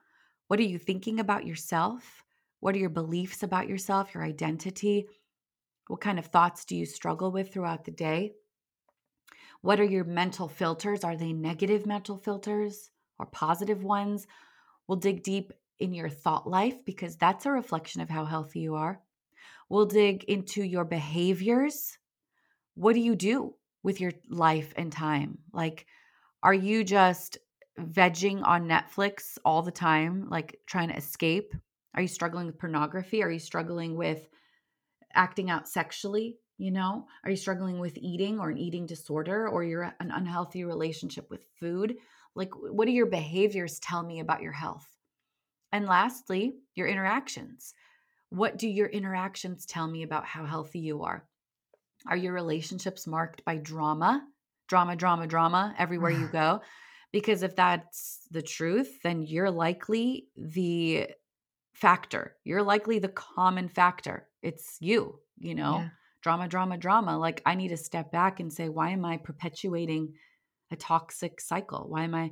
What 0.47 0.59
are 0.59 0.63
you 0.63 0.77
thinking 0.77 1.19
about 1.19 1.45
yourself? 1.45 2.23
What 2.59 2.75
are 2.75 2.79
your 2.79 2.89
beliefs 2.89 3.43
about 3.43 3.69
yourself, 3.69 4.13
your 4.13 4.23
identity? 4.23 5.07
What 5.87 6.01
kind 6.01 6.19
of 6.19 6.25
thoughts 6.25 6.65
do 6.65 6.75
you 6.75 6.85
struggle 6.85 7.31
with 7.31 7.53
throughout 7.53 7.85
the 7.85 7.91
day? 7.91 8.33
What 9.61 9.79
are 9.79 9.85
your 9.85 10.03
mental 10.03 10.47
filters? 10.47 11.03
Are 11.03 11.15
they 11.15 11.33
negative 11.33 11.85
mental 11.85 12.17
filters 12.17 12.89
or 13.17 13.25
positive 13.25 13.83
ones? 13.83 14.27
We'll 14.87 14.97
dig 14.97 15.23
deep 15.23 15.53
in 15.79 15.93
your 15.93 16.09
thought 16.09 16.47
life 16.47 16.83
because 16.85 17.15
that's 17.15 17.45
a 17.45 17.51
reflection 17.51 18.01
of 18.01 18.09
how 18.09 18.25
healthy 18.25 18.59
you 18.59 18.75
are. 18.75 19.01
We'll 19.69 19.85
dig 19.85 20.23
into 20.25 20.63
your 20.63 20.85
behaviors. 20.85 21.97
What 22.75 22.93
do 22.93 22.99
you 22.99 23.15
do 23.15 23.55
with 23.83 24.01
your 24.01 24.11
life 24.29 24.73
and 24.75 24.91
time? 24.91 25.37
Like, 25.53 25.85
are 26.43 26.53
you 26.53 26.83
just 26.83 27.37
vegging 27.79 28.45
on 28.45 28.67
Netflix 28.67 29.37
all 29.45 29.61
the 29.61 29.71
time, 29.71 30.27
like 30.29 30.59
trying 30.65 30.89
to 30.89 30.97
escape? 30.97 31.53
Are 31.95 32.01
you 32.01 32.07
struggling 32.07 32.47
with 32.47 32.59
pornography? 32.59 33.23
Are 33.23 33.31
you 33.31 33.39
struggling 33.39 33.95
with 33.95 34.27
acting 35.13 35.49
out 35.49 35.67
sexually? 35.67 36.37
You 36.57 36.71
know, 36.71 37.07
are 37.23 37.31
you 37.31 37.37
struggling 37.37 37.79
with 37.79 37.97
eating 37.97 38.39
or 38.39 38.49
an 38.49 38.57
eating 38.57 38.85
disorder 38.85 39.47
or 39.47 39.63
you're 39.63 39.93
an 39.99 40.11
unhealthy 40.11 40.65
relationship 40.65 41.29
with 41.29 41.45
food? 41.59 41.95
Like, 42.35 42.51
what 42.53 42.85
do 42.85 42.91
your 42.91 43.05
behaviors 43.05 43.79
tell 43.79 44.03
me 44.03 44.19
about 44.19 44.41
your 44.41 44.51
health? 44.51 44.85
And 45.71 45.85
lastly, 45.85 46.55
your 46.75 46.87
interactions. 46.87 47.73
What 48.29 48.57
do 48.57 48.67
your 48.67 48.87
interactions 48.87 49.65
tell 49.65 49.87
me 49.87 50.03
about 50.03 50.25
how 50.25 50.45
healthy 50.45 50.79
you 50.79 51.03
are? 51.03 51.25
Are 52.07 52.17
your 52.17 52.33
relationships 52.33 53.07
marked 53.07 53.43
by 53.45 53.57
drama? 53.57 54.23
Drama, 54.67 54.95
drama, 54.95 55.27
drama 55.27 55.75
everywhere 55.77 56.11
you 56.11 56.27
go? 56.31 56.61
Because 57.11 57.41
if 57.43 57.55
that's 57.55 58.27
the 58.31 58.41
truth, 58.41 59.01
then 59.03 59.23
you're 59.23 59.51
likely 59.51 60.27
the 60.37 61.07
factor. 61.73 62.35
You're 62.43 62.63
likely 62.63 62.99
the 62.99 63.09
common 63.09 63.67
factor. 63.67 64.27
It's 64.41 64.77
you, 64.79 65.19
you 65.37 65.55
know? 65.55 65.77
Yeah. 65.77 65.89
Drama, 66.21 66.47
drama, 66.47 66.77
drama. 66.77 67.17
Like, 67.17 67.41
I 67.45 67.55
need 67.55 67.69
to 67.69 67.77
step 67.77 68.11
back 68.11 68.39
and 68.39 68.51
say, 68.51 68.67
why 68.67 68.89
am 68.89 69.05
I 69.05 69.17
perpetuating 69.17 70.13
a 70.69 70.75
toxic 70.75 71.39
cycle? 71.39 71.85
Why 71.87 72.03
am 72.03 72.13
I 72.13 72.31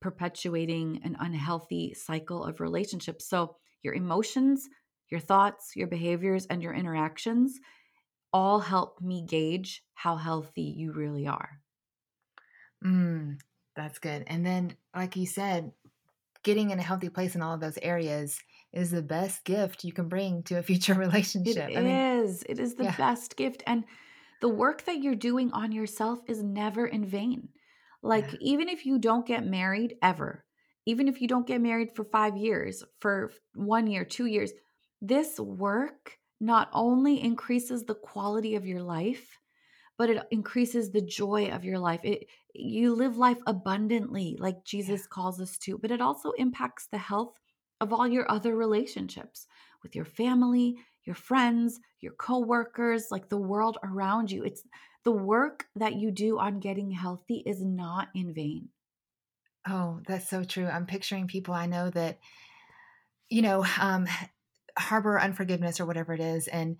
perpetuating 0.00 1.00
an 1.04 1.16
unhealthy 1.20 1.92
cycle 1.94 2.42
of 2.42 2.60
relationships? 2.60 3.28
So, 3.28 3.56
your 3.82 3.94
emotions, 3.94 4.68
your 5.10 5.20
thoughts, 5.20 5.76
your 5.76 5.86
behaviors, 5.86 6.46
and 6.46 6.62
your 6.62 6.72
interactions 6.72 7.60
all 8.32 8.60
help 8.60 9.00
me 9.00 9.24
gauge 9.26 9.84
how 9.94 10.16
healthy 10.16 10.62
you 10.62 10.92
really 10.92 11.26
are. 11.26 11.62
Mm, 12.84 13.40
that's 13.74 13.98
good. 13.98 14.24
And 14.26 14.44
then, 14.44 14.76
like 14.94 15.16
you 15.16 15.26
said, 15.26 15.72
getting 16.42 16.70
in 16.70 16.78
a 16.78 16.82
healthy 16.82 17.08
place 17.08 17.34
in 17.34 17.42
all 17.42 17.54
of 17.54 17.60
those 17.60 17.78
areas 17.78 18.40
is 18.72 18.90
the 18.90 19.02
best 19.02 19.44
gift 19.44 19.84
you 19.84 19.92
can 19.92 20.08
bring 20.08 20.42
to 20.44 20.58
a 20.58 20.62
future 20.64 20.94
relationship. 20.94 21.70
is. 21.70 21.76
I 21.76 21.82
mean, 21.82 22.06
It 22.48 22.58
is 22.60 22.74
the 22.76 22.84
yeah. 22.84 22.96
best 22.96 23.36
gift. 23.36 23.62
And 23.66 23.84
the 24.40 24.48
work 24.48 24.84
that 24.84 25.02
you're 25.02 25.14
doing 25.16 25.52
on 25.52 25.72
yourself 25.72 26.20
is 26.28 26.42
never 26.42 26.86
in 26.86 27.06
vain. 27.06 27.50
Like, 28.02 28.32
Yeah. 28.32 28.38
even 28.40 28.68
if 28.68 28.86
you 28.86 28.98
don't 28.98 29.26
get 29.26 29.44
married 29.46 29.96
ever, 30.02 30.44
even 30.86 31.08
if 31.08 31.20
you 31.20 31.28
don't 31.28 31.46
get 31.46 31.60
married 31.60 31.94
for 31.94 32.04
five 32.04 32.36
years, 32.36 32.84
for 33.00 33.32
one 33.54 33.86
year, 33.86 34.04
two 34.04 34.26
years, 34.26 34.52
this 35.00 35.38
work 35.40 36.18
not 36.40 36.68
only 36.72 37.22
increases 37.22 37.84
the 37.84 37.94
quality 37.94 38.54
of 38.54 38.66
your 38.66 38.82
life, 38.82 39.38
but 39.96 40.08
it 40.08 40.22
increases 40.30 40.90
the 40.90 41.00
joy 41.00 41.48
of 41.50 41.64
your 41.64 41.78
life. 41.78 42.00
It 42.04 42.26
you 42.54 42.94
live 42.94 43.16
life 43.16 43.38
abundantly 43.46 44.36
like 44.38 44.64
Jesus 44.64 45.06
calls 45.06 45.40
us 45.40 45.58
to, 45.58 45.78
but 45.78 45.90
it 45.90 46.00
also 46.00 46.30
impacts 46.32 46.86
the 46.90 46.98
health 46.98 47.34
of 47.80 47.92
all 47.92 48.06
your 48.06 48.30
other 48.30 48.56
relationships 48.56 49.46
with 49.82 49.94
your 49.94 50.04
family, 50.04 50.76
your 51.04 51.14
friends, 51.14 51.80
your 52.00 52.12
coworkers, 52.12 53.06
like 53.10 53.28
the 53.28 53.36
world 53.36 53.78
around 53.82 54.30
you. 54.30 54.44
It's 54.44 54.62
the 55.04 55.12
work 55.12 55.66
that 55.76 55.94
you 55.94 56.10
do 56.10 56.38
on 56.38 56.60
getting 56.60 56.90
healthy 56.90 57.42
is 57.46 57.62
not 57.62 58.08
in 58.14 58.34
vain. 58.34 58.68
Oh, 59.68 60.00
that's 60.06 60.28
so 60.28 60.44
true. 60.44 60.66
I'm 60.66 60.86
picturing 60.86 61.26
people 61.26 61.54
I 61.54 61.66
know 61.66 61.90
that, 61.90 62.18
you 63.28 63.42
know, 63.42 63.64
um, 63.80 64.06
harbor 64.78 65.20
unforgiveness 65.20 65.80
or 65.80 65.86
whatever 65.86 66.12
it 66.14 66.20
is, 66.20 66.48
and 66.48 66.78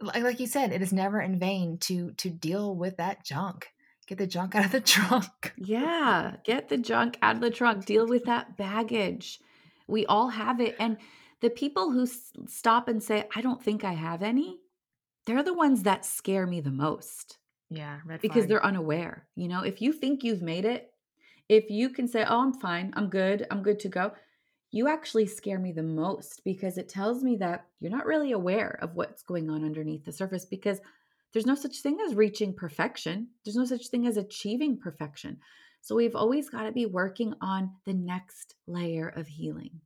like, 0.00 0.22
like 0.22 0.40
you 0.40 0.46
said, 0.46 0.72
it 0.72 0.82
is 0.82 0.92
never 0.92 1.20
in 1.20 1.38
vain 1.38 1.78
to 1.80 2.12
to 2.14 2.30
deal 2.30 2.74
with 2.76 2.96
that 2.98 3.24
junk. 3.24 3.68
Get 4.06 4.18
the 4.18 4.26
junk 4.26 4.54
out 4.56 4.66
of 4.66 4.72
the 4.72 4.80
trunk. 4.80 5.54
Yeah, 5.56 6.36
get 6.44 6.68
the 6.68 6.78
junk 6.78 7.18
out 7.22 7.36
of 7.36 7.40
the 7.42 7.50
trunk, 7.50 7.84
deal 7.84 8.06
with 8.06 8.24
that 8.24 8.56
baggage. 8.56 9.40
We 9.86 10.06
all 10.06 10.28
have 10.28 10.60
it. 10.60 10.76
And 10.78 10.96
the 11.40 11.50
people 11.50 11.90
who 11.92 12.06
stop 12.06 12.88
and 12.88 13.02
say, 13.02 13.28
I 13.34 13.40
don't 13.40 13.62
think 13.62 13.84
I 13.84 13.92
have 13.92 14.22
any, 14.22 14.60
they're 15.26 15.42
the 15.42 15.54
ones 15.54 15.82
that 15.82 16.04
scare 16.04 16.46
me 16.46 16.60
the 16.60 16.70
most 16.70 17.38
Yeah, 17.68 18.00
red 18.04 18.20
because 18.20 18.44
flag. 18.44 18.48
they're 18.48 18.64
unaware. 18.64 19.26
You 19.36 19.48
know, 19.48 19.62
if 19.62 19.80
you 19.82 19.92
think 19.92 20.24
you've 20.24 20.42
made 20.42 20.64
it, 20.64 20.92
if 21.48 21.68
you 21.70 21.90
can 21.90 22.08
say, 22.08 22.24
Oh, 22.24 22.40
I'm 22.42 22.52
fine, 22.54 22.92
I'm 22.96 23.08
good, 23.10 23.46
I'm 23.50 23.62
good 23.62 23.80
to 23.80 23.88
go, 23.88 24.12
you 24.70 24.88
actually 24.88 25.26
scare 25.26 25.58
me 25.58 25.72
the 25.72 25.82
most 25.82 26.42
because 26.44 26.78
it 26.78 26.88
tells 26.88 27.22
me 27.22 27.36
that 27.36 27.66
you're 27.80 27.90
not 27.90 28.06
really 28.06 28.32
aware 28.32 28.78
of 28.82 28.94
what's 28.94 29.22
going 29.22 29.50
on 29.50 29.64
underneath 29.64 30.04
the 30.04 30.12
surface 30.12 30.44
because 30.44 30.80
there's 31.32 31.46
no 31.46 31.54
such 31.54 31.80
thing 31.80 31.98
as 32.06 32.14
reaching 32.14 32.54
perfection, 32.54 33.28
there's 33.44 33.56
no 33.56 33.64
such 33.64 33.88
thing 33.88 34.06
as 34.06 34.16
achieving 34.16 34.78
perfection. 34.78 35.38
So 35.80 35.94
we've 35.94 36.16
always 36.16 36.50
got 36.50 36.64
to 36.64 36.72
be 36.72 36.86
working 36.86 37.34
on 37.40 37.72
the 37.86 37.94
next 37.94 38.54
layer 38.66 39.08
of 39.08 39.26
healing. 39.26 39.80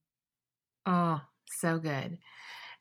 Oh, 0.86 1.20
so 1.46 1.78
good. 1.78 2.18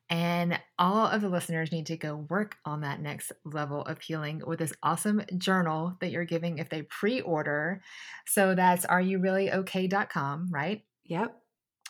And 0.10 0.60
all 0.78 1.08
of 1.08 1.22
the 1.22 1.30
listeners 1.30 1.72
need 1.72 1.88
to 1.88 1.98
go 1.98 2.28
work 2.30 2.58
on 2.66 2.82
that 2.82 3.02
next 3.02 3.32
level 3.46 3.82
of 3.82 4.02
healing 4.02 4.42
with 4.46 4.60
this 4.60 4.74
awesome 4.84 5.24
journal 5.38 5.96
that 6.02 6.12
you're 6.12 6.26
giving 6.26 6.58
if 6.58 6.70
they 6.70 6.84
pre 6.84 7.22
order. 7.22 7.82
So 8.26 8.56
that's 8.56 8.86
areyoureallyokay.com, 8.86 10.50
right? 10.52 10.84
Yep. 11.06 11.43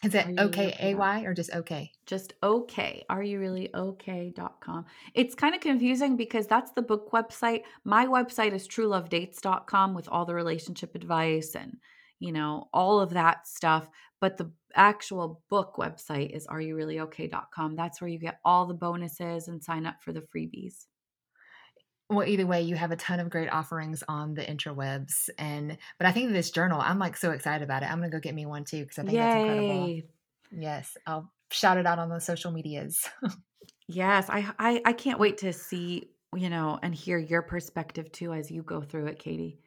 Is 0.03 0.15
it 0.15 0.27
okay, 0.37 0.65
really 0.65 0.95
okay? 0.95 0.95
AY, 0.95 1.23
or 1.25 1.33
just 1.33 1.53
okay? 1.53 1.91
Just 2.05 2.33
okay. 2.43 3.05
Are 3.09 3.23
you 3.23 3.39
really 3.39 3.73
okay.com? 3.73 4.85
It's 5.13 5.33
kind 5.33 5.55
of 5.55 5.61
confusing 5.61 6.17
because 6.17 6.45
that's 6.45 6.71
the 6.71 6.81
book 6.81 7.11
website. 7.11 7.61
My 7.85 8.05
website 8.05 8.53
is 8.53 8.67
truelovedates.com 8.67 9.93
with 9.93 10.09
all 10.09 10.25
the 10.25 10.35
relationship 10.35 10.95
advice 10.95 11.55
and, 11.55 11.77
you 12.19 12.33
know, 12.33 12.67
all 12.73 12.99
of 12.99 13.11
that 13.11 13.47
stuff. 13.47 13.89
But 14.19 14.37
the 14.37 14.51
actual 14.75 15.41
book 15.49 15.75
website 15.77 16.35
is 16.35 16.47
areyoureallyokay.com. 16.47 17.75
That's 17.75 18.01
where 18.01 18.09
you 18.09 18.19
get 18.19 18.39
all 18.43 18.65
the 18.65 18.73
bonuses 18.73 19.47
and 19.47 19.63
sign 19.63 19.85
up 19.85 20.01
for 20.01 20.11
the 20.11 20.25
freebies. 20.35 20.85
Well, 22.13 22.27
either 22.27 22.45
way, 22.45 22.61
you 22.61 22.75
have 22.75 22.91
a 22.91 22.95
ton 22.95 23.19
of 23.19 23.29
great 23.29 23.49
offerings 23.49 24.03
on 24.07 24.33
the 24.33 24.43
interwebs. 24.43 25.29
And, 25.37 25.77
but 25.97 26.07
I 26.07 26.11
think 26.11 26.31
this 26.31 26.51
journal, 26.51 26.79
I'm 26.81 26.99
like 26.99 27.17
so 27.17 27.31
excited 27.31 27.63
about 27.63 27.83
it. 27.83 27.91
I'm 27.91 28.01
to 28.01 28.09
go 28.09 28.19
get 28.19 28.35
me 28.35 28.45
one 28.45 28.63
too 28.63 28.81
because 28.81 28.99
I 28.99 29.03
think 29.03 29.17
that's 29.17 29.39
incredible. 29.39 30.01
Yes. 30.51 30.97
I'll 31.07 31.31
shout 31.51 31.77
it 31.77 31.85
out 31.85 31.99
on 31.99 32.09
the 32.09 32.19
social 32.19 32.51
medias. 32.51 33.09
Yes, 33.87 34.27
I, 34.29 34.49
I 34.59 34.81
I 34.85 34.93
can't 34.93 35.19
wait 35.19 35.39
to 35.39 35.51
see, 35.53 36.09
you 36.35 36.49
know, 36.49 36.79
and 36.81 36.95
hear 36.95 37.17
your 37.17 37.41
perspective 37.41 38.11
too 38.11 38.33
as 38.33 38.49
you 38.49 38.63
go 38.63 38.81
through 38.81 39.07
it, 39.07 39.19
Katie. 39.19 39.59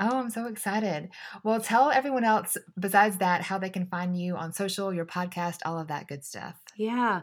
Oh, 0.00 0.18
I'm 0.18 0.30
so 0.30 0.46
excited. 0.46 1.10
Well, 1.44 1.60
tell 1.60 1.90
everyone 1.90 2.24
else 2.24 2.56
besides 2.78 3.18
that 3.18 3.42
how 3.42 3.58
they 3.58 3.68
can 3.68 3.86
find 3.86 4.16
you 4.16 4.34
on 4.34 4.54
social, 4.54 4.94
your 4.94 5.04
podcast, 5.04 5.58
all 5.66 5.78
of 5.78 5.88
that 5.88 6.08
good 6.08 6.24
stuff. 6.24 6.58
Yeah. 6.74 7.20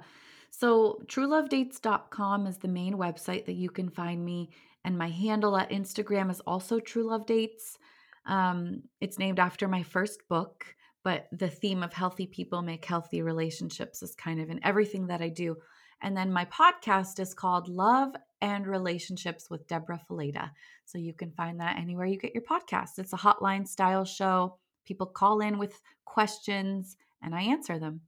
So 0.50 1.00
truelovedates.com 1.06 2.48
is 2.48 2.58
the 2.58 2.68
main 2.68 2.96
website 2.96 3.46
that 3.46 3.56
you 3.56 3.70
can 3.70 3.90
find 3.90 4.24
me. 4.24 4.50
And 4.84 4.98
my 4.98 5.10
handle 5.10 5.58
at 5.58 5.70
Instagram 5.70 6.32
is 6.32 6.40
also 6.42 6.80
truelovedates. 6.80 7.78
Um, 8.26 8.84
it's 9.00 9.20
named 9.20 9.40
after 9.40 9.68
my 9.68 9.84
first 9.84 10.28
book, 10.28 10.66
but 11.04 11.28
the 11.32 11.50
theme 11.50 11.84
of 11.84 11.94
healthy 11.94 12.26
people 12.28 12.62
make 12.62 12.86
healthy 12.86 13.22
relationships 13.22 14.02
is 14.04 14.16
kind 14.16 14.42
of 14.42 14.50
in 14.50 14.60
everything 14.64 15.08
that 15.08 15.22
I 15.22 15.30
do. 15.30 15.58
And 16.02 16.16
then 16.16 16.32
my 16.32 16.46
podcast 16.46 17.20
is 17.20 17.34
called 17.34 17.68
Love 17.68 18.16
and 18.42 18.68
Relationships 18.68 19.50
with 19.50 19.68
Deborah 19.68 20.02
Fileta. 20.10 20.52
So 20.86 20.98
you 20.98 21.14
can 21.14 21.32
find 21.32 21.60
that 21.60 21.78
anywhere 21.78 22.06
you 22.06 22.18
get 22.18 22.36
your 22.36 22.44
podcast. 22.44 23.00
It's 23.00 23.14
a 23.14 23.18
hotline 23.18 23.68
style 23.68 24.06
show. 24.06 24.58
People 24.86 25.08
call 25.08 25.42
in 25.42 25.58
with 25.58 25.82
questions 26.06 26.98
and 27.22 27.34
I 27.34 27.42
answer 27.42 27.80
them. 27.80 28.02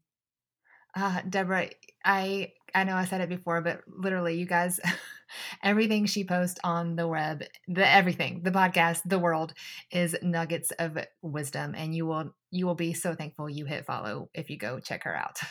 Uh, 0.96 1.22
Deborah, 1.28 1.70
I 2.04 2.54
I 2.74 2.84
know 2.84 2.96
I 2.96 3.06
said 3.06 3.22
it 3.22 3.30
before, 3.30 3.62
but 3.62 3.82
literally, 3.88 4.38
you 4.38 4.46
guys, 4.46 4.80
everything 5.64 6.06
she 6.06 6.24
posts 6.24 6.60
on 6.64 6.96
the 6.96 7.08
web, 7.08 7.44
the 7.68 7.88
everything, 7.88 8.42
the 8.44 8.52
podcast, 8.52 9.02
the 9.06 9.20
world, 9.20 9.54
is 9.92 10.16
nuggets 10.22 10.72
of 10.80 10.98
wisdom, 11.22 11.76
and 11.76 11.96
you 11.96 12.06
will 12.06 12.34
you 12.52 12.66
will 12.66 12.76
be 12.76 12.94
so 12.94 13.16
thankful 13.16 13.50
you 13.50 13.66
hit 13.66 13.86
follow 13.86 14.30
if 14.34 14.50
you 14.50 14.58
go 14.58 14.80
check 14.80 15.04
her 15.04 15.16
out. 15.16 15.40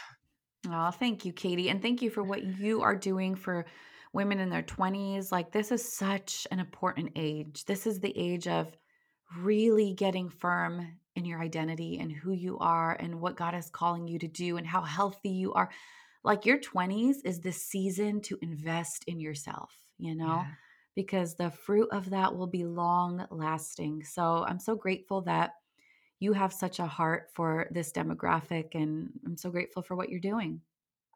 Oh, 0.69 0.91
thank 0.91 1.25
you, 1.25 1.33
Katie. 1.33 1.71
And 1.71 1.81
thank 1.81 2.03
you 2.03 2.11
for 2.11 2.23
what 2.23 2.43
you 2.43 2.83
are 2.83 2.97
doing 2.97 3.37
for 3.37 3.65
women 4.13 4.41
in 4.41 4.51
their 4.51 4.63
20s. 4.63 5.31
Like, 5.31 5.53
this 5.53 5.71
is 5.71 5.97
such 5.97 6.47
an 6.51 6.59
important 6.59 7.13
age. 7.15 7.65
This 7.65 7.87
is 7.87 8.01
the 8.01 8.13
age 8.19 8.49
of 8.49 8.67
really 9.39 9.95
getting 9.95 10.29
firm 10.29 10.99
in 11.19 11.25
your 11.25 11.41
identity 11.41 11.99
and 11.99 12.13
who 12.13 12.33
you 12.33 12.59
are 12.59 12.97
and 12.99 13.21
what 13.21 13.37
God 13.37 13.55
is 13.55 13.69
calling 13.69 14.07
you 14.07 14.19
to 14.21 14.29
do 14.29 14.57
and 14.57 14.67
how 14.67 14.83
healthy 14.83 15.31
you 15.31 15.53
are. 15.53 15.69
Like, 16.25 16.47
your 16.47 16.59
20s 16.59 17.17
is 17.25 17.41
the 17.41 17.53
season 17.53 18.21
to 18.23 18.39
invest 18.41 19.05
in 19.07 19.21
yourself, 19.21 19.73
you 19.99 20.15
know? 20.15 20.45
Yeah. 20.45 20.47
Because 20.95 21.35
the 21.35 21.51
fruit 21.51 21.89
of 21.93 22.11
that 22.11 22.37
will 22.37 22.47
be 22.47 22.65
long 22.65 23.27
lasting. 23.31 24.05
So 24.05 24.45
I'm 24.47 24.59
so 24.59 24.75
grateful 24.75 25.23
that 25.23 25.53
you 26.21 26.33
have 26.33 26.53
such 26.53 26.79
a 26.79 26.87
heart 26.87 27.29
for 27.35 27.69
this 27.71 27.93
demographic, 27.93 28.75
and 28.75 29.11
I'm 29.25 29.37
so 29.37 29.51
grateful 29.51 29.83
for 29.83 29.95
what 29.95 30.09
you're 30.09 30.21
doing. 30.21 30.61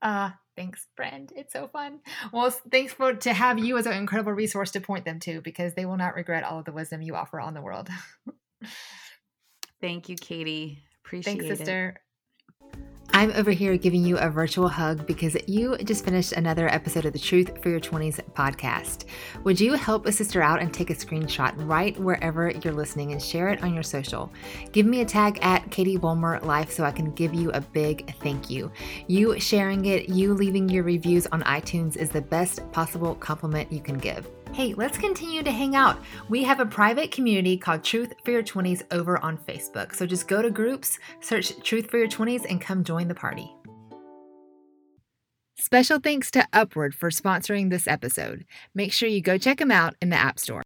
Ah, 0.01 0.39
thanks, 0.57 0.87
friend. 0.97 1.33
It's 1.35 1.53
so 1.53 1.69
fun. 1.69 2.01
Well, 2.33 2.51
thanks 2.51 2.93
for 2.93 3.15
to 3.15 3.33
have 3.33 3.59
you 3.59 3.79
as 3.79 3.87
an 3.87 3.95
incredible 3.95 4.33
resource 4.33 4.71
to 4.73 4.81
point 4.81 5.05
them 5.05 5.21
to 5.21 5.41
because 5.41 5.75
they 5.75 5.87
will 5.87 5.97
not 5.97 6.15
regret 6.15 6.45
all 6.45 6.59
of 6.59 6.65
the 6.65 6.73
wisdom 6.73 7.03
you 7.03 7.15
offer 7.15 7.41
on 7.41 7.55
the 7.55 7.63
world. 7.63 7.89
Thank 9.83 10.09
you, 10.09 10.17
Katie. 10.17 10.83
Appreciate 11.05 11.33
Thanks, 11.33 11.45
it. 11.45 11.49
Thanks, 11.49 11.59
sister. 11.59 11.97
I'm 13.15 13.31
over 13.33 13.51
here 13.51 13.77
giving 13.77 14.03
you 14.07 14.17
a 14.17 14.31
virtual 14.31 14.69
hug 14.69 15.07
because 15.07 15.37
you 15.47 15.77
just 15.79 16.03
finished 16.03 16.33
another 16.33 16.67
episode 16.69 17.05
of 17.05 17.13
the 17.13 17.19
Truth 17.19 17.63
for 17.63 17.69
Your 17.69 17.79
20s 17.79 18.21
podcast. 18.33 19.05
Would 19.45 19.61
you 19.61 19.75
help 19.75 20.07
a 20.07 20.13
sister 20.13 20.41
out 20.41 20.63
and 20.63 20.73
take 20.73 20.89
a 20.89 20.95
screenshot 20.95 21.53
right 21.69 21.99
wherever 21.99 22.51
you're 22.51 22.73
listening 22.73 23.13
and 23.13 23.23
share 23.23 23.49
it 23.49 23.63
on 23.63 23.75
your 23.75 23.83
social? 23.83 24.33
Give 24.73 24.87
me 24.87 25.03
a 25.03 25.05
tag 25.05 25.39
at 25.43 25.71
Katie 25.71 25.99
Bulmer 25.99 26.41
Life 26.41 26.73
so 26.73 26.85
I 26.85 26.91
can 26.91 27.13
give 27.13 27.35
you 27.35 27.51
a 27.51 27.61
big 27.61 28.15
thank 28.21 28.49
you. 28.49 28.73
You 29.09 29.39
sharing 29.39 29.85
it, 29.85 30.09
you 30.09 30.33
leaving 30.33 30.71
your 30.71 30.85
reviews 30.85 31.27
on 31.27 31.43
iTunes 31.43 31.97
is 31.97 32.09
the 32.09 32.23
best 32.23 32.61
possible 32.73 33.15
compliment 33.17 33.71
you 33.71 33.83
can 33.83 33.99
give. 33.99 34.27
Hey, 34.53 34.75
let's 34.75 34.99
continue 34.99 35.43
to 35.43 35.51
hang 35.51 35.75
out. 35.75 35.99
We 36.29 36.43
have 36.43 36.61
a 36.61 36.67
private 36.67 37.11
community 37.11 37.57
called 37.57 37.83
Truth 37.83 38.13
for 38.23 38.33
Your 38.33 38.43
20s 38.43 38.83
over 38.91 39.17
on 39.25 39.39
Facebook. 39.39 39.95
So 39.95 40.07
just 40.07 40.29
go 40.29 40.43
to 40.43 40.51
groups, 40.51 40.99
search 41.21 41.59
Truth 41.63 41.91
for 41.91 41.97
Your 41.97 42.09
20s, 42.09 42.45
and 42.49 42.61
come 42.61 42.85
join 42.85 43.09
the 43.09 43.15
party. 43.15 43.51
Special 45.57 45.99
thanks 46.01 46.31
to 46.33 46.47
Upward 46.53 46.95
for 46.95 47.09
sponsoring 47.09 47.71
this 47.71 47.89
episode. 47.89 48.45
Make 48.75 48.93
sure 48.93 49.09
you 49.09 49.23
go 49.23 49.39
check 49.39 49.57
them 49.57 49.71
out 49.71 49.95
in 50.03 50.11
the 50.11 50.17
App 50.17 50.39
Store. 50.39 50.63